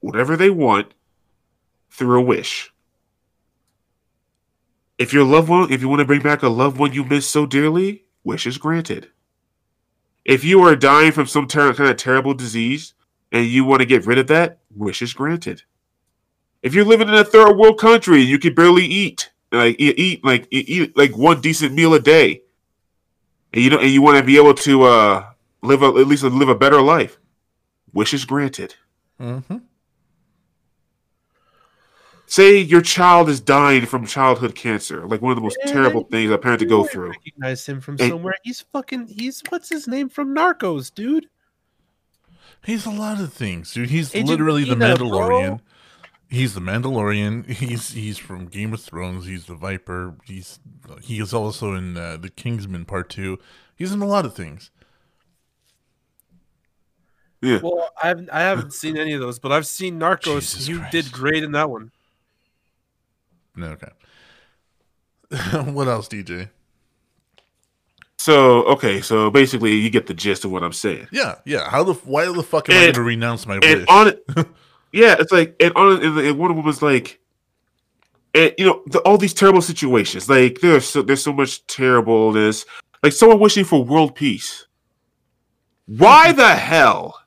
[0.00, 0.92] whatever they want
[1.90, 2.72] through a wish.
[4.98, 7.26] If your loved one, if you want to bring back a loved one you miss
[7.26, 9.08] so dearly, wish is granted.
[10.24, 12.94] If you are dying from some ter- kind of terrible disease
[13.32, 15.62] and you want to get rid of that, wish is granted.
[16.62, 20.24] If you're living in a third world country and you can barely eat, like eat
[20.24, 22.42] like eat like one decent meal a day,
[23.52, 25.24] and you know, and you want to be able to uh,
[25.62, 27.18] live a, at least live a better life,
[27.92, 28.74] wish is granted.
[29.20, 29.56] Mm-hmm.
[32.30, 36.04] Say your child is dying from childhood cancer, like one of the most Yeah, terrible
[36.04, 37.08] things a parent to go through.
[37.10, 38.08] Recognize him from Hey.
[38.08, 38.34] somewhere.
[38.44, 39.08] He's fucking.
[39.08, 41.26] He's what's his name from Narcos, dude.
[42.64, 43.90] He's a lot of things, dude.
[43.90, 45.46] He's Agent literally the Mandalorian.
[45.58, 45.60] bro.
[46.28, 47.46] He's the Mandalorian.
[47.50, 49.26] He's he's from Game of Thrones.
[49.26, 50.14] He's the Viper.
[50.24, 50.60] He's
[51.02, 53.40] he is also in uh, the Kingsman Part Two.
[53.74, 54.70] He's in a lot of things.
[57.42, 58.30] Yeah, Well, I haven't.
[58.30, 60.40] I haven't seen any of those, but I've seen Narcos.
[60.42, 60.92] Jesus you Christ.
[60.92, 61.90] did great in that one.
[63.64, 63.88] Okay.
[65.72, 66.48] what else, DJ?
[68.18, 71.08] So okay, so basically you get the gist of what I'm saying.
[71.10, 71.70] Yeah, yeah.
[71.70, 73.86] How the why the fuck am I going to renounce my And wish?
[73.88, 74.22] on it,
[74.92, 77.18] yeah, it's like and on and, and Wonder Woman's like,
[78.34, 80.28] and you know the, all these terrible situations.
[80.28, 82.66] Like there's so there's so much terribleness.
[83.02, 84.66] Like someone wishing for world peace.
[85.86, 87.22] Why the hell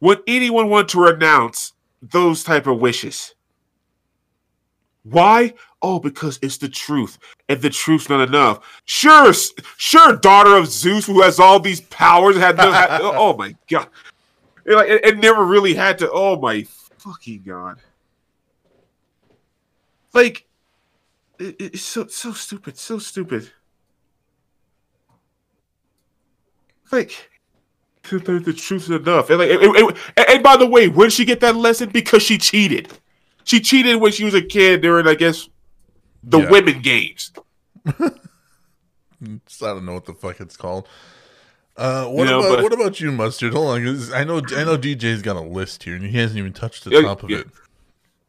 [0.00, 1.72] would anyone want to renounce
[2.02, 3.34] those type of wishes?
[5.04, 5.54] Why?
[5.80, 8.82] Oh, because it's the truth, and the truth's not enough.
[8.84, 9.32] Sure,
[9.76, 12.70] sure, daughter of Zeus, who has all these powers, had no.
[12.70, 13.88] had- oh my god!
[14.64, 16.10] It, like, it, it never really had to.
[16.10, 16.64] Oh my
[16.98, 17.80] fucking god!
[20.12, 20.46] Like,
[21.40, 23.50] it, it's so so stupid, so stupid.
[26.92, 27.30] Like,
[28.02, 29.30] the, the, truth is enough.
[29.30, 31.88] And, like, it- it- and by the way, when did she get that lesson?
[31.88, 32.92] Because she cheated.
[33.44, 35.48] She cheated when she was a kid during, I guess,
[36.22, 36.50] the Yeah.
[36.50, 37.32] women games.
[37.86, 38.08] I
[39.60, 40.88] don't know what the fuck it's called.
[41.76, 43.52] Uh, what You know, about but- what about you, mustard?
[43.54, 46.52] Hold on, I know I know DJ's got a list here, and he hasn't even
[46.52, 47.38] touched the Yeah, top of yeah.
[47.38, 47.46] it.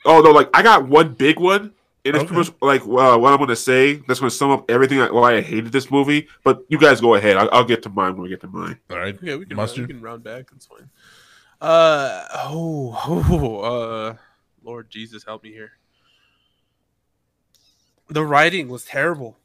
[0.06, 1.74] Oh no, like I got one big one.
[2.06, 2.34] And it's Okay.
[2.34, 3.96] pretty much like uh, what I'm going to say.
[3.96, 6.28] That's going to sum up everything I- why I hated this movie.
[6.44, 7.38] But you guys go ahead.
[7.38, 8.78] I'll, I'll get to mine when we get to mine.
[8.90, 10.52] All right, Yeah, we can, we can round back.
[10.52, 10.90] That's fine.
[11.62, 14.16] Uh oh, oh uh,
[14.64, 15.74] Lord Jesus, help me here.
[18.10, 19.38] The writing was terrible.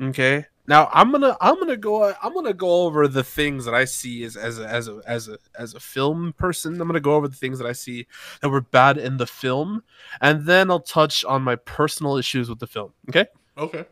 [0.00, 3.84] Okay, now I'm gonna I'm gonna go I'm gonna go over the things that I
[3.84, 6.80] see as as a, as a as a as a film person.
[6.80, 8.06] I'm gonna go over the things that I see
[8.40, 9.82] that were bad in the film,
[10.20, 12.92] and then I'll touch on my personal issues with the film.
[13.08, 13.26] Okay.
[13.58, 13.84] Okay.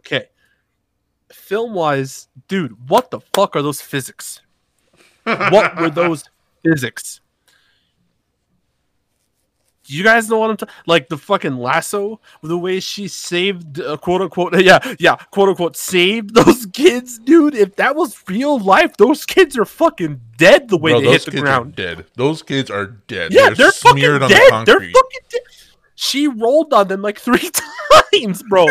[0.00, 0.26] Okay.
[1.32, 4.40] Film wise, dude, what the fuck are those physics?
[5.24, 6.24] What were those
[6.64, 7.20] physics?
[9.88, 10.74] You guys know what I'm talking?
[10.86, 15.76] Like the fucking lasso, the way she saved, uh, quote unquote, yeah, yeah, quote unquote,
[15.76, 17.54] saved those kids, dude.
[17.54, 21.24] If that was real life, those kids are fucking dead the way Bro, they hit
[21.24, 21.72] the kids ground.
[21.72, 22.04] are dead.
[22.16, 23.32] Those kids are dead.
[23.32, 24.38] Yeah, they're, fucking smeared on dead.
[24.50, 24.92] the They're concrete.
[24.92, 25.40] fucking dead.
[25.94, 27.50] She rolled on them like three
[28.14, 28.66] times, bro.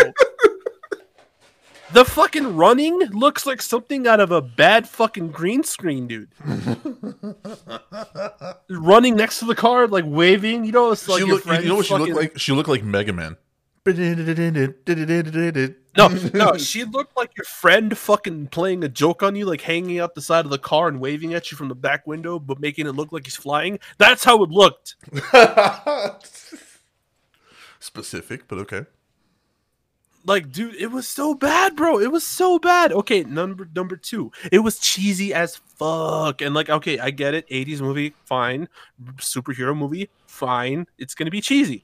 [1.93, 6.29] The fucking running looks like something out of a bad fucking green screen, dude.
[8.69, 11.45] running next to the car, like waving, you know, it's like looked.
[11.45, 12.39] You know what she fucking- looked like?
[12.39, 13.37] She looked like Mega Man.
[15.97, 19.99] No, no, she looked like your friend fucking playing a joke on you, like hanging
[19.99, 22.59] out the side of the car and waving at you from the back window, but
[22.59, 23.79] making it look like he's flying.
[23.97, 24.95] That's how it looked.
[27.79, 28.85] Specific, but okay.
[30.27, 32.01] Like, dude, it was so bad, bro.
[32.01, 32.91] It was so bad.
[32.91, 36.41] Okay, number number two, it was cheesy as fuck.
[36.41, 37.49] And like, okay, I get it.
[37.49, 38.67] 80s movie, fine.
[39.15, 40.85] Superhero movie, fine.
[40.97, 41.81] It's gonna be cheesy.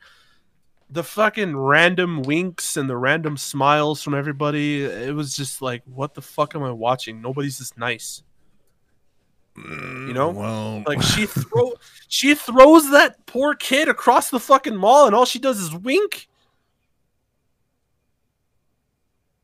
[0.89, 6.13] The fucking random winks and the random smiles from everybody, it was just like, what
[6.13, 7.21] the fuck am I watching?
[7.21, 8.23] Nobody's this nice.
[9.55, 10.33] You know?
[10.33, 11.73] Mm, well, Like she throw
[12.09, 16.27] she throws that poor kid across the fucking mall and all she does is wink.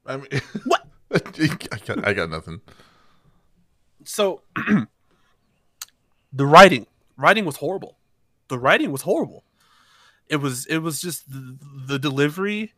[0.09, 0.27] I mean,
[0.65, 0.85] What?
[1.13, 2.61] I got, I got nothing.
[4.03, 4.41] so
[6.33, 6.85] the writing
[7.17, 7.97] writing was horrible
[8.47, 9.43] the writing was horrible
[10.27, 11.57] it was it was just the,
[11.87, 12.73] the delivery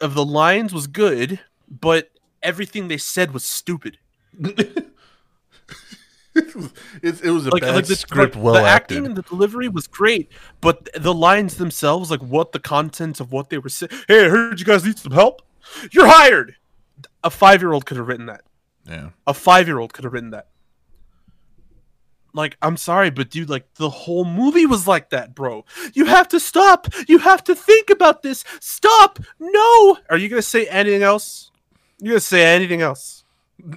[0.00, 2.10] of the lines was good but
[2.42, 3.98] everything they said was stupid
[4.40, 4.84] it,
[6.34, 6.70] was,
[7.02, 8.96] it, it was a like, bad like the, script, like, well the acted.
[8.98, 10.30] acting and the delivery was great
[10.60, 14.28] but the lines themselves like what the content of what they were saying hey i
[14.28, 15.42] heard you guys need some help
[15.92, 16.56] you're hired
[17.22, 18.42] a five-year-old could have written that
[18.86, 20.48] yeah, A five year old could have written that.
[22.32, 25.64] Like, I'm sorry, but dude, like the whole movie was like that, bro.
[25.94, 26.86] You have to stop.
[27.08, 28.44] You have to think about this.
[28.60, 29.18] Stop.
[29.38, 29.98] No.
[30.08, 31.50] Are you gonna say anything else?
[31.98, 33.24] You gonna say anything else?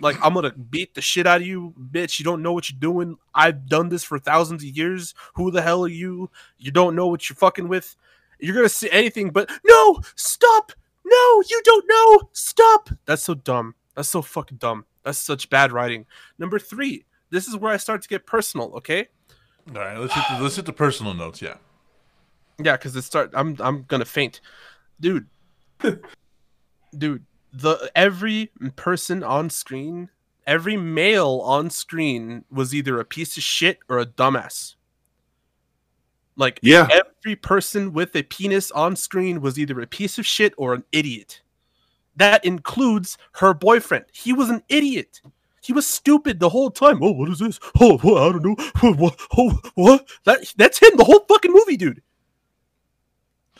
[0.02, 2.20] Like, I'm gonna beat the shit out of you, bitch.
[2.20, 3.18] You don't know what you're doing.
[3.34, 5.14] I've done this for thousands of years.
[5.36, 6.30] Who the hell are you?
[6.58, 7.96] You don't know what you're fucking with.
[8.40, 10.72] You're gonna say anything, but no, stop.
[11.06, 12.30] No, you don't know.
[12.32, 12.90] Stop.
[13.06, 13.76] That's so dumb.
[13.96, 14.86] That's so fucking dumb.
[15.04, 16.06] That's such bad writing.
[16.40, 17.06] Number three.
[17.30, 18.72] This is where I start to get personal.
[18.76, 19.08] Okay.
[19.70, 19.98] all right.
[19.98, 21.42] Let's hit the, let's hit the personal notes.
[21.42, 21.56] Yeah,
[22.64, 23.32] Yeah, because it start.
[23.34, 24.40] I'm I'm gonna faint,
[25.00, 25.28] dude.
[26.98, 30.10] dude, the every person on screen,
[30.46, 34.76] every male on screen was either a piece of shit or a dumbass.
[36.36, 36.88] Like Yeah.
[36.92, 40.84] every person with a penis on screen was either a piece of shit or an
[40.92, 41.42] idiot.
[42.16, 44.06] That includes her boyfriend.
[44.12, 45.22] He was an idiot.
[45.62, 47.02] He was stupid the whole time.
[47.02, 47.60] Oh, what is this?
[47.80, 48.56] Oh, I don't know.
[48.84, 49.20] Oh, what?
[49.38, 50.08] Oh, what?
[50.26, 52.02] That that's him the whole fucking movie, dude.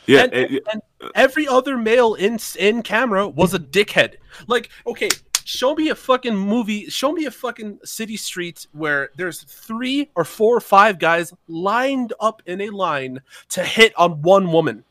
[0.06, 0.24] Yeah.
[0.24, 0.82] And, eh, and- and
[1.14, 4.16] every other male in in camera was a dickhead.
[4.46, 5.08] Like, okay,
[5.44, 6.86] show me a fucking movie.
[6.90, 12.12] Show me a fucking city street where there's three or four or five guys lined
[12.20, 13.20] up in a line
[13.50, 14.84] to hit on one woman.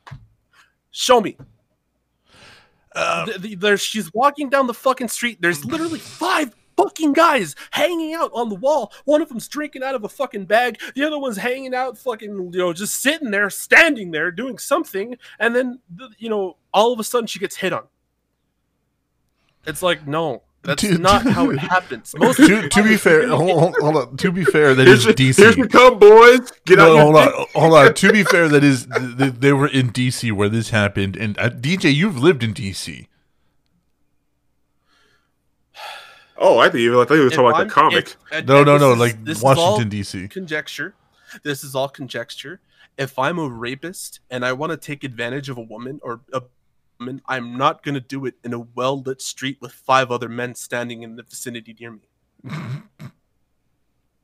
[0.92, 1.38] Show me.
[2.96, 5.40] uh, Th- th- There's she's walking down the fucking street.
[5.42, 8.92] There's literally five fucking guys hanging out on the wall.
[9.06, 10.80] One of them's drinking out of a fucking bag.
[10.96, 15.18] The other one's hanging out, fucking, you know, just sitting there, standing there, doing something.
[15.40, 17.84] And then, th- you know, all of a sudden she gets hit on.
[19.66, 22.14] It's like, no, That's To- not how it happens.
[22.18, 24.18] Most to, to be fair, hold, hold, hold on.
[24.18, 25.72] To be fair, that Here's is the, here's the DC.
[25.72, 26.52] come, boys.
[26.66, 27.94] Get out No, your hold on, hold on.
[27.94, 31.16] To be fair, that is th- th- they were in DC where this happened.
[31.18, 33.08] And uh, DJ, you've lived in DC.
[36.38, 38.08] Oh, I think you I thought you were talking about I'm- the comic.
[38.08, 38.94] if- and- No, and no, no.
[38.94, 40.30] is- Like this is all Washington DC.
[40.30, 40.96] conjecture.
[41.44, 42.60] This is all conjecture.
[42.98, 46.42] If I'm a rapist and I want to take advantage of a woman or a
[47.06, 50.30] woman, I'm not going to do it in a well lit street with five other
[50.30, 52.08] men standing in the vicinity near me.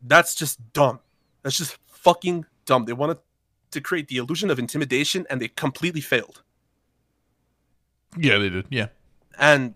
[0.01, 0.99] That's just dumb.
[1.43, 2.86] That's just fucking dumb.
[2.86, 3.17] They wanted
[3.71, 6.41] to create the illusion of intimidation and they completely failed.
[8.17, 8.65] Yeah, they did.
[8.69, 8.88] Yeah.
[9.38, 9.75] and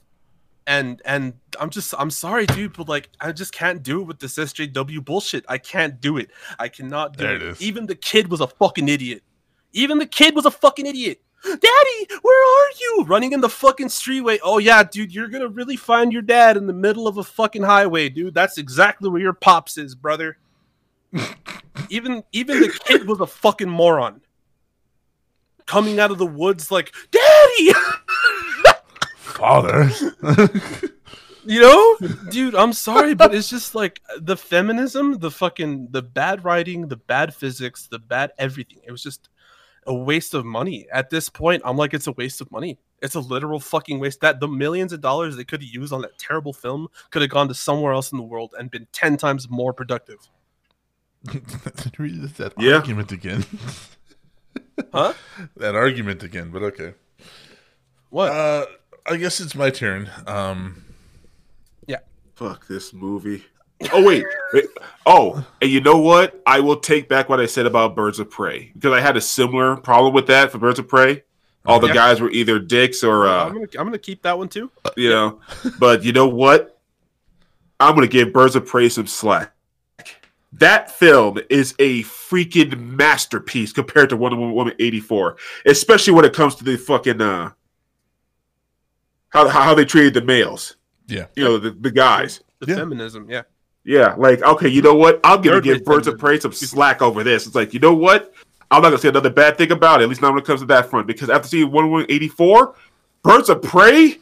[0.65, 4.19] and and I'm just I'm sorry, dude, but like I just can't do it with
[4.19, 5.43] this SJW bullshit.
[5.49, 6.31] I can't do it.
[6.57, 7.41] I cannot do There it.
[7.43, 7.61] it.
[7.61, 9.23] Even the kid was a fucking idiot.
[9.73, 11.21] Even the kid was a fucking idiot.
[11.43, 13.05] Daddy, where are you?
[13.05, 14.39] Running in the fucking streetway.
[14.43, 17.63] Oh yeah, dude, you're gonna really find your dad in the middle of a fucking
[17.63, 18.33] highway, dude.
[18.33, 20.37] That's exactly where your pops is, brother.
[21.89, 24.21] even even the kid was a fucking moron.
[25.65, 27.71] Coming out of the woods like, Daddy!
[29.17, 29.89] Father.
[31.45, 31.97] you know
[32.29, 36.95] dude i'm sorry but it's just like the feminism the fucking the bad writing the
[36.95, 39.27] bad physics the bad everything it was just
[39.87, 43.15] a waste of money at this point i'm like it's a waste of money it's
[43.15, 46.17] a literal fucking waste that the millions of dollars they could have used on that
[46.17, 49.49] terrible film could have gone to somewhere else in the world and been 10 times
[49.49, 50.17] more productive
[51.97, 52.75] Read that Yeah.
[52.75, 53.45] argument again.
[54.91, 55.13] huh
[55.57, 56.93] that argument again, but okay.
[58.09, 58.65] what Uh,
[59.05, 60.09] I guess it's my turn.
[60.27, 60.83] Um,
[61.87, 61.99] yeah.
[62.35, 63.45] Fuck this movie.
[63.91, 64.23] Oh wait.
[64.53, 64.65] Wait.
[65.05, 66.41] Oh, and you know what?
[66.45, 69.21] I will take back what I said about Birds of Prey because I had a
[69.21, 71.23] similar problem with that for Birds of Prey.
[71.65, 71.93] All the Yeah.
[71.93, 75.09] guys were either dicks or uh, I'm, gonna, I'm gonna keep that one too you
[75.09, 75.39] know.
[75.79, 76.79] But you know what?
[77.79, 79.51] I'm gonna give Birds of Prey some slack.
[80.53, 86.55] That film is a freaking masterpiece compared to Wonder Woman 84, especially when it comes
[86.55, 87.51] to the fucking uh
[89.29, 90.75] how how they treated the males.
[91.07, 91.25] yeah.
[91.35, 92.41] You know, the, the guys.
[92.59, 92.75] the Yeah.
[92.77, 93.41] feminism yeah
[93.85, 95.19] Yeah, like okay, you know what?
[95.23, 96.17] I'm gonna give Birds of.
[96.17, 97.45] Prey some slack over this.
[97.45, 98.33] It's like, you know what?
[98.71, 100.61] I'm not gonna say another bad thing about it, at least not when it comes
[100.61, 102.75] to that front, because after seeing Wonder Woman 84,
[103.23, 104.17] Birds of Prey,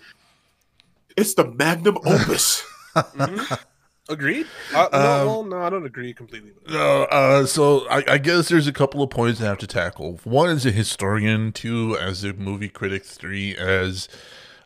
[1.15, 2.63] it's the magnum opus.
[2.95, 3.59] Mhm.
[4.09, 4.45] agreed
[4.75, 6.51] uh, no, Um, well no i don't agree completely.
[6.67, 10.19] No, uh, so I, I guess there's a couple of points I have to tackle.
[10.25, 14.09] One as a historian, two as a movie critic, three as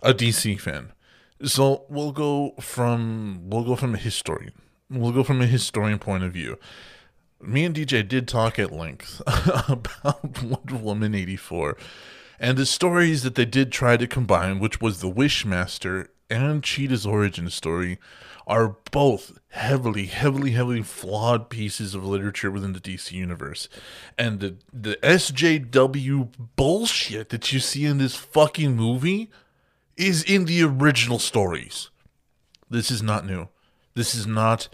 [0.01, 0.93] a DC fan.
[1.43, 4.53] So we'll go from we'll go from a historian.
[4.89, 6.57] We'll go from a historian point of view.
[7.41, 9.21] Me and DJ did talk at length
[9.69, 11.77] about Wonder Woman eighty four,
[12.39, 17.05] and the stories that they did try to combine, which was the Wishmaster and Cheetah's
[17.05, 17.99] origin story,
[18.47, 23.67] are both heavily, heavily, heavily flawed pieces of literature within the DC universe.
[24.17, 29.31] And the the SJW bullshit that you see in this fucking movie
[29.97, 31.89] is in the original stories.
[32.69, 33.49] This is not new.
[33.95, 34.67] This is not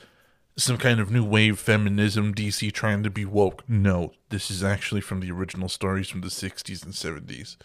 [0.57, 3.63] some kind of new wave feminism DC trying to be woke.
[3.69, 7.55] No, this is actually from the original stories from the 60s and 70s.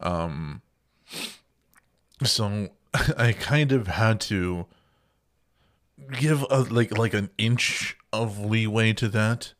[0.00, 0.62] Um
[2.24, 2.68] so
[3.16, 4.66] I kind of had to
[6.12, 9.52] give a like like an inch of leeway to that.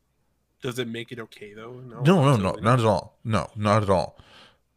[0.62, 3.18] does it make it okay though No, no, no, absolutely not at all.
[3.24, 4.18] No, not at all.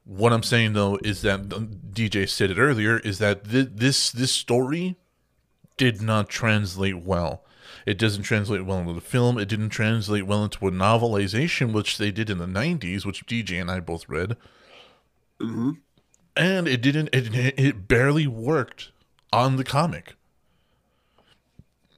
[0.03, 4.31] What I'm saying though is that DJ said it earlier is that th- this this
[4.31, 4.97] story
[5.81, 7.43] did not translate well.
[7.87, 9.39] It doesn't translate well into the film.
[9.39, 13.59] It didn't translate well into a novelization, which they did in the '90s, which DJ
[13.59, 14.37] and I both read.
[15.41, 15.77] Mhm.
[16.37, 17.09] And it didn't.
[17.11, 18.91] It it barely worked
[19.33, 20.13] on the comic.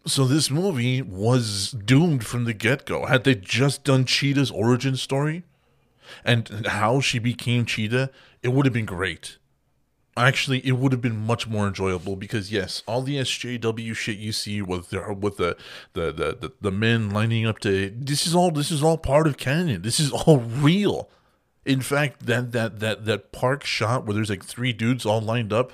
[0.08, 3.06] So this movie was doomed from the get go.
[3.06, 5.44] Had they just done Cheetah's origin story
[6.24, 8.12] and how she became Cheetah,
[8.42, 9.40] it would have been great.
[10.16, 14.32] Actually, it would have been much more enjoyable because yes, all the SJW shit you
[14.32, 15.58] see with the with the
[15.94, 19.26] the the, the, the men lining up to this is all this is all part
[19.26, 19.82] of canon.
[19.82, 21.10] This is all real.
[21.66, 25.52] In fact, that that that that park shot where there's like three dudes all lined
[25.52, 25.72] up,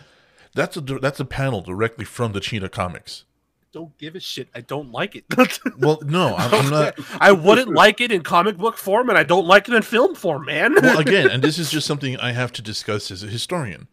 [0.53, 3.25] that's a that's a panel directly from the Cheetah comics.
[3.73, 4.47] don't give a shit.
[4.55, 5.25] I don't like it.
[5.77, 6.99] Well, no, I'm, I'm not.
[7.19, 10.15] I wouldn't like it in comic book form, and I don't like it in film
[10.15, 10.75] form, man.
[10.81, 13.87] well, again, and this is just something I have to discuss as a historian.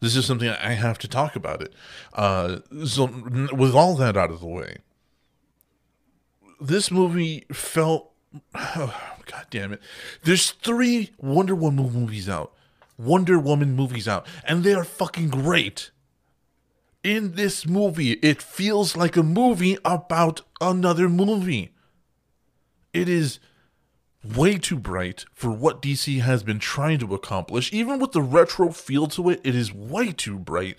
[0.00, 1.74] This is something I have to talk about it.
[2.14, 3.06] Uh, so,
[3.52, 4.78] with all that out of the way,
[6.60, 8.10] this movie felt.
[8.54, 9.80] God damn it!
[10.22, 12.54] There's three Wonder Woman movies out,
[12.98, 15.90] Wonder Woman movies out, and they are fucking great.
[17.02, 21.72] In this movie, it feels like a movie about another movie.
[22.92, 23.38] It is
[24.22, 27.72] way too bright for what DC has been trying to accomplish.
[27.72, 30.78] Even with the retro feel to it, it is way too bright.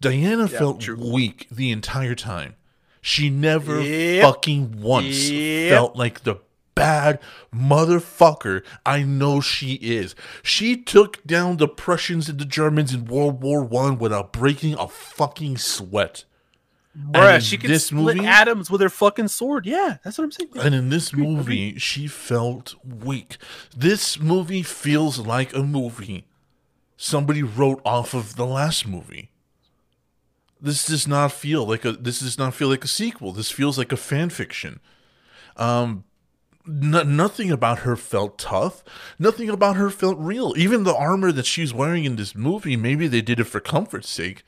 [0.00, 0.96] Diana felt true.
[0.96, 2.54] weak the entire time.
[3.00, 4.22] She never Yep.
[4.22, 5.72] fucking once Yep.
[5.72, 6.36] felt like the
[6.74, 7.18] bad
[7.54, 10.14] motherfucker I know she is.
[10.42, 14.86] She took down the Prussians and the Germans in World War One without breaking a
[14.88, 16.24] fucking sweat.
[16.98, 19.66] Bruh, she could split movie- atoms with her fucking sword.
[19.66, 20.50] Yeah, that's what I'm saying.
[20.60, 23.36] And in this movie, she felt weak.
[23.76, 26.24] This movie feels like a movie
[26.98, 29.30] somebody wrote off of the last movie.
[30.60, 33.32] This does not feel like a this does not feel like a sequel.
[33.32, 34.80] This feels like a fan fiction.
[35.56, 36.04] Um
[36.66, 38.82] no, nothing about her felt tough.
[39.18, 40.52] Nothing about her felt real.
[40.56, 44.10] Even the armor that she's wearing in this movie, maybe they did it for comfort's
[44.10, 44.42] sake,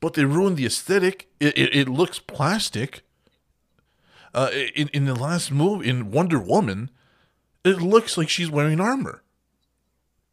[0.00, 1.28] but they ruined the aesthetic.
[1.38, 3.02] It, it, it looks plastic
[4.34, 6.90] uh, in in the last movie in Wonder Woman,
[7.64, 9.22] it looks like she's wearing armor.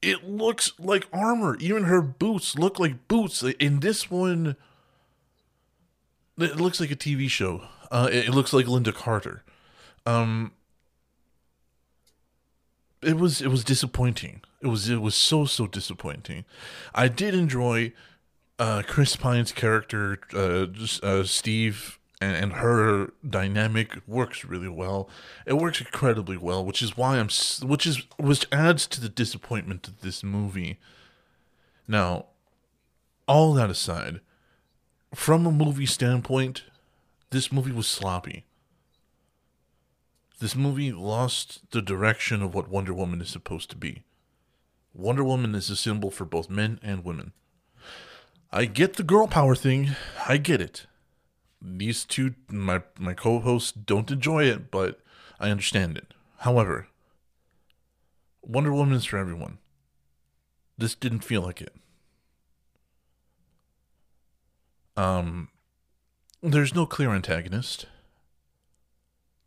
[0.02, 1.58] It looks like armor.
[1.60, 3.44] Even her boots look like boots.
[3.60, 4.56] In this one,
[6.38, 7.64] it looks like a TV show.
[7.90, 9.44] Uh, it, it looks like Lynda Carter.
[10.06, 10.52] Um,
[13.02, 14.42] it was it was disappointing.
[14.62, 16.46] It was it was so so disappointing.
[16.94, 17.94] I did enjoy
[18.60, 20.68] uh, Chris Pine's character, uh,
[21.04, 25.10] uh, Steve, and, and her dynamic works really well.
[25.46, 27.30] It works incredibly well, which is why I'm,
[27.62, 30.80] which is which adds to the disappointment of this movie.
[31.88, 32.26] Now,
[33.28, 34.22] all that aside,
[35.14, 36.64] from a movie standpoint,
[37.30, 38.46] this movie was sloppy.
[40.40, 44.04] This movie lost the direction of what Wonder Woman is supposed to be.
[44.94, 47.34] Wonder Woman is a symbol for both men and women.
[48.52, 49.96] I get the girl power thing.
[50.28, 50.86] I get it.
[51.62, 55.02] These two, my my co-hosts, don't enjoy it, but
[55.40, 56.14] I understand it.
[56.40, 56.88] However,
[58.42, 59.58] Wonder Woman is for everyone.
[60.78, 61.76] This didn't feel like it.
[64.96, 65.50] Um,
[66.42, 67.88] there's no clear antagonist.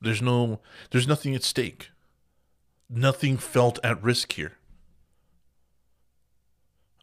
[0.01, 1.91] There's no, there's nothing at stake.
[2.89, 4.60] Nothing felt at risk here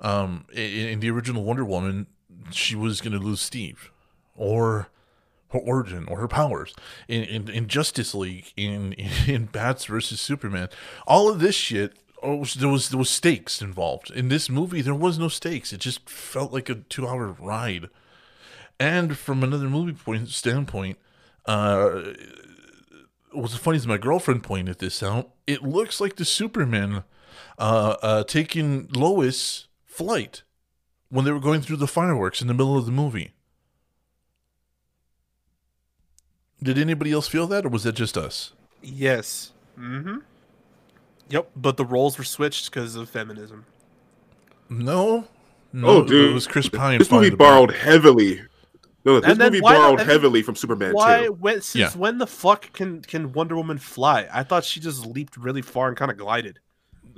[0.02, 2.08] um in, in the original wonder woman
[2.52, 3.92] she was going to lose steve
[4.36, 4.90] or
[5.52, 6.76] her origin or her powers.
[7.08, 8.94] In, in, in justice league in,
[9.28, 10.70] in bats versus superman
[11.06, 14.12] all of this shit oh, there was there was stakes involved.
[14.12, 15.72] In this movie there was no stakes.
[15.72, 17.90] It just felt like a two hour ride.
[18.80, 20.98] And from another movie point standpoint
[21.46, 22.14] uh
[23.32, 25.30] what's funny is my girlfriend pointed this out.
[25.46, 27.04] It looks like the superman
[27.60, 29.67] uh, uh, taking Lois
[29.98, 30.44] flight
[31.10, 33.34] when they were going through the fireworks in the middle of the movie.
[36.62, 38.54] Did anybody else feel that, or was that just us?
[38.82, 39.52] Yes.
[39.80, 40.18] Mm-hmm.
[41.30, 41.52] Yep.
[41.56, 43.66] But the roles were switched because of feminism.
[44.70, 45.28] No,
[45.72, 47.00] no, oh, dude, it was Chris Pine.
[47.00, 48.42] This movie fine, but- borrowed heavily.
[49.06, 51.26] No, this And then movie why not- borrowed heavily from Superman Why?
[51.28, 51.32] too.
[51.34, 51.98] When, since Yeah.
[52.00, 54.28] when the fuck can can Wonder Woman fly?
[54.34, 56.60] I thought she just leaped really far and kind of glided.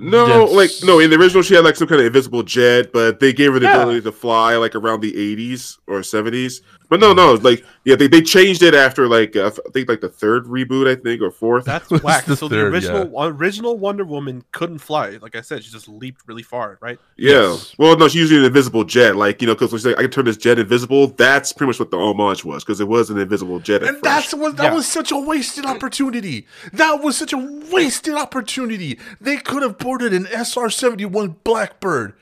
[0.00, 2.92] No, That's- like no, in the original she had like some kind of invisible jet,
[2.92, 3.76] but they gave her the Yeah.
[3.82, 6.62] ability to fly like around the eighties or seventies.
[6.90, 10.00] But no, no, like yeah, they, they changed it after like uh, I think like
[10.02, 11.64] the third reboot, I think, or fourth.
[11.64, 12.24] That's Was whack.
[12.26, 15.10] the so third, the original original Wonder Woman couldn't fly.
[15.22, 16.98] Like I said, she just leaped really far, right?
[17.16, 17.30] yeah.
[17.52, 17.74] Yes.
[17.78, 20.24] Well, no, she's using an invisible jet, like you know, because like I can turn
[20.24, 21.06] this jet invisible.
[21.06, 23.82] That's pretty much what the homage was, because it was an invisible jet.
[23.82, 24.02] At And first.
[24.04, 24.74] that's what that Yeah.
[24.74, 26.46] was such a wasted opportunity.
[26.72, 27.38] That was such a
[27.70, 28.98] wasted opportunity.
[29.20, 32.14] They could have boarded an SR seventy one Blackbird,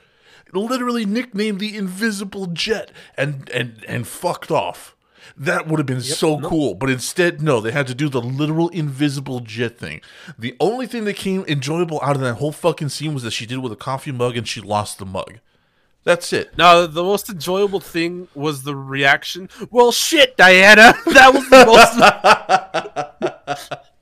[0.53, 4.95] literally nicknamed the Invisible Jet, and and and fucked off.
[5.37, 8.67] That would have been so cool, but instead, no, they had to do the literal
[8.69, 10.01] invisible jet thing.
[10.37, 13.45] The only thing that came enjoyable out of that whole fucking scene was that she
[13.45, 15.39] did it with a coffee mug and she lost the mug.
[16.03, 16.57] That's it.
[16.57, 19.49] Now the most enjoyable thing was the reaction.
[19.69, 20.93] Well, shit, Diana.
[21.05, 21.65] That was the
[23.59, 23.89] most.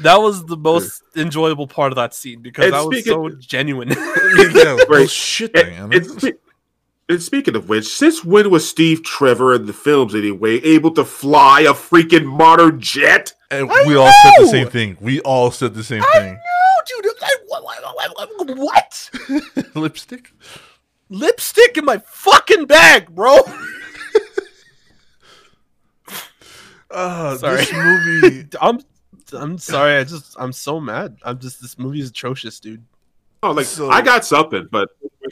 [0.00, 3.28] that was the most enjoyable part of that scene because And that was speaking- so
[3.40, 3.88] genuine.
[4.54, 5.96] yeah, well, shit, And, Diana.
[5.96, 6.34] and
[7.10, 11.04] and speaking of which, since when was Steve Trevor in the films anyway able to
[11.06, 13.32] fly a freaking modern jet?
[13.50, 14.98] And I we all said the same thing.
[15.00, 16.34] We all said the same I thing.
[16.34, 17.12] know, dude.
[17.22, 19.10] I, what, what, what, what?
[19.74, 20.32] Lipstick?
[21.08, 23.38] Lipstick in my fucking bag, bro.
[26.90, 27.56] Uh, Sorry.
[27.56, 28.46] This movie.
[28.60, 28.80] I'm,
[29.32, 29.96] I'm sorry.
[29.96, 31.16] I just, I'm so mad.
[31.22, 31.60] I'm just.
[31.62, 32.84] This movie is atrocious, dude.
[33.42, 34.88] Oh, like So- I got something, but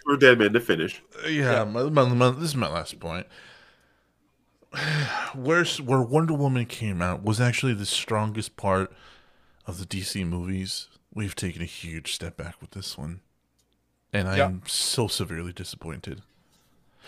[0.06, 1.02] we're dead men to finish.
[1.24, 3.26] Uh, yeah, My, my, my- this is my last point.
[5.34, 8.92] where where Wonder Woman came out was actually the strongest part
[9.66, 10.88] of the DC movies.
[11.14, 13.20] We've taken a huge step back with this one,
[14.12, 14.46] and I Yep.
[14.50, 16.22] am so severely disappointed.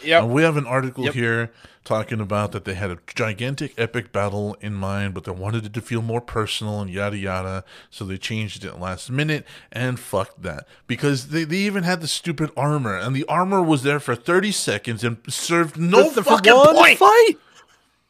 [0.04, 0.22] Yep.
[0.24, 1.14] And we have an article Yep.
[1.14, 1.52] here
[1.84, 5.72] talking about that they had a gigantic epic battle in mind, but they wanted it
[5.72, 10.42] to feel more personal and yada yada, so they changed it last minute and fucked
[10.42, 10.66] that.
[10.86, 14.52] Because they, they even had the stupid armor, and the armor was there for 30
[14.52, 16.98] seconds and served no for fucking one point.
[16.98, 17.36] fight.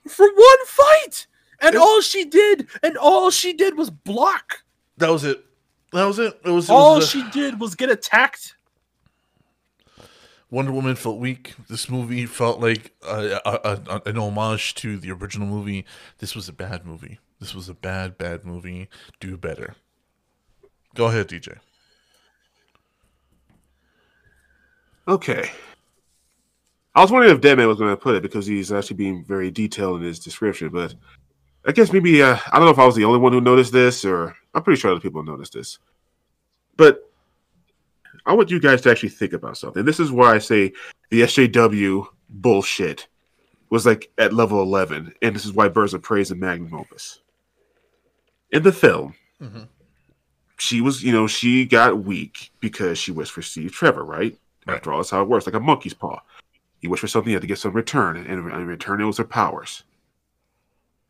[0.09, 1.27] For one fight,
[1.61, 4.65] and all she did, and all she did was block.
[4.97, 5.45] That was it.
[5.93, 6.39] That was it.
[6.45, 8.57] It was, it All was a- she did was get attacked.
[10.51, 11.55] Wonder Woman felt weak.
[11.69, 15.85] This movie felt like a, a, a, an homage to the original movie.
[16.19, 17.19] This was a bad movie.
[17.39, 18.89] This was a bad, bad movie.
[19.21, 19.75] Do better.
[20.95, 21.59] Go ahead, DJ.
[25.07, 25.51] Okay.
[26.95, 29.51] I was wondering if Deadman was going to put it because he's actually being very
[29.51, 30.95] detailed in his description, but
[31.67, 33.73] I guess maybe uh, I don't know if I was the only one who noticed
[33.73, 35.79] this, or I'm pretty sure other people noticed this.
[36.77, 37.09] But
[38.29, 39.87] I want you guys to actually think about something.
[39.87, 40.73] This is why I say
[41.09, 43.09] the SJW bullshit
[43.71, 46.75] was like at level 11, and this is why Birds of Prey is a magnum
[46.75, 47.21] opus.
[48.51, 49.63] In the film, mm-hmm.
[50.59, 54.37] she was, you know, she got weak because she wished for Steve Trevor, right?
[54.67, 56.21] After all, that's how it works, like a monkey's paw.
[56.83, 59.05] You wish for something, you have to get some return, and in in return, it
[59.05, 59.85] was her powers.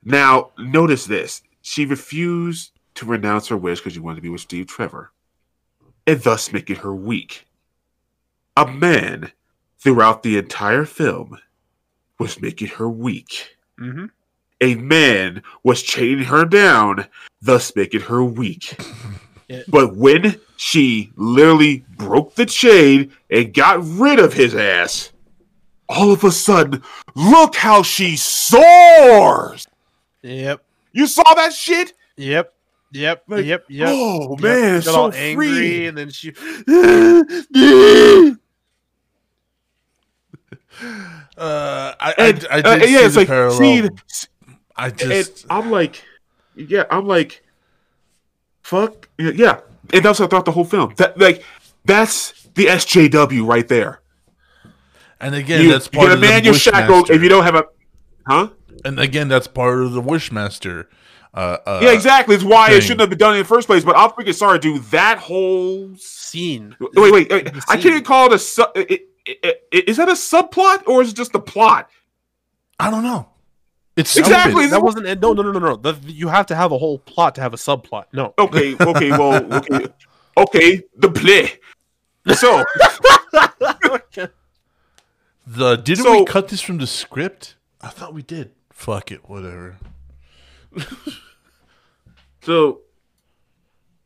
[0.05, 4.41] Now, notice this: she refused to renounce her wish because she wanted to be with
[4.41, 5.11] Steve Trevor,
[6.09, 7.47] and thus making her weak.
[8.57, 9.31] A man,
[9.79, 11.39] throughout the entire film,
[12.19, 13.59] was making her weak.
[13.79, 14.07] Mm-hmm.
[14.63, 17.07] A man was chaining her down,
[17.43, 18.81] thus making her weak.
[19.51, 19.63] Yeah.
[19.67, 25.11] But when she literally broke the chain and got rid of his ass,
[25.89, 26.83] all of a sudden,
[27.15, 29.67] look how she soars!
[30.21, 30.63] Yep.
[30.93, 31.95] You saw that shit?
[32.19, 32.53] Yep.
[32.93, 33.25] Yep.
[33.29, 33.65] Like, yep.
[33.69, 33.89] Yep.
[33.91, 34.41] Oh Yep.
[34.41, 35.87] man, it's got so all angry, free.
[35.87, 36.33] and then she.
[41.37, 43.59] Uh, I, And, I, I uh, did yeah, it's the like parallel.
[43.59, 43.89] see,
[44.77, 46.03] I and just I'm like,
[46.55, 47.43] yeah, I'm like,
[48.63, 49.61] fuck, yeah.
[49.93, 50.95] And that's what I the whole film.
[50.97, 51.45] That like,
[51.85, 54.01] that's the SJW right there.
[55.21, 57.11] and again you, that's part get a of the man you're Wishmaster.
[57.11, 57.65] if you don't have a,
[58.27, 58.49] huh?
[58.85, 60.87] and again that's part of the Wishmaster.
[61.35, 62.35] Uh, uh, yeah, exactly.
[62.35, 63.85] It's why it shouldn't have been done in the first place.
[63.85, 64.83] But I'm freaking sorry, dude.
[64.85, 66.75] That whole Scene.
[66.81, 67.45] wait, wait, wait.
[67.45, 68.87] The I can't even call it a su- i-
[69.29, 69.55] i- i-
[69.87, 71.89] Is that a subplot or is it just a plot?
[72.81, 73.29] I don't know.
[73.97, 74.63] It's Exactly.
[74.65, 74.71] stupid.
[74.73, 75.21] That wasn't.
[75.21, 75.77] No, no, no, no, no.
[75.77, 78.05] The, you have to have a whole plot to have a subplot.
[78.13, 78.33] No.
[78.39, 79.87] Okay, okay, well, okay,
[80.37, 80.83] okay.
[80.97, 81.59] The play.
[82.35, 82.65] So
[85.47, 87.57] The didn't So- we cut this from the script?
[87.81, 88.53] I thought we did.
[88.71, 89.77] Fuck it, whatever.
[92.49, 92.81] So,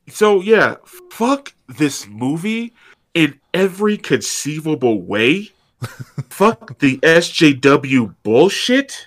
[0.08, 0.74] so yeah,
[1.12, 2.74] fuck this movie
[3.14, 5.52] in every conceivable way.
[6.28, 9.06] fuck the SJW bullshit.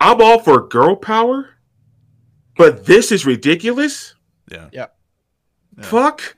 [0.00, 1.50] I'm all for girl power,
[2.56, 4.16] but this is ridiculous.
[4.50, 4.70] Yeah.
[4.72, 4.86] Yeah.
[5.78, 5.84] Yeah.
[5.84, 6.36] Fuck,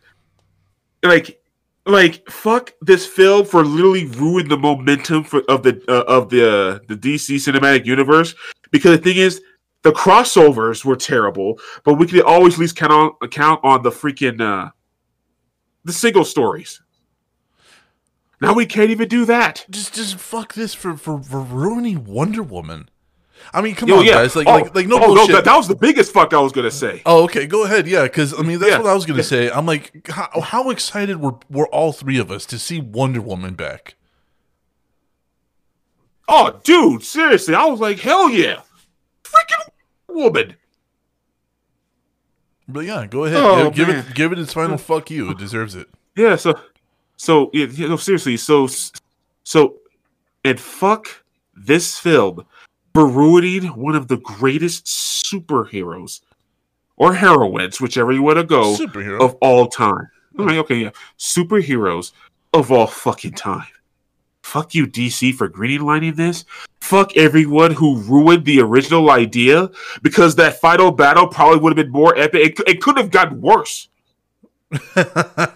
[1.02, 1.40] like,
[1.86, 6.42] like fuck this film for literally ruining the momentum for of the uh, of the
[6.42, 8.34] uh, the DC cinematic universe.
[8.70, 9.40] Because the thing is,
[9.86, 12.92] the crossovers were terrible, but we could always at least count
[13.22, 14.70] on count on the freaking uh,
[15.84, 16.82] the single stories.
[18.40, 19.64] Now we can't even do that.
[19.70, 22.88] Just just fuck this for for, for ruining Wonder Woman.
[23.54, 24.14] I mean, come Yo, on, yeah.
[24.14, 24.34] guys.
[24.34, 25.28] Like oh, like like no oh, bullshit.
[25.28, 27.02] no, that, that was the biggest fuck I was gonna say.
[27.06, 27.46] Oh, okay.
[27.46, 27.86] Go ahead.
[27.86, 29.24] Yeah, because I mean that's Yeah, what I was gonna yeah.
[29.24, 29.50] say.
[29.52, 33.54] I'm like, how, how excited were were all three of us to see Wonder Woman
[33.54, 33.94] back?
[36.26, 38.62] Oh, dude, seriously, I was like, hell yeah,
[39.22, 39.68] freaking
[40.16, 40.56] woman.
[42.68, 43.38] But yeah, go ahead.
[43.40, 45.30] Oh, give, give it give it its final fuck you.
[45.30, 45.88] It deserves it.
[46.16, 46.58] Yeah, so,
[47.16, 48.68] so yeah, no, seriously, so,
[49.44, 49.76] so,
[50.44, 51.06] and fuck
[51.54, 52.44] this film
[52.94, 56.22] for ruining one of the greatest superheroes
[56.96, 59.20] or heroines, whichever you want to go, Superhero.
[59.20, 60.08] of all time.
[60.38, 62.12] All right, okay, yeah, superheroes
[62.52, 63.66] of all fucking time.
[64.46, 66.44] Fuck you, DC, for greenlighting this.
[66.80, 69.68] Fuck everyone who ruined the original idea
[70.02, 72.60] because that final battle probably would have been more epic.
[72.60, 73.88] It, it could have gotten worse.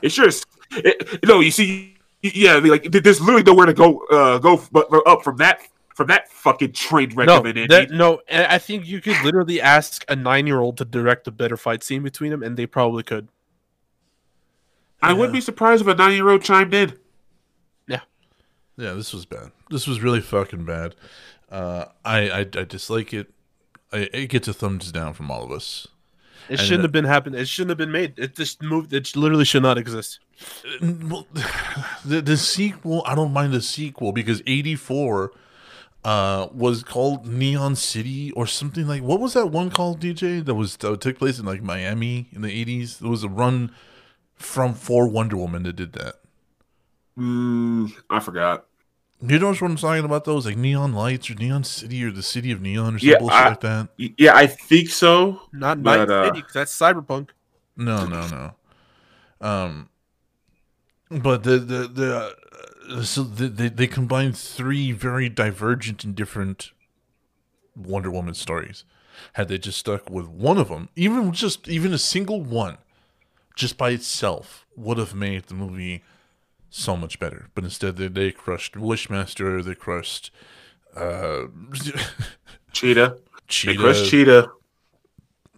[0.02, 0.44] It sure is.
[0.72, 5.06] It, no, you see, yeah, like there's literally nowhere to go, uh, go but but
[5.06, 5.60] up from that,
[5.94, 7.68] from that fucking train wreck No, of an ending.
[7.68, 8.20] that, no.
[8.28, 12.02] and I think you could literally ask a nine-year-old to direct a better fight scene
[12.02, 13.28] between them, and they probably could.
[15.00, 16.98] I wouldn't be surprised if a nine year old chimed in.
[18.80, 19.50] Yeah, this was bad.
[19.70, 20.94] This was really fucking bad.
[21.50, 23.30] Uh, I, I I dislike it.
[23.92, 25.86] I, it gets a thumbs down from all of us.
[26.48, 27.36] It And shouldn't the- have been happened.
[27.36, 28.14] It shouldn't have been made.
[28.18, 28.92] It just moved.
[28.92, 30.20] It literally should not exist.
[30.80, 31.26] Well,
[32.04, 35.32] the the sequel, I don't mind the sequel because eighty four
[36.02, 40.54] uh was called Neon City or something like what was that one called DJ that
[40.54, 42.98] was that took place in like Miami in the eighties?
[43.00, 43.70] There was a run
[44.36, 46.14] from for Wonder Woman that did that.
[47.18, 48.64] Mm, I forgot.
[49.24, 50.24] Do you know what I'm talking about?
[50.24, 53.18] Those like Neon Lights or Neon City or the City of Neon or some Yeah,
[53.18, 53.88] bullshit I- like that.
[53.96, 55.42] Yeah, I think so.
[55.52, 57.28] Not But, Night uh, City, 'cause that's cyberpunk.
[57.76, 59.46] No, no, no.
[59.46, 59.88] Um,
[61.10, 62.36] but the the the
[62.96, 66.70] uh, so the, they they combined three very divergent and different
[67.76, 68.84] Wonder Woman stories.
[69.34, 72.78] Had they just stuck with one of them, even just even a single one,
[73.54, 76.02] just by itself, would have made the movie
[76.70, 77.48] so much better.
[77.54, 79.62] But instead, they, they crushed Wishmaster.
[79.62, 80.30] They crushed
[80.96, 81.46] uh,
[82.72, 83.18] Cheetah.
[83.64, 84.50] They crushed Cheetah.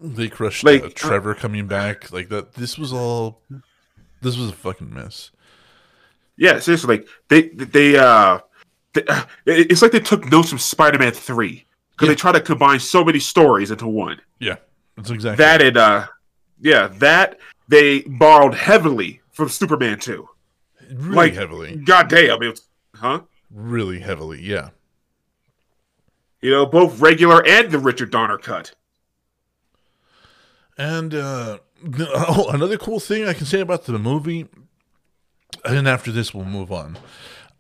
[0.03, 2.11] They crushed Like, uh, Trevor coming back.
[2.11, 2.55] Like that.
[2.55, 3.41] This was all.
[4.21, 5.31] This was a fucking mess.
[6.37, 8.39] Yeah, seriously, like they they uh,
[8.95, 12.81] they, uh, it's like they took notes from Spider-Man Three because they try to combine
[12.81, 14.21] so many stories into one.
[14.41, 14.57] Yeah,
[14.97, 16.07] that's exactly That and uh,
[16.61, 20.29] yeah, that they borrowed heavily from Superman Two.
[20.95, 23.21] Really like- heavily, God damn, it was, huh?
[23.51, 24.41] really heavily.
[24.43, 24.71] Yeah,
[26.41, 28.75] You know, both regular and the Richard Donner cut.
[30.79, 31.59] and uh,
[31.99, 34.49] oh, another cool thing I can say about the movie,
[35.65, 36.99] and after this we'll move on.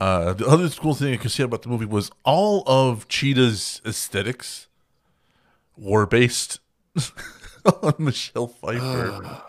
[0.00, 3.80] Uh, the other cool thing I can say about the movie was all of Cheetah's
[3.86, 4.66] aesthetics
[5.76, 6.58] were based
[7.82, 9.42] on Michelle Pfeiffer.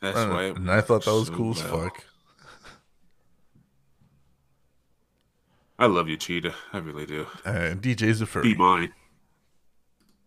[0.00, 0.42] That's Uh, why.
[0.44, 2.04] and I thought that was so cool as fuck.
[5.78, 6.54] I love you, Cheetah.
[6.72, 7.26] I really do.
[7.44, 8.92] And DJ's a Be mine.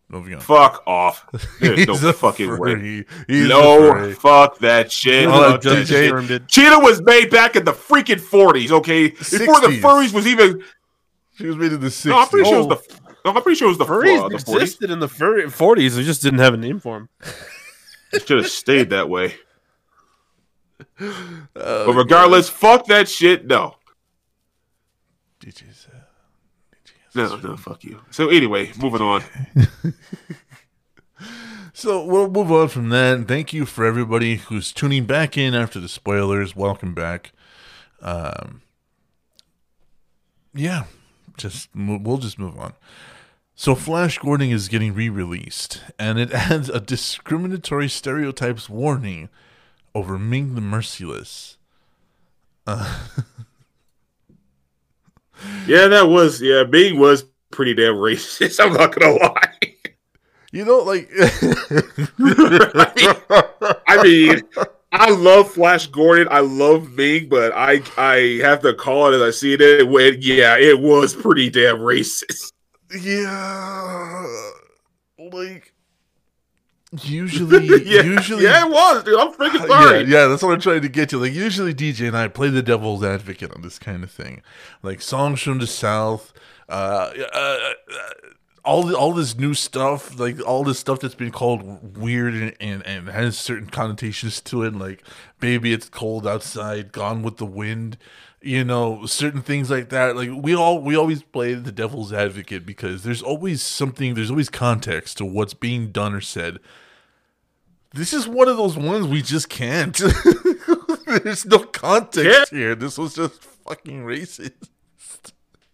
[0.08, 0.42] Moving on.
[0.42, 1.26] Fuck off.
[1.60, 2.74] There's no He's a fucking way.
[2.76, 3.06] furry.
[3.28, 4.14] He's a No, furry.
[4.14, 5.28] fuck that shit.
[5.28, 5.86] Oh, Fuck DJ.
[5.86, 6.10] shit.
[6.10, 6.48] confirmed it.
[6.48, 9.10] Cheetah was made back in the freaking 40s, okay?
[9.10, 9.82] Before the 60s.
[9.82, 10.64] furries was even.
[11.38, 12.06] She was made in the 60s.
[12.08, 13.00] No, I'm pretty sure it was the.
[13.24, 14.54] No, I'm pretty sure it was the, Furries uh, the 40s.
[14.56, 15.96] existed in the furry 40s.
[15.96, 17.10] They just didn't have a name for them.
[18.12, 19.36] It should have stayed that way.
[21.00, 23.46] Oh, But regardless, fuck that shit.
[23.48, 23.76] No.
[25.40, 25.98] DJ's, uh,
[27.16, 28.02] No, no, fuck you.
[28.12, 29.24] So, anyway, moving on.
[31.74, 33.28] So we'll move on from that.
[33.28, 36.56] Thank you for everybody who's tuning back in after the spoilers.
[36.56, 37.32] Welcome back.
[38.02, 38.62] Um,
[40.54, 40.84] yeah,
[41.38, 42.74] just mo- we'll just move on.
[43.56, 49.30] So Flash Gordon is getting re-released, and it adds a discriminatory stereotypes warning
[49.94, 51.58] over Ming the Merciless.
[52.66, 53.00] Uh,
[55.68, 56.42] yeah, that was.
[56.42, 58.60] Yeah, Ming was pretty damn racist.
[58.64, 59.48] I'm not going to lie.
[60.54, 61.64] You know, like I
[62.20, 64.42] mean, I mean,
[64.92, 66.28] I love Flash Gordon.
[66.30, 69.88] I love Ming, but I I have to call it as I see it.
[69.88, 72.52] When yeah, it was pretty damn racist.
[73.00, 74.28] yeah,
[75.18, 75.71] like
[77.04, 79.20] usually, yeah, usually, yeah, it was, dude.
[79.20, 80.04] I'm freaking Yeah, sorry.
[80.06, 81.18] yeah, that's what I'm trying to get to.
[81.18, 84.42] Like, usually DJ and I play the devil's advocate on this kind of thing.
[84.84, 86.34] Like, songs from the South,
[86.70, 87.74] uh, uh, uh,
[88.64, 92.56] all the, all this new stuff, like all this stuff that's been called weird and,
[92.60, 95.04] and, and has certain connotations to it, like
[95.40, 97.98] "Baby, It's Cold Outside," "Gone with the Wind,"
[98.40, 100.16] you know, certain things like that.
[100.16, 104.50] Like we all we always play the devil's advocate because there's always something, there's always
[104.50, 106.60] context to what's being done or said.
[107.94, 109.96] This is one of those ones we just can't.
[111.24, 112.74] There's no context here.
[112.76, 114.54] This was just fucking racist.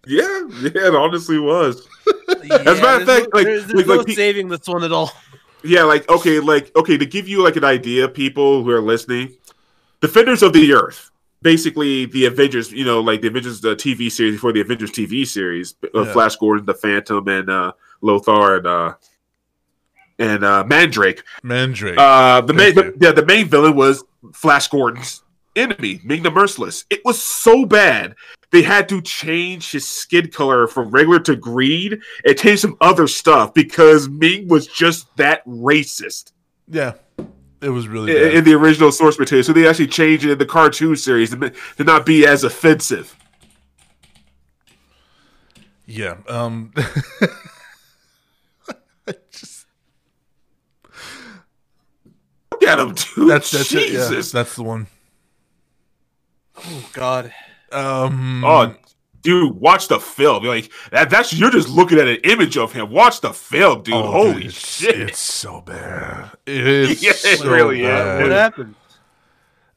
[0.08, 0.24] Yeah,
[0.62, 1.88] yeah, it honestly was.
[2.44, 4.66] Yeah, As a matter of fact, no, like- there's, there's like- no like saving this
[4.68, 5.12] one at all.
[5.64, 9.36] Yeah, like okay, like okay, to give you like an idea, people who are listening,
[10.02, 11.12] Defenders of the Earth,
[11.42, 15.28] basically the Avengers, you know, like the Avengers the TV series before the Avengers TV
[15.28, 16.14] series, uh, Yeah.
[16.14, 17.72] Flash Gordon, the Phantom, and uh,
[18.02, 18.94] Lothar and uh,
[20.20, 21.24] and uh, Mandrake.
[21.44, 21.98] Mandrake.
[21.98, 24.04] Uh, the main, Thank the, yeah, the main villain was
[24.34, 25.24] Flash Gordon's
[25.56, 26.86] enemy, Ming the Merciless.
[26.90, 28.16] It was so bad
[28.52, 33.08] they had to change his skin color from regular to green and change some other
[33.08, 36.32] stuff because Ming was just that racist
[36.68, 36.94] yeah.
[37.62, 38.34] It was really in, bad.
[38.36, 39.44] in the original source material.
[39.44, 43.16] So they actually changed it in the cartoon series to, to not be as offensive.
[45.86, 46.18] yeah.
[46.28, 46.72] Um
[49.08, 49.66] I just
[50.84, 50.96] Look
[52.68, 53.30] at him, dude.
[53.30, 53.92] that's that's it.
[53.92, 54.32] Yeah, Jesus.
[54.32, 54.88] that's the one.
[56.58, 57.34] Oh God.
[57.72, 58.74] Um Oh,
[59.22, 60.44] dude, watch the film.
[60.44, 61.10] You're like that.
[61.10, 62.90] That's you're just looking at an image of him.
[62.92, 63.94] Watch the film, dude.
[63.96, 66.32] Oh, Holy dude, it's, shit, It's so bad.
[66.46, 67.04] It is.
[67.04, 67.88] Yeah, it so really is.
[67.88, 68.22] bad.
[68.22, 68.76] What happened?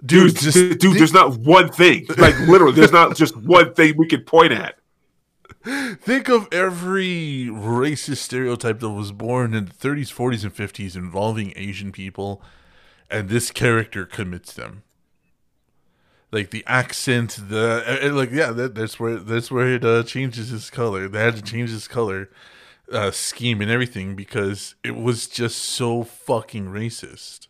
[0.05, 0.37] dude.
[0.37, 2.07] just dude, think- there's not one thing.
[2.17, 4.77] Like literally, there's not just one thing we could point at.
[5.63, 11.53] Think of every racist stereotype that was born in the 30s, 40s, and 50s involving
[11.55, 12.41] Asian people,
[13.11, 14.83] and this character commits them.
[16.33, 20.05] Like the accent, the uh, uh, like, yeah, that, that's where that's where it uh,
[20.05, 21.09] changes his color.
[21.09, 22.31] They had to change his color
[22.93, 27.49] uh, scheme and everything because it was just so fucking racist.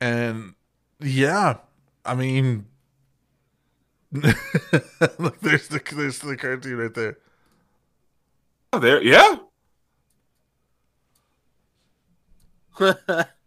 [0.00, 0.54] And
[1.00, 1.58] yeah,
[2.04, 2.66] I mean,
[4.12, 7.18] Look, there's the there's the cartoon right there.
[8.72, 9.36] Oh, there, yeah.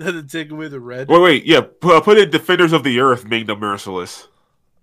[0.00, 1.08] Then to take away the red.
[1.08, 1.60] Wait, wait, yeah.
[1.60, 4.28] Put, put in Defenders of the Earth, the Merciless,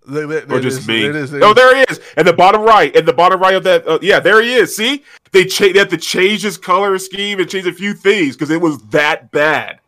[0.06, 1.02] There- there- or just is- me.
[1.02, 3.54] there is- there oh, there he is, in the bottom right, in the bottom right
[3.56, 3.86] of that.
[3.86, 4.76] Uh, yeah, there he is.
[4.76, 8.36] See, they cha- they have to change his color scheme and change a few things
[8.36, 9.80] because it was that bad.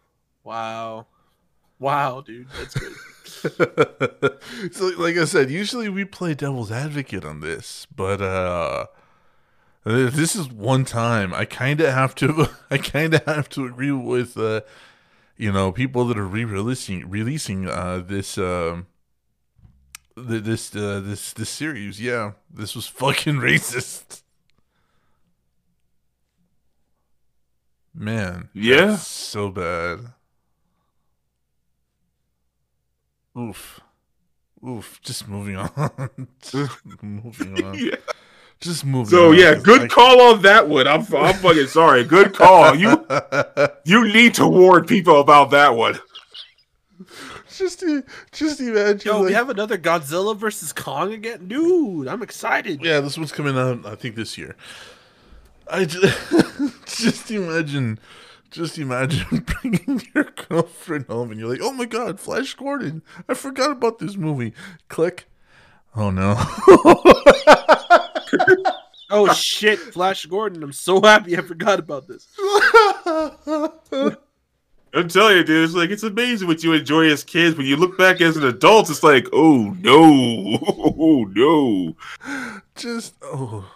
[0.43, 1.07] Wow.
[1.79, 2.49] Wow, dude.
[2.59, 2.93] That's good.
[4.73, 8.87] so like I said, usually we play devil's advocate on this, but uh
[9.85, 13.93] this is one time I kind of have to I kind of have to agree
[13.93, 14.61] with uh
[15.41, 18.87] you know people that are re-releasing releasing uh this um
[20.15, 22.01] th- this uh this this series.
[22.01, 24.23] Yeah, this was fucking racist.
[27.95, 28.97] Man, Yeah.
[28.97, 30.13] so bad.
[33.37, 33.81] Oof.
[34.67, 35.01] Oof.
[35.03, 36.29] Just moving on.
[36.43, 37.79] Just moving on.
[37.79, 37.97] Yeah.
[38.61, 39.39] Just moving So on.
[39.39, 40.87] yeah, 'cause good I- call on that one.
[40.87, 42.05] I'm I'm fucking sorry.
[42.05, 42.75] Good call.
[42.75, 43.07] You
[43.85, 45.99] you need to warn people about that one.
[47.57, 47.83] just,
[48.33, 49.01] just imagine.
[49.11, 51.49] Yo, we have another Godzilla versus Kong again?
[51.49, 52.83] Dude, I'm excited.
[52.85, 53.87] yeah, this one's coming out.
[53.87, 54.55] I think this year.
[55.71, 56.19] I just,
[56.87, 57.99] just imagine,
[58.51, 63.03] just imagine bringing your girlfriend home and you're like, oh my god, Flash Gordon!
[63.29, 64.53] I forgot about this movie.
[64.89, 65.27] Click.
[65.97, 66.35] Oh no.
[69.13, 70.63] Oh shit, Flash Gordon.
[70.63, 72.29] I'm so happy I forgot about this.
[74.95, 77.57] I'm telling you, dude, it's like it's amazing what you enjoy as kids.
[77.57, 81.97] When you look back as an adult, it's like, oh no, oh no.
[82.77, 83.69] just oh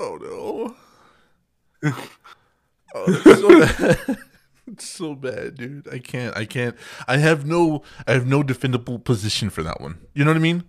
[0.00, 0.74] oh no
[2.94, 4.18] oh, it's so bad.
[4.66, 6.76] it's so bad dude i can't i can't
[7.06, 10.40] i have no i have no defendable position for that one you know what i
[10.40, 10.64] mean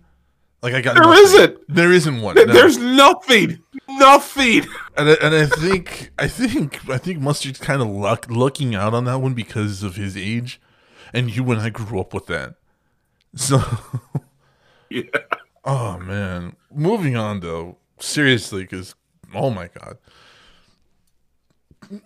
[0.62, 1.24] like i got There nothing.
[1.24, 1.58] isn't.
[1.68, 2.44] there isn't one no.
[2.46, 4.66] There's nothing, nothing.
[4.96, 8.94] and I, and I think I think I think Mustard's kind of luck lucking out
[8.94, 10.60] on that one because of his age,
[11.12, 12.54] and you and I grew up with that.
[13.34, 13.60] So,
[14.90, 15.02] Yeah.
[15.64, 18.94] oh man, moving on though, seriously, because
[19.34, 19.98] oh my god.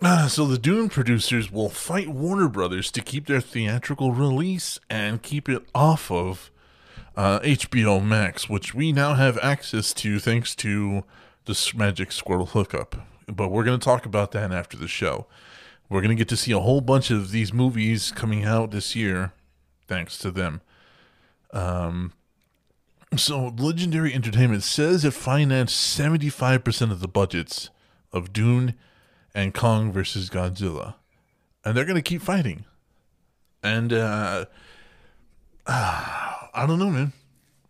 [0.03, 5.23] Ah, so the Dune producers will fight Warner Brothers to keep their theatrical release and
[5.23, 6.51] keep it off of
[7.17, 11.05] uh, HBO Max, which we now have access to thanks to
[11.47, 12.97] this Magic Squirrel hookup.
[13.27, 15.27] But we're going to talk about that after the show.
[15.89, 18.95] We're going to get to see a whole bunch of these movies coming out this
[18.95, 19.33] year
[19.87, 20.61] thanks to them.
[21.53, 22.13] Um,
[23.17, 27.71] so, Legendary Entertainment says it financed 75% of the budgets
[28.13, 28.75] of Dune
[29.35, 30.97] and Kong versus Godzilla.
[31.65, 32.65] And they're going to keep fighting.
[33.63, 34.47] And, uh,
[36.57, 37.13] I don't know, man.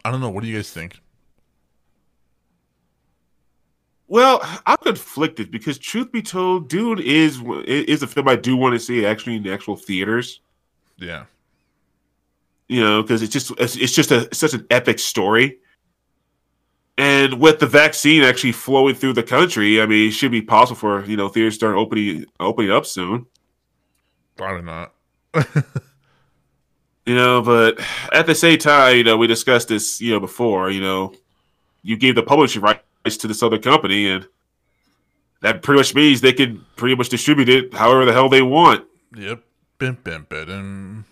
[0.05, 0.31] I don't know.
[0.31, 1.01] What do you guys think?
[4.07, 8.75] Well, I'm conflicted because, truth be told, Dune is is a film I do want
[8.75, 10.41] to see actually in the actual theaters.
[10.97, 11.25] Yeah.
[12.69, 15.59] You know, because it's just it's, it's just a such an epic story.
[16.97, 20.77] And with the vaccine actually flowing through the country, I mean, it should be possible
[20.77, 23.27] for you know theaters start opening opening up soon.
[24.37, 24.93] Probably not.
[27.07, 27.81] You know, but
[28.13, 30.71] at the same time, you know, we discussed this, you know, before.
[30.71, 31.15] You know,
[31.83, 34.27] you gave the publishing rights to this other company, and
[35.41, 38.85] that pretty much means they can pretty much distribute it however the hell they want.
[39.17, 39.41] Yep.
[39.79, 41.05] Bim, bim, bim.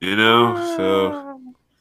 [0.00, 1.36] You know, so ah,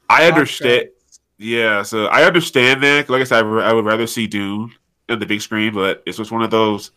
[0.10, 0.90] I understand.
[1.38, 3.10] Yeah, so I understand that.
[3.10, 4.72] Like I said, I would- rather see Dune
[5.08, 6.92] on the big screen, but it's just one of those.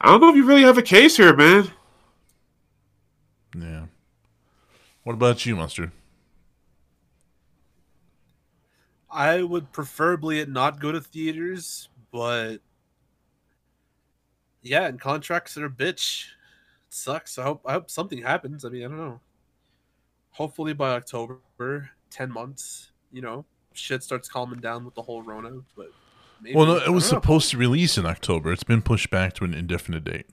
[0.00, 1.70] I don't know if you really have a case here, man.
[3.58, 3.86] Yeah.
[5.04, 5.92] What about you, Mustard?
[9.10, 12.58] I would preferably it not go to theaters, but
[14.62, 16.24] yeah, and contracts are a bitch.
[16.88, 17.38] It sucks.
[17.38, 18.64] I hope I hope something happens.
[18.64, 19.20] I mean, I don't know.
[20.30, 22.90] Hopefully by October, ten months.
[23.12, 23.44] you know
[23.76, 25.50] shit starts calming down with the whole Rona.
[25.76, 25.90] But
[26.40, 27.18] maybe, Well, no, it was know.
[27.18, 28.52] supposed to release in October.
[28.52, 30.26] It's been pushed back to an indefinite date.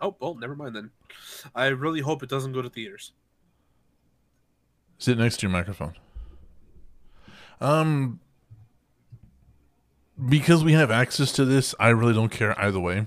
[0.00, 0.90] Oh well, never mind then.
[1.54, 3.12] I really hope it doesn't go to theaters.
[5.04, 5.92] Sit next to your microphone.
[7.60, 8.20] Um,
[10.30, 13.06] because we have access to this, I really don't care either way.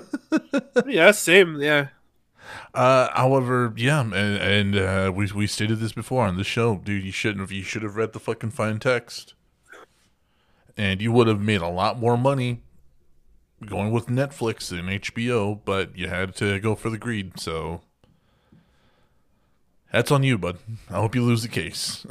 [0.86, 1.60] yeah, same.
[1.60, 1.88] Yeah,
[2.72, 7.02] Uh, however, yeah, and, and uh, we we stated this before on the show, dude.
[7.02, 7.50] You shouldn't have.
[7.50, 9.34] You should have read the fucking fine text,
[10.76, 12.62] and you would have made a lot more money
[13.64, 15.58] going with Netflix and HBO.
[15.64, 17.80] But you had to go for the greed, so
[19.96, 20.58] that's on you, bud.
[20.90, 22.04] I hope you lose the case.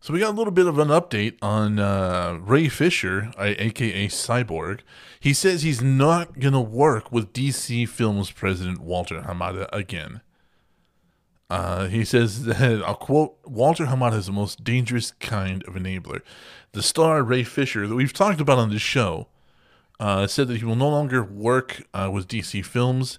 [0.00, 4.80] so we got a little bit of an update on uh, Ray Fisher, aka Cyborg.
[5.18, 10.20] He says he's not gonna work with DC Films president Walter Hamada again.
[11.48, 16.20] Uh, he says that I'll quote Walter Hamada is the most dangerous kind of enabler.
[16.72, 19.28] The star Ray Fisher that we've talked about on this show
[19.98, 23.18] uh, said that he will no longer work uh, with DC Films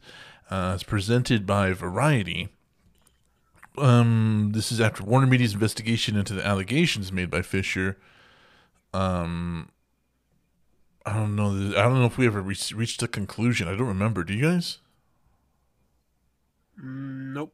[0.49, 2.49] uh, as presented by Variety.
[3.77, 7.97] Um, this is after Warner Media's investigation into the allegations made by Fisher.
[8.93, 9.69] Um,
[11.05, 11.51] I don't know.
[11.77, 13.67] I don't know if we ever re- reached a conclusion.
[13.67, 14.23] I don't remember.
[14.23, 14.79] Do you guys?
[16.81, 17.53] Nope.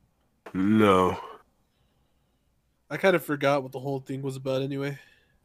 [0.53, 1.20] No.
[2.90, 4.99] I kind of forgot what the whole thing was about anyway.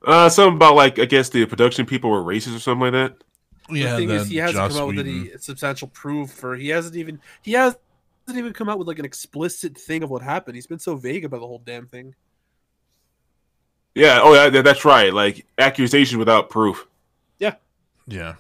[0.07, 3.25] Uh, something about like I guess the production people were racist or something like that.
[3.71, 6.57] Yeah, the thing is, he hasn't Joss come out with any substantial proof for.
[6.57, 7.21] He hasn't even.
[7.43, 7.81] He hasn't
[8.29, 10.55] even come out with like an explicit thing of what happened.
[10.55, 12.15] He's been so vague about the whole damn thing.
[13.95, 14.21] Yeah.
[14.23, 14.63] Oh, yeah.
[14.63, 15.13] That's right.
[15.13, 16.87] Like accusation without proof.
[17.39, 17.57] Yeah.
[18.07, 18.35] Yeah.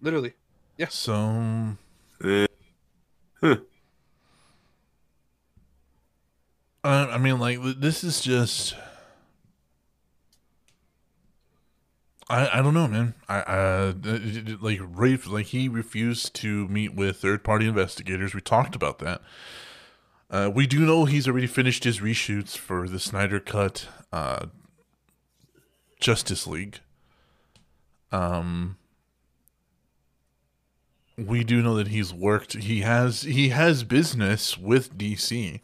[0.00, 0.34] Literally.
[0.78, 0.88] Yeah.
[0.88, 1.76] So
[2.24, 2.46] Eh.
[3.40, 3.56] Huh.
[6.84, 8.74] Uh, I mean, like this is just.
[12.32, 13.14] I, I don't know, man.
[13.28, 13.92] I
[14.60, 18.34] like Rafe like he refused to meet with third party investigators.
[18.34, 19.20] We talked about that.
[20.30, 24.46] Uh, we do know he's already finished his reshoots for the Snyder Cut, uh,
[26.00, 26.80] Justice League.
[28.10, 28.78] Um,
[31.18, 32.54] we do know that he's worked.
[32.54, 35.60] He has he has business with DC.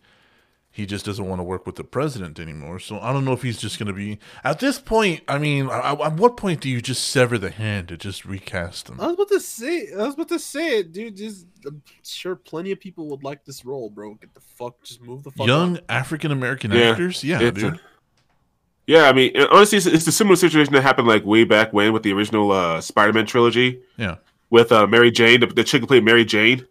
[0.78, 2.78] He just doesn't want to work with the president anymore.
[2.78, 5.22] So I don't know if he's just going to be at this point.
[5.26, 8.86] I mean, at at what point do you just sever the hand to just recast
[8.86, 9.00] them?
[9.00, 9.88] I was about to say.
[9.92, 11.16] I was about to say it, dude.
[11.16, 14.14] Just I'm sure plenty of people would like this role, bro.
[14.14, 14.80] Get the fuck.
[14.84, 15.48] Just move the fuck.
[15.48, 15.80] Young.
[15.88, 17.74] African American Yeah, actors, yeah, it's dude.
[17.74, 17.80] a-
[18.86, 21.92] Yeah, I mean, honestly, it's, it's a similar situation that happened like way back when
[21.92, 24.18] with the original uh, Spider-Man trilogy yeah,
[24.48, 26.64] with uh, Mary Jane, the, the chick who played Mary Jane.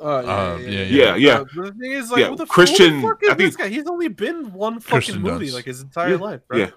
[0.00, 1.34] Uh, yeah, Uh, yeah, yeah, Yeah, yeah.
[1.40, 3.68] Uh, the thing is, like, Yeah, what the, Christian- fuck is I think- this guy?
[3.68, 5.54] He's only been one fucking Kirsten movie Dunst.
[5.54, 6.58] like his entire Yeah, life, right?
[6.60, 6.70] yeah.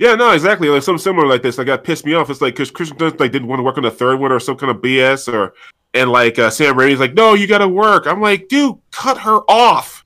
[0.00, 0.68] Yeah, no, exactly.
[0.68, 1.58] Like something similar like this.
[1.58, 2.30] Like that pissed me off.
[2.30, 4.38] It's like because Christian Dunst like didn't want to work on the third one or
[4.38, 5.54] some kind of BS or
[5.92, 8.06] and like uh, Sam Raimi's like, no, you got to work.
[8.06, 10.04] I'm like, dude, cut her off.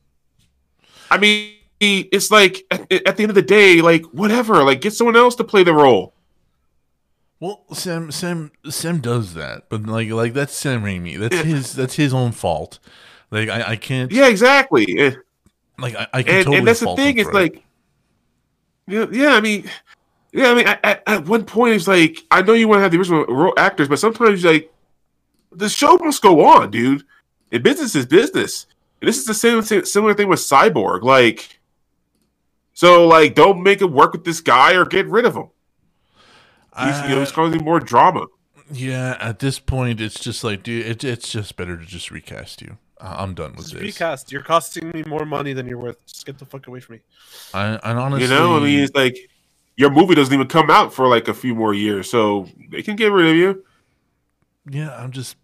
[1.10, 1.50] I mean,
[1.80, 4.62] it's like at, at the end of the day, like whatever.
[4.64, 6.14] Like get someone else to play the role.
[7.42, 11.18] Well, Sam, Sam, Sam does that, but like, like that's Sam Raimi.
[11.18, 11.42] That's Yeah.
[11.42, 11.74] his.
[11.74, 12.78] That's his own fault.
[13.32, 14.12] Like, I, I can't.
[14.12, 14.86] Yeah, exactly.
[14.96, 15.16] And,
[15.76, 16.58] Like, I, I can and, totally.
[16.58, 17.18] and that's the thing.
[17.18, 17.34] It's it.
[17.34, 17.64] like,
[18.86, 19.30] yeah, yeah.
[19.34, 19.68] I mean,
[20.32, 20.52] yeah.
[20.52, 22.92] I mean, at, at, at one point, it's like I know you want to have
[22.92, 24.72] the original actors, but sometimes like
[25.50, 27.02] the show must go on, dude.
[27.50, 28.66] And business is business.
[29.00, 31.02] And this is the same same- similar thing with Cyborg.
[31.02, 31.58] Like,
[32.72, 35.48] so like, don't make it work with this guy or get rid of him.
[36.78, 38.26] He's, you know, it's Uh, causing more drama.
[38.72, 42.62] yeah, at this point, it's just like, dude, it, it's just better to just recast
[42.62, 42.78] you.
[43.00, 43.82] I- I'm done with Just this.
[43.82, 44.32] recast.
[44.32, 45.96] You're costing me more money than you're worth.
[46.06, 47.00] Just get the fuck away from me.
[47.52, 49.16] I, and honestly, You know, I mean, it's like
[49.76, 52.96] your movie doesn't even come out for like a few more years, so they can
[52.96, 53.64] get rid of you.
[54.70, 55.36] yeah, I'm just.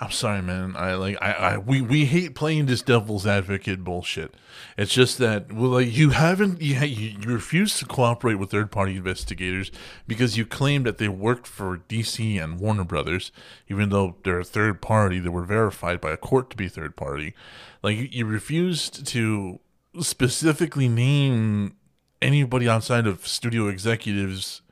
[0.00, 0.76] I'm sorry, man.
[0.76, 4.34] I like I, I we we hate playing this devil's advocate bullshit.
[4.76, 8.96] It's just that well, like you haven't you you, refuse to cooperate with third party
[8.96, 9.72] investigators
[10.06, 13.32] because you claim that they worked for DC and Warner Brothers,
[13.68, 16.94] even though they're a third party that were verified by a court to be third
[16.94, 17.34] party.
[17.82, 19.58] Like you refused to
[20.00, 21.74] specifically name
[22.22, 24.62] anybody outside of studio executives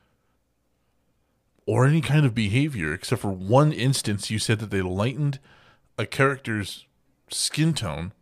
[1.67, 5.39] or any kind of behavior, except for one instance, you said that they lightened
[5.99, 6.87] a character's
[7.29, 8.13] skin tone,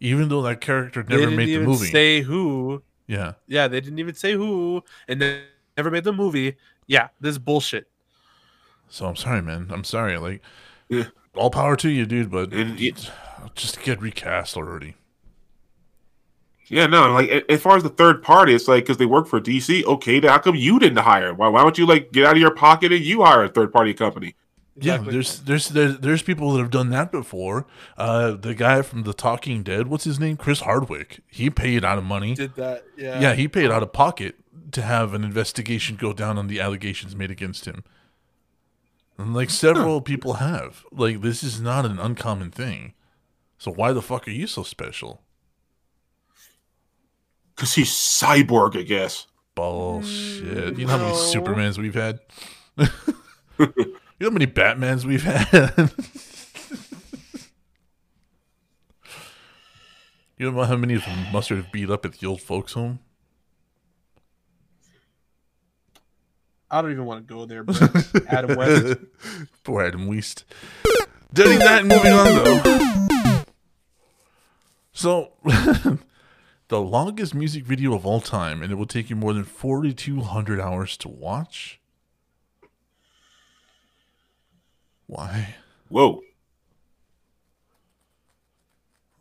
[0.00, 1.86] even though that character never made the movie.
[1.86, 2.82] say who.
[3.06, 5.42] yeah, Yeah, they didn't even say who, and they
[5.76, 6.56] never made the movie.
[6.86, 7.88] Yeah, this is bullshit.
[8.88, 9.68] so I'm sorry, man.
[9.70, 10.18] I'm sorry.
[10.18, 10.42] Like,
[10.88, 11.04] Yeah.
[11.34, 13.10] all power to you, dude, but it-
[13.54, 14.94] just get recast already.
[16.70, 19.40] Yeah, no, like as far as the third party, it's like because they work for
[19.40, 19.84] DC.
[19.84, 21.32] Okay, then how come you didn't hire?
[21.32, 21.48] Why?
[21.48, 23.94] Why don't you like get out of your pocket and you hire a third party
[23.94, 24.34] company?
[24.80, 25.12] Yeah, Exactly.
[25.12, 27.66] there's, there's there's there's people that have done that before.
[27.96, 30.36] Uh, the guy from The Talking Dead, what's his name?
[30.36, 31.20] Chris Hardwick.
[31.26, 32.34] He paid out of money.
[32.34, 32.84] did that.
[32.96, 33.18] Yeah.
[33.18, 34.36] yeah, he paid out of pocket
[34.72, 37.82] to have an investigation go down on the allegations made against him.
[39.16, 40.84] And like several people have.
[40.92, 42.92] Like this is not an uncommon thing.
[43.56, 45.22] So why the fuck are you so special?
[47.58, 49.26] Because he's cyborg, I guess.
[49.56, 50.78] Bullshit.
[50.78, 51.16] You know how many.
[51.16, 52.20] Supermans we've had?
[52.78, 52.86] you
[53.58, 53.72] know
[54.20, 55.90] how many Batmans we've had?
[60.38, 63.00] you know how many of them must have beat up at the old folks' home?
[66.70, 67.82] I don't even want to go there, but
[68.28, 68.98] Adam West.
[69.64, 70.44] Poor Adam West.
[71.32, 73.42] Deading that and moving on though.
[74.92, 75.32] So,
[76.68, 80.60] the longest music video of all time, and it will take you more than 4,200
[80.60, 81.80] hours to watch.
[85.06, 85.56] Why?
[85.88, 86.20] Whoa.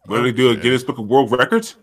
[0.06, 0.50] What do they do?
[0.50, 0.62] A Okay.
[0.62, 1.78] Guinness Book of World Records?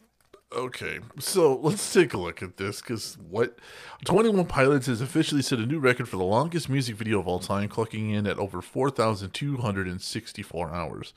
[0.53, 3.59] Okay, so let's take a look at this because what
[4.05, 7.41] 21 Pilots has officially set a new record for the longest music video of all
[7.41, 11.13] time, clocking in at over 4,264 hours.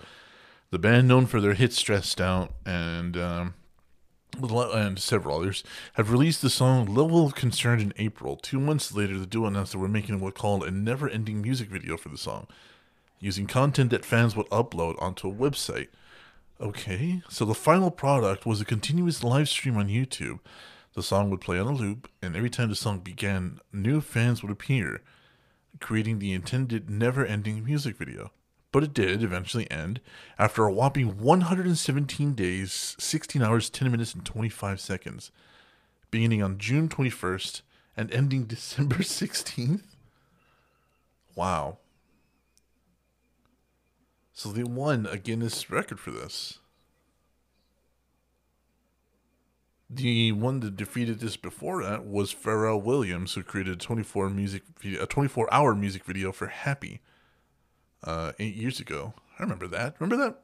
[0.71, 3.53] The band, known for their hit "Stressed Out" and um,
[4.41, 8.35] and several others, have released the song "Level of Concern" in April.
[8.35, 11.97] Two months later, the duo announced that we're making what called a never-ending music video
[11.97, 12.47] for the song,
[13.19, 15.87] using content that fans would upload onto a website.
[16.59, 20.39] Okay, so the final product was a continuous live stream on YouTube.
[20.93, 24.41] The song would play on a loop, and every time the song began, new fans
[24.41, 25.01] would appear,
[25.79, 28.31] creating the intended never ending music video.
[28.71, 30.01] But it did eventually end
[30.37, 35.31] after a whopping 117 days, 16 hours, 10 minutes, and 25 seconds,
[36.11, 37.61] beginning on June 21st
[37.95, 39.83] and ending December 16th.
[41.35, 41.77] Wow.
[44.33, 46.59] So they won a Guinness record for this.
[49.89, 54.63] The one that defeated this before that was Pharrell Williams, who created a 24 music
[54.83, 56.99] a 24 hour music video for Happy,
[58.03, 59.13] uh, eight years ago.
[59.39, 59.95] I remember that.
[59.99, 60.39] Remember that?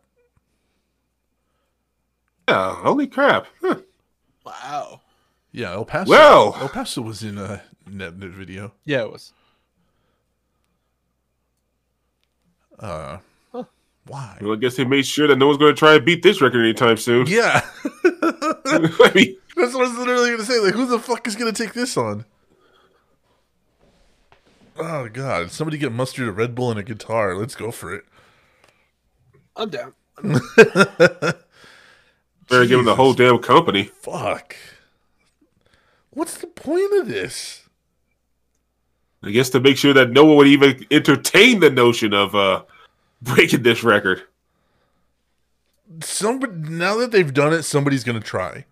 [2.50, 3.48] Yeah, holy crap.
[3.62, 3.80] Huh.
[4.46, 5.02] wow.
[5.52, 6.10] Yeah, El Paso.
[6.10, 6.58] Well.
[6.60, 8.74] El Paso was in a net, net video.
[8.86, 9.34] Yeah, it was.
[12.80, 13.20] Uh,
[14.06, 14.38] why?
[14.42, 16.42] Well, I guess they made sure that no one's going to try to beat this
[16.42, 17.28] record anytime soon.
[17.28, 17.62] Yeah,
[18.66, 20.60] I mean, that's what I was literally gonna say.
[20.60, 22.26] Like, who the fuck is gonna take this on?
[24.78, 25.52] Oh god!
[25.52, 27.36] Somebody get mustard, a Red Bull, and a guitar.
[27.36, 28.06] Let's go for it.
[29.56, 29.94] I'm down.
[32.50, 33.84] better give them the whole damn company.
[33.84, 34.56] Fuck.
[36.12, 37.68] What's the point of this?
[39.24, 42.64] I guess to make sure that no one would even entertain the notion of uh
[43.22, 44.24] breaking this record.
[46.02, 48.66] Somebody now that they've done it, somebody's gonna try.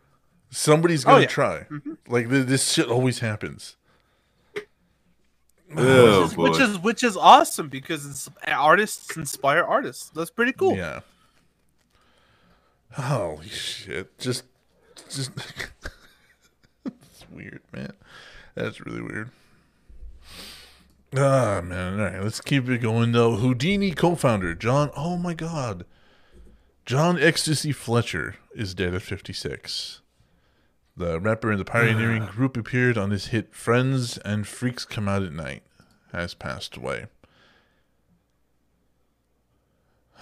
[0.50, 1.28] Somebody's gonna yeah.
[1.28, 1.66] try.
[2.08, 3.78] Like th- this shit always happens.
[5.78, 10.10] Oh, which, is, which is which is awesome because it's, artists inspire artists.
[10.10, 10.76] That's pretty cool.
[10.76, 11.00] Yeah.
[12.94, 14.18] Holy shit!
[14.20, 14.44] Just,
[15.10, 15.32] just.
[16.86, 17.94] it's weird, man.
[18.54, 19.30] That's really weird.
[21.16, 22.00] Ah, man.
[22.00, 23.38] All right, let's keep it going though.
[23.38, 24.92] Whodini co-founder John.
[24.96, 25.86] Oh my God,
[26.86, 30.01] John Ecstasy Fletcher is dead at 56.
[31.02, 35.24] The rapper and the pioneering group appeared on his hit "Friends" and "Freaks Come Out
[35.24, 35.64] at Night."
[36.12, 37.08] Has passed away.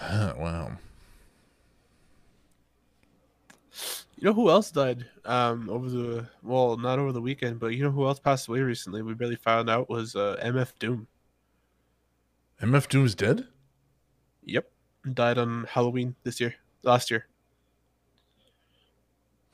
[0.00, 0.78] wow.
[4.16, 7.84] You know who else died um, over the well, not over the weekend, but you
[7.84, 9.02] know who else passed away recently?
[9.02, 11.06] We barely found out was uh, MF Doom.
[12.62, 13.46] MF Doom is dead.
[14.44, 14.70] Yep,
[15.12, 17.26] died on Halloween this year, last year.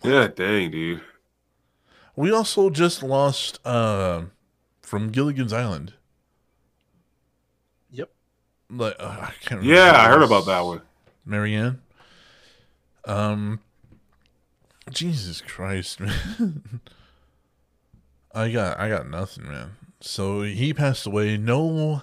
[0.04, 1.02] Yeah, dang, dude.
[2.16, 4.22] We also just lost uh,
[4.82, 5.92] from Gilligan's Island.
[7.90, 8.10] Yep.
[8.70, 9.60] Like uh, I can't.
[9.60, 10.80] remember Yeah, I heard about that one.
[11.24, 11.80] Mary Ann.
[13.04, 13.60] Um,
[14.90, 16.00] Jesus Christ,
[16.40, 16.80] man.
[18.34, 19.72] I got I got nothing, man.
[20.00, 21.36] So he passed away.
[21.36, 22.02] No,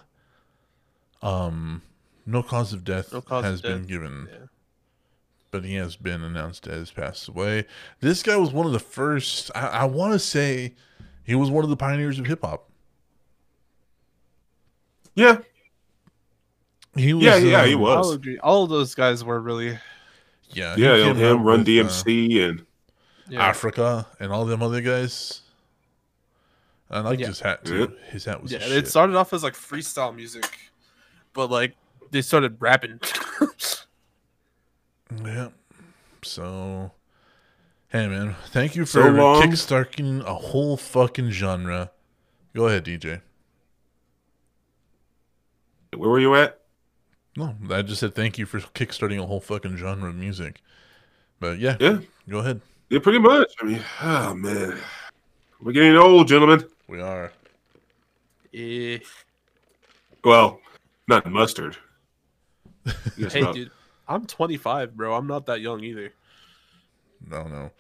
[1.22, 1.82] um,
[2.26, 3.88] no cause of death No cause of has been death.
[3.88, 4.28] given.
[4.32, 4.46] Yeah.
[5.54, 7.68] But he has been announced as passed away.
[8.00, 9.52] This guy was one of the first.
[9.54, 10.74] I, I want to say
[11.24, 12.72] he was one of the pioneers of hip hop.
[15.14, 15.38] Yeah,
[16.96, 18.18] He was, Yeah, yeah, he um, was.
[18.42, 19.78] All of those guys were really
[20.54, 22.66] Yeah, yeah, came him, Run with, uh, DMC, and
[23.30, 23.52] Yeah.
[23.52, 25.42] Afrika and all them other guys.
[26.90, 27.28] I like Yeah.
[27.28, 27.94] his hat too.
[28.10, 28.88] His hat was Yeah, a it shit.
[28.88, 30.50] started off as like freestyle music,
[31.34, 31.76] but like
[32.10, 33.00] they started rapping.
[35.24, 35.50] Yeah.
[36.24, 36.92] So,
[37.90, 39.42] hey man, thank you for long.
[39.42, 41.92] kickstarting a whole fucking genre.
[42.56, 43.22] Go ahead, DJ.
[45.96, 46.60] Where were you at?
[47.36, 50.62] No, I just said thank you for kickstarting a whole fucking genre of music.
[51.40, 52.00] But yeah, Yeah,
[52.30, 52.62] go ahead.
[52.90, 53.52] yeah, pretty much.
[53.62, 54.78] I mean, oh man,
[55.62, 56.64] we're getting old, gentlemen.
[56.88, 57.32] We are.
[58.54, 59.00] Eh,
[60.24, 60.60] Well,
[61.08, 61.76] not mustard.
[63.18, 63.72] Hey, dude,
[64.08, 65.16] I'm 25, bro.
[65.16, 66.12] I'm not that young either.
[67.26, 67.72] No, no.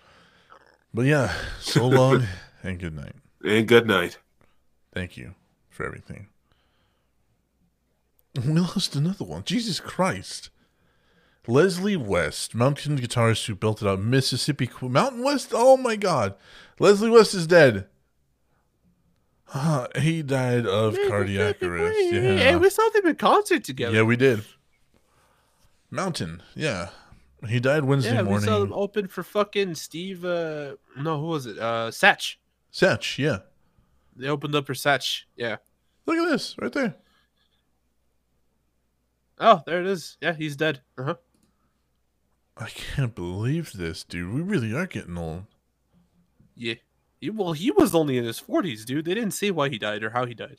[0.93, 2.23] But yeah, so long
[2.63, 3.15] and good night.
[3.43, 4.19] And good night.
[4.93, 5.35] Thank you
[5.69, 6.27] for everything.
[8.35, 9.43] We lost another one.
[9.43, 10.49] Jesus Christ.
[11.45, 14.69] Leslie West, mountain guitarist who built it up, Mississippi.
[14.81, 15.49] Mountain West?
[15.53, 16.35] Oh my god.
[16.79, 17.85] Leslie West is dead.
[19.47, 21.95] Huh, he died of cardiac arrest.
[21.99, 22.55] Hey, Yeah.
[22.57, 23.93] we saw them in concert together.
[23.95, 24.43] Yeah, we did.
[25.93, 26.41] Mountain.
[26.55, 26.89] Yeah.
[27.47, 30.25] He died Wednesday Yeah, we saw them open for fucking Steve.
[30.25, 31.59] Uh, no, who was it?
[31.59, 32.37] Uh, Satch.
[32.71, 33.39] Satch, yeah.
[34.15, 35.23] They opened up for Satch.
[35.35, 35.57] Yeah.
[36.05, 36.95] Look at this right there.
[39.39, 40.17] Oh, there it is.
[40.21, 40.81] Yeah, he's dead.
[40.97, 41.15] Uh huh.
[42.57, 44.33] I can't believe this, dude.
[44.33, 45.45] We really are getting old.
[46.55, 46.75] Yeah.
[47.19, 49.05] He, well, he was only in his 40s, dude.
[49.05, 50.57] They didn't say why he died or how he died.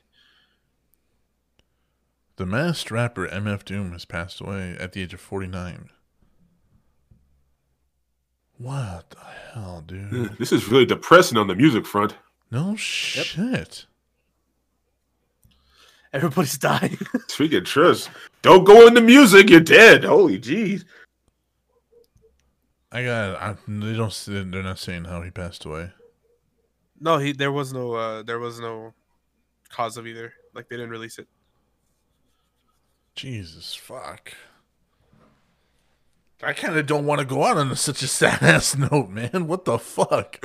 [2.36, 5.89] The masked rapper MF Doom has passed away at the age of 49.
[8.59, 9.19] What the
[9.52, 10.36] hell, dude?
[10.39, 12.16] This is really depressing on the music front.
[12.51, 13.86] No shit.
[16.12, 16.97] Everybody's dying.
[17.28, 18.11] Speaking of trust,
[18.43, 19.51] don't go into music.
[19.51, 20.05] You're dead.
[20.05, 20.85] Holy jeez.
[22.93, 23.36] I got.
[23.43, 24.12] I, they don't.
[24.12, 25.90] say- They're not saying how he passed away.
[27.01, 27.32] no, he.
[27.32, 27.94] There was no.
[27.94, 28.94] Uh, there was no
[29.70, 30.32] cause of either.
[30.55, 31.27] Like they didn't release it.
[33.15, 34.35] Jesus fuck.
[36.43, 39.47] I kind of don't want to go out on such a sad ass note, man.
[39.47, 40.39] What the fuck?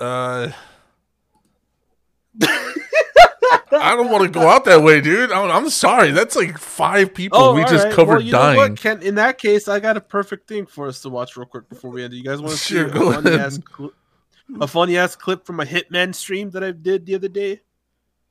[0.00, 0.48] uh.
[3.76, 5.32] I don't want to go out that way, dude.
[5.32, 6.10] I'm, I'm sorry.
[6.10, 7.94] That's like five people we just right.
[7.94, 8.76] covered well, dying.
[8.76, 9.02] Ken?
[9.02, 11.90] In that case, I got a perfect thing for us to watch real quick before
[11.90, 12.12] we end.
[12.12, 13.90] You guys want to see a funny ass cli-
[14.60, 17.62] a funny ass clip from a Hitman stream that I did the other day?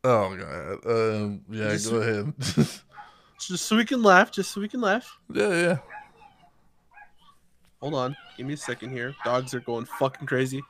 [0.04, 0.86] Oh god.
[0.86, 2.34] Um, yeah, Just- go ahead.
[3.40, 4.32] Just so we can laugh.
[4.32, 5.18] Just so we can laugh.
[5.34, 5.78] yeah, yeah.
[7.82, 8.16] Hold on.
[8.38, 9.14] Give me a second here.
[9.26, 10.62] Dogs are going fucking crazy.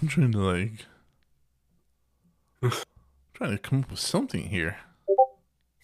[0.00, 0.86] I'm trying to like
[3.34, 4.76] trying to come up with something here.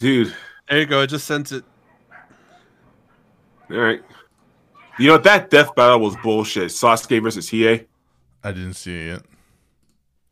[0.01, 0.35] Dude.
[0.69, 1.03] There you go.
[1.03, 1.65] I just sent it.
[3.71, 4.03] All right.
[5.03, 6.69] You know that death battle was bullshit.
[6.71, 7.87] Sasuke versus Hiei.
[8.45, 9.23] I didn't see it yet.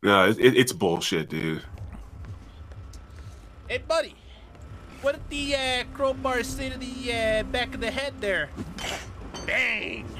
[0.01, 1.61] No, it, it, it's bullshit, dude.
[3.67, 4.15] Hey, buddy.
[5.01, 8.49] What did the uh, crowbar say to the uh, back of the head there?
[9.45, 10.07] Bang!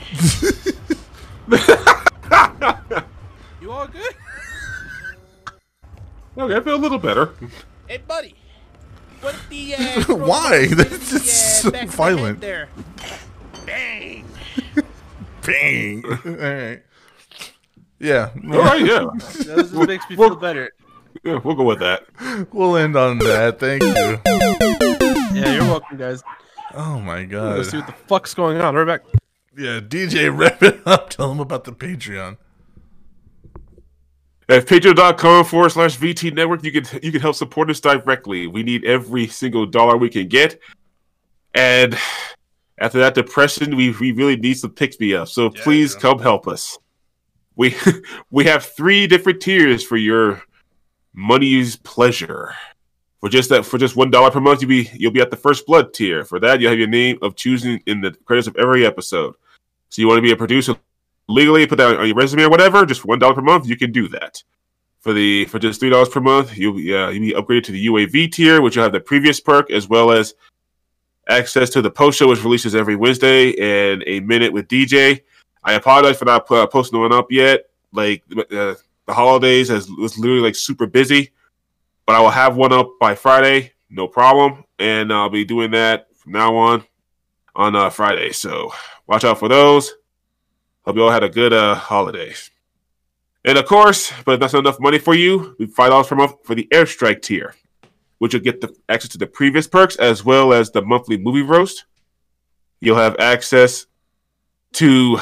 [3.61, 4.15] You all good?
[6.37, 7.33] Okay, I feel a little better.
[7.87, 8.35] Hey, buddy.
[9.21, 10.67] What did the uh, Why?
[10.67, 12.41] say to That's the, just uh, so back the violent.
[12.41, 12.67] there?
[13.65, 14.25] Bang!
[15.45, 16.03] Bang.
[16.25, 16.81] All right.
[17.99, 18.29] Yeah.
[18.51, 19.05] All right, yeah.
[19.45, 20.71] That just makes me Well- feel better.
[21.23, 22.05] yeah, we'll go with that.
[22.51, 23.59] We'll end on that.
[23.59, 23.89] Thank you.
[25.39, 26.23] Yeah, you're welcome, guys.
[26.73, 27.57] Oh my god.
[27.57, 28.73] Let's see what the fuck's going on.
[28.75, 29.01] We're back.
[29.57, 31.09] Yeah, DJ, wrap it up.
[31.09, 32.37] Tell them about the Patreon.
[34.49, 38.47] At patreon.com forward slash VT network, you can you can help support us directly.
[38.47, 40.59] We need every single dollar we can get.
[41.53, 41.97] And
[42.81, 45.27] after that depression, we, we really need some picks me up.
[45.27, 46.77] So please come help us.
[47.55, 47.75] We
[48.31, 50.41] we have three different tiers for your
[51.13, 52.55] money's pleasure.
[53.19, 55.37] For just that for just one dollar per month, you'll be you'll be at the
[55.37, 56.25] first blood tier.
[56.25, 59.35] For that, you'll have your name of choosing in the credits of every episode.
[59.89, 60.75] So you want to be a producer
[61.27, 63.91] legally, put that on your resume or whatever, just one dollar per month, you can
[63.91, 64.41] do that.
[65.01, 67.71] For the for just three dollars per month, you'll be uh, you'll be upgraded to
[67.73, 70.33] the UAV tier, which you'll have the previous perk as well as
[71.27, 75.21] access to the post show, which releases every Wednesday, and a minute with DJ.
[75.63, 77.69] I apologize for not uh, posting one up yet.
[77.91, 78.75] Like uh,
[79.05, 81.31] the holidays has was literally like super busy,
[82.05, 86.07] but I will have one up by Friday, no problem, and I'll be doing that
[86.15, 86.83] from now on
[87.55, 88.31] on uh, Friday.
[88.31, 88.73] So
[89.07, 89.93] watch out for those.
[90.85, 92.33] Hope you all had a good uh, holiday.
[93.43, 96.35] And of course, but if that's not enough money for you, five dollars per month
[96.43, 97.55] for the airstrike tier.
[98.21, 101.41] Which you'll get the access to the previous perks as well as the monthly movie
[101.41, 101.85] roast.
[102.79, 103.87] You'll have access
[104.73, 105.17] to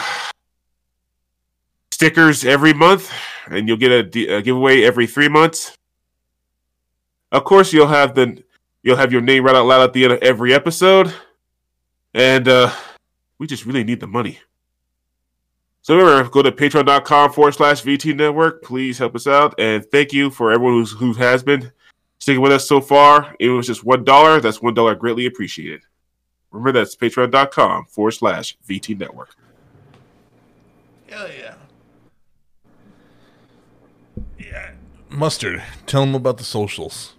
[1.93, 3.09] stickers every month,
[3.47, 5.77] and you'll get a giveaway every three months.
[7.31, 8.43] Of course, you'll have the
[8.84, 11.13] you'll have your name right out loud at the end of every episode,
[12.13, 12.69] and uh,
[13.38, 14.39] we just really need the money.
[15.84, 18.61] So remember, go to patreon.com forward slash VT Network.
[18.61, 19.55] Please help us out.
[19.57, 21.71] And thank you for everyone who's, who has been
[22.20, 23.36] sticking with us so far.
[23.40, 24.41] It was just $1.
[24.41, 25.82] That's $1 greatly appreciated.
[26.52, 29.36] Remember, that's patreon.com forward slash VT Network.
[31.08, 31.56] Hell yeah.
[34.38, 34.72] Yeah.
[35.10, 37.16] Mustard, tell them about the socials.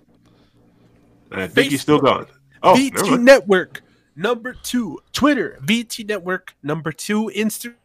[1.31, 2.27] And I think he's still gone.
[2.63, 3.21] Oh, VT.
[3.21, 3.83] Network
[4.17, 4.99] number two.
[5.13, 7.31] Twitter VT Network number two.
[7.35, 7.77] Instagram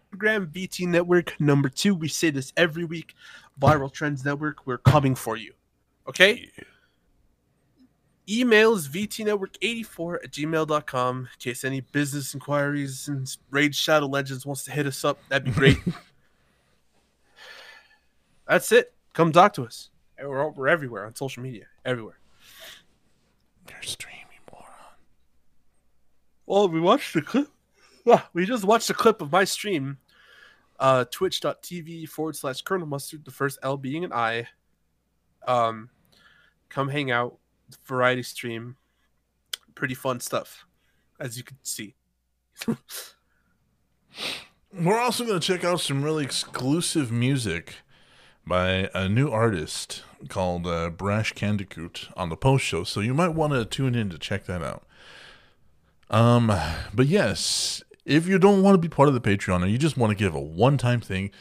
[0.47, 1.95] VT Network number two.
[1.95, 3.13] We say this every week.
[3.59, 4.65] Viral Trends Network.
[4.65, 5.53] We're coming for you.
[6.07, 6.31] Okay.
[6.33, 6.65] Email
[8.27, 11.17] is vtnetwork84 at gmail.com.
[11.19, 15.45] In case any business inquiries and Raid Shadow Legends wants to hit us up, that'd
[15.45, 15.77] be great.
[18.47, 18.93] That's it.
[19.13, 19.89] Come talk to us.
[20.19, 21.65] We're, we're everywhere on social media.
[21.83, 22.19] Everywhere.
[23.69, 24.21] You're streaming,
[24.51, 24.65] moron.
[26.45, 27.47] Well, we watched the clip.
[28.33, 29.97] We just watched a clip of my stream.
[30.79, 34.47] Uh, twitch.tv forward slash Colonel Mustard, the first L being an I.
[35.47, 35.89] Um,
[36.69, 37.39] come hang out,
[37.85, 38.77] variety stream.
[39.73, 40.65] Pretty fun stuff,
[41.19, 41.95] as you can see.
[44.73, 47.75] We're also going to check out some really exclusive music
[48.45, 53.29] by a new artist called uh, Brash Candicoot on the post show, so you might
[53.29, 54.83] want to tune in to check that out.
[56.09, 56.51] Um,
[56.93, 59.97] but yes, if you don't want to be part of the Patreon and you just
[59.97, 61.31] want to give a one-time thing,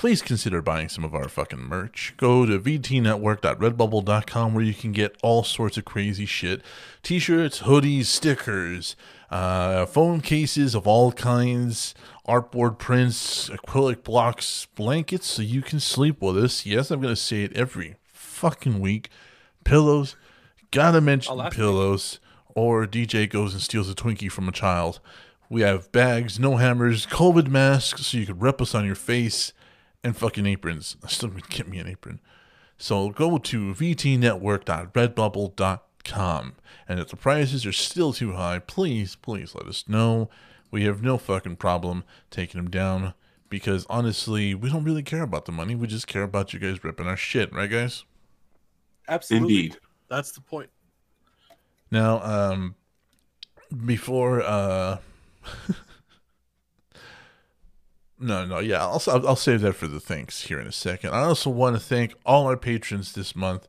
[0.00, 2.14] please consider buying some of our fucking merch.
[2.16, 6.62] Go to vtnetwork.redbubble.com where you can get all sorts of crazy shit:
[7.02, 8.96] t-shirts, hoodies, stickers,
[9.30, 11.94] uh, phone cases of all kinds,
[12.26, 16.64] artboard prints, acrylic blocks, blankets, so you can sleep with us.
[16.64, 19.10] Yes, I'm gonna say it every fucking week.
[19.64, 20.16] Pillows,
[20.70, 22.20] gotta mention Oh, pillows.
[22.54, 24.98] Or DJ goes and steals a Twinkie from a child.
[25.50, 29.52] We have bags, no hammers, COVID masks, so you could rep us on your face,
[30.02, 30.96] and fucking aprons.
[31.04, 32.20] I still would get me an apron.
[32.78, 36.52] So go to vtnetwork.redbubble.com.
[36.88, 40.30] And if the prices are still too high, please, please let us know.
[40.70, 43.12] We have no fucking problem taking them down
[43.50, 45.74] because honestly, we don't really care about the money.
[45.74, 48.04] We just care about you guys ripping our shit, right, guys?
[49.08, 49.56] Absolutely.
[49.56, 49.76] Indeed.
[50.08, 50.70] That's the point.
[51.90, 52.76] Now, um,
[53.84, 54.98] before, uh,
[58.20, 61.10] no, no, yeah, I'll, I'll save that for the thanks here in a second.
[61.10, 63.66] I also want to thank all our patrons this month,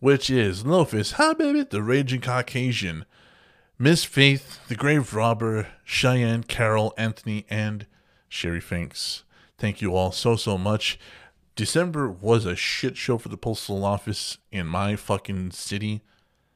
[0.00, 3.04] which is Lofus, Hi Baby, the Raging Caucasian,
[3.78, 7.86] Miss Faith, the Grave Robber, Cheyenne, Carol, Anthony, and
[8.28, 9.24] Sherry Finks.
[9.58, 10.98] Thank you all so, so much.
[11.54, 16.02] December was a shit show for the postal office in my fucking city.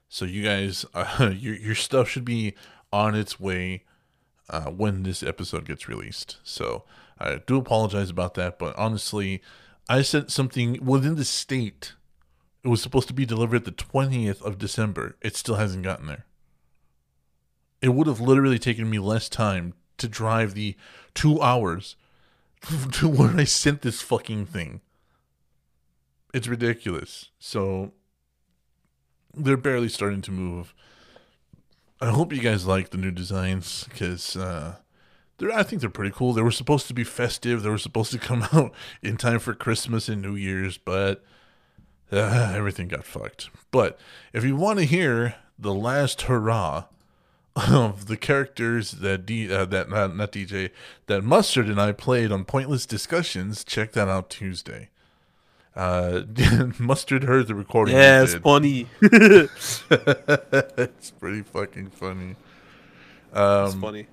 [0.08, 2.54] So you guys, uh, your your stuff should be
[2.92, 3.84] on its way
[4.48, 6.38] uh, when this episode gets released.
[6.42, 6.84] So
[7.18, 9.42] I do apologize about that, but honestly,
[9.88, 11.94] I sent something within the state.
[12.62, 15.16] It was supposed to be delivered the twentieth of December.
[15.22, 16.26] It still hasn't gotten there.
[17.80, 20.76] It would have literally taken me less time to drive the
[21.14, 21.96] two hours
[22.92, 24.80] to where I sent this fucking thing.
[26.34, 27.30] It's ridiculous.
[27.38, 27.92] So
[29.34, 30.74] they're barely starting to move.
[32.00, 34.76] I hope you guys like the new designs because uh,
[35.38, 35.52] they're.
[35.52, 36.32] I think they're pretty cool.
[36.32, 37.62] They were supposed to be festive.
[37.62, 38.72] They were supposed to come out
[39.02, 41.24] in time for Christmas and New Year's, but
[42.12, 43.50] uh, everything got fucked.
[43.70, 43.98] But
[44.32, 46.84] if you want to hear the last hurrah
[47.56, 50.70] of the characters that D, uh, that not, not DJ
[51.06, 54.90] that Mustard and I played on Pointless Discussions, check that out Tuesday.
[55.74, 56.22] Uh,
[56.78, 57.96] Mustard heard the recording.
[57.96, 58.86] Yeah, it's funny.
[59.02, 59.82] it's
[61.18, 62.36] pretty fucking funny.
[63.30, 64.06] it's Um, funny.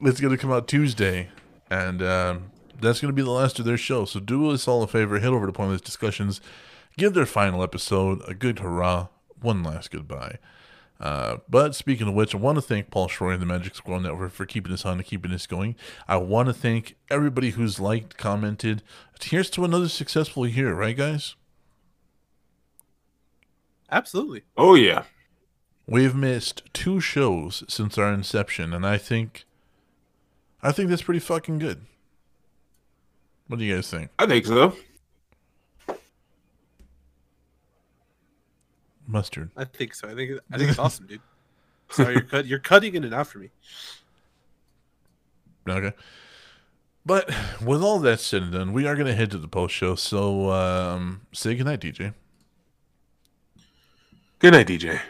[0.00, 1.28] It's gonna come out Tuesday,
[1.70, 2.50] and um,
[2.80, 4.04] that's gonna be the last of their show.
[4.04, 6.40] So do us all a favor, head over to Pointless Discussions,
[6.96, 9.08] give their final episode a good hurrah,
[9.40, 10.38] one last goodbye.
[11.00, 14.00] Uh, but speaking of which, I want to thank Paul Schroy and the Magic Squirrel
[14.00, 15.74] Network for keeping us on and keeping us going.
[16.06, 18.82] I want to thank everybody who's liked, commented.
[19.20, 21.34] Here's to another successful year, right, guys?
[23.90, 24.42] Absolutely.
[24.56, 25.04] Oh yeah.
[25.86, 29.44] We've missed two shows since our inception, and I think,
[30.64, 31.82] I think that's pretty fucking good.
[33.46, 34.10] What do you guys think?
[34.18, 34.74] I think so.
[39.06, 39.50] mustard.
[39.56, 40.08] I think so.
[40.08, 41.20] I think I think it's awesome, dude.
[41.90, 43.50] So you're cut, you're cutting it enough for me.
[45.68, 45.92] Okay.
[47.06, 47.30] But
[47.62, 49.94] with all that said and done, we are going to head to the post show.
[49.94, 52.14] So um, say goodnight, DJ.
[54.38, 55.00] Good night, DJ.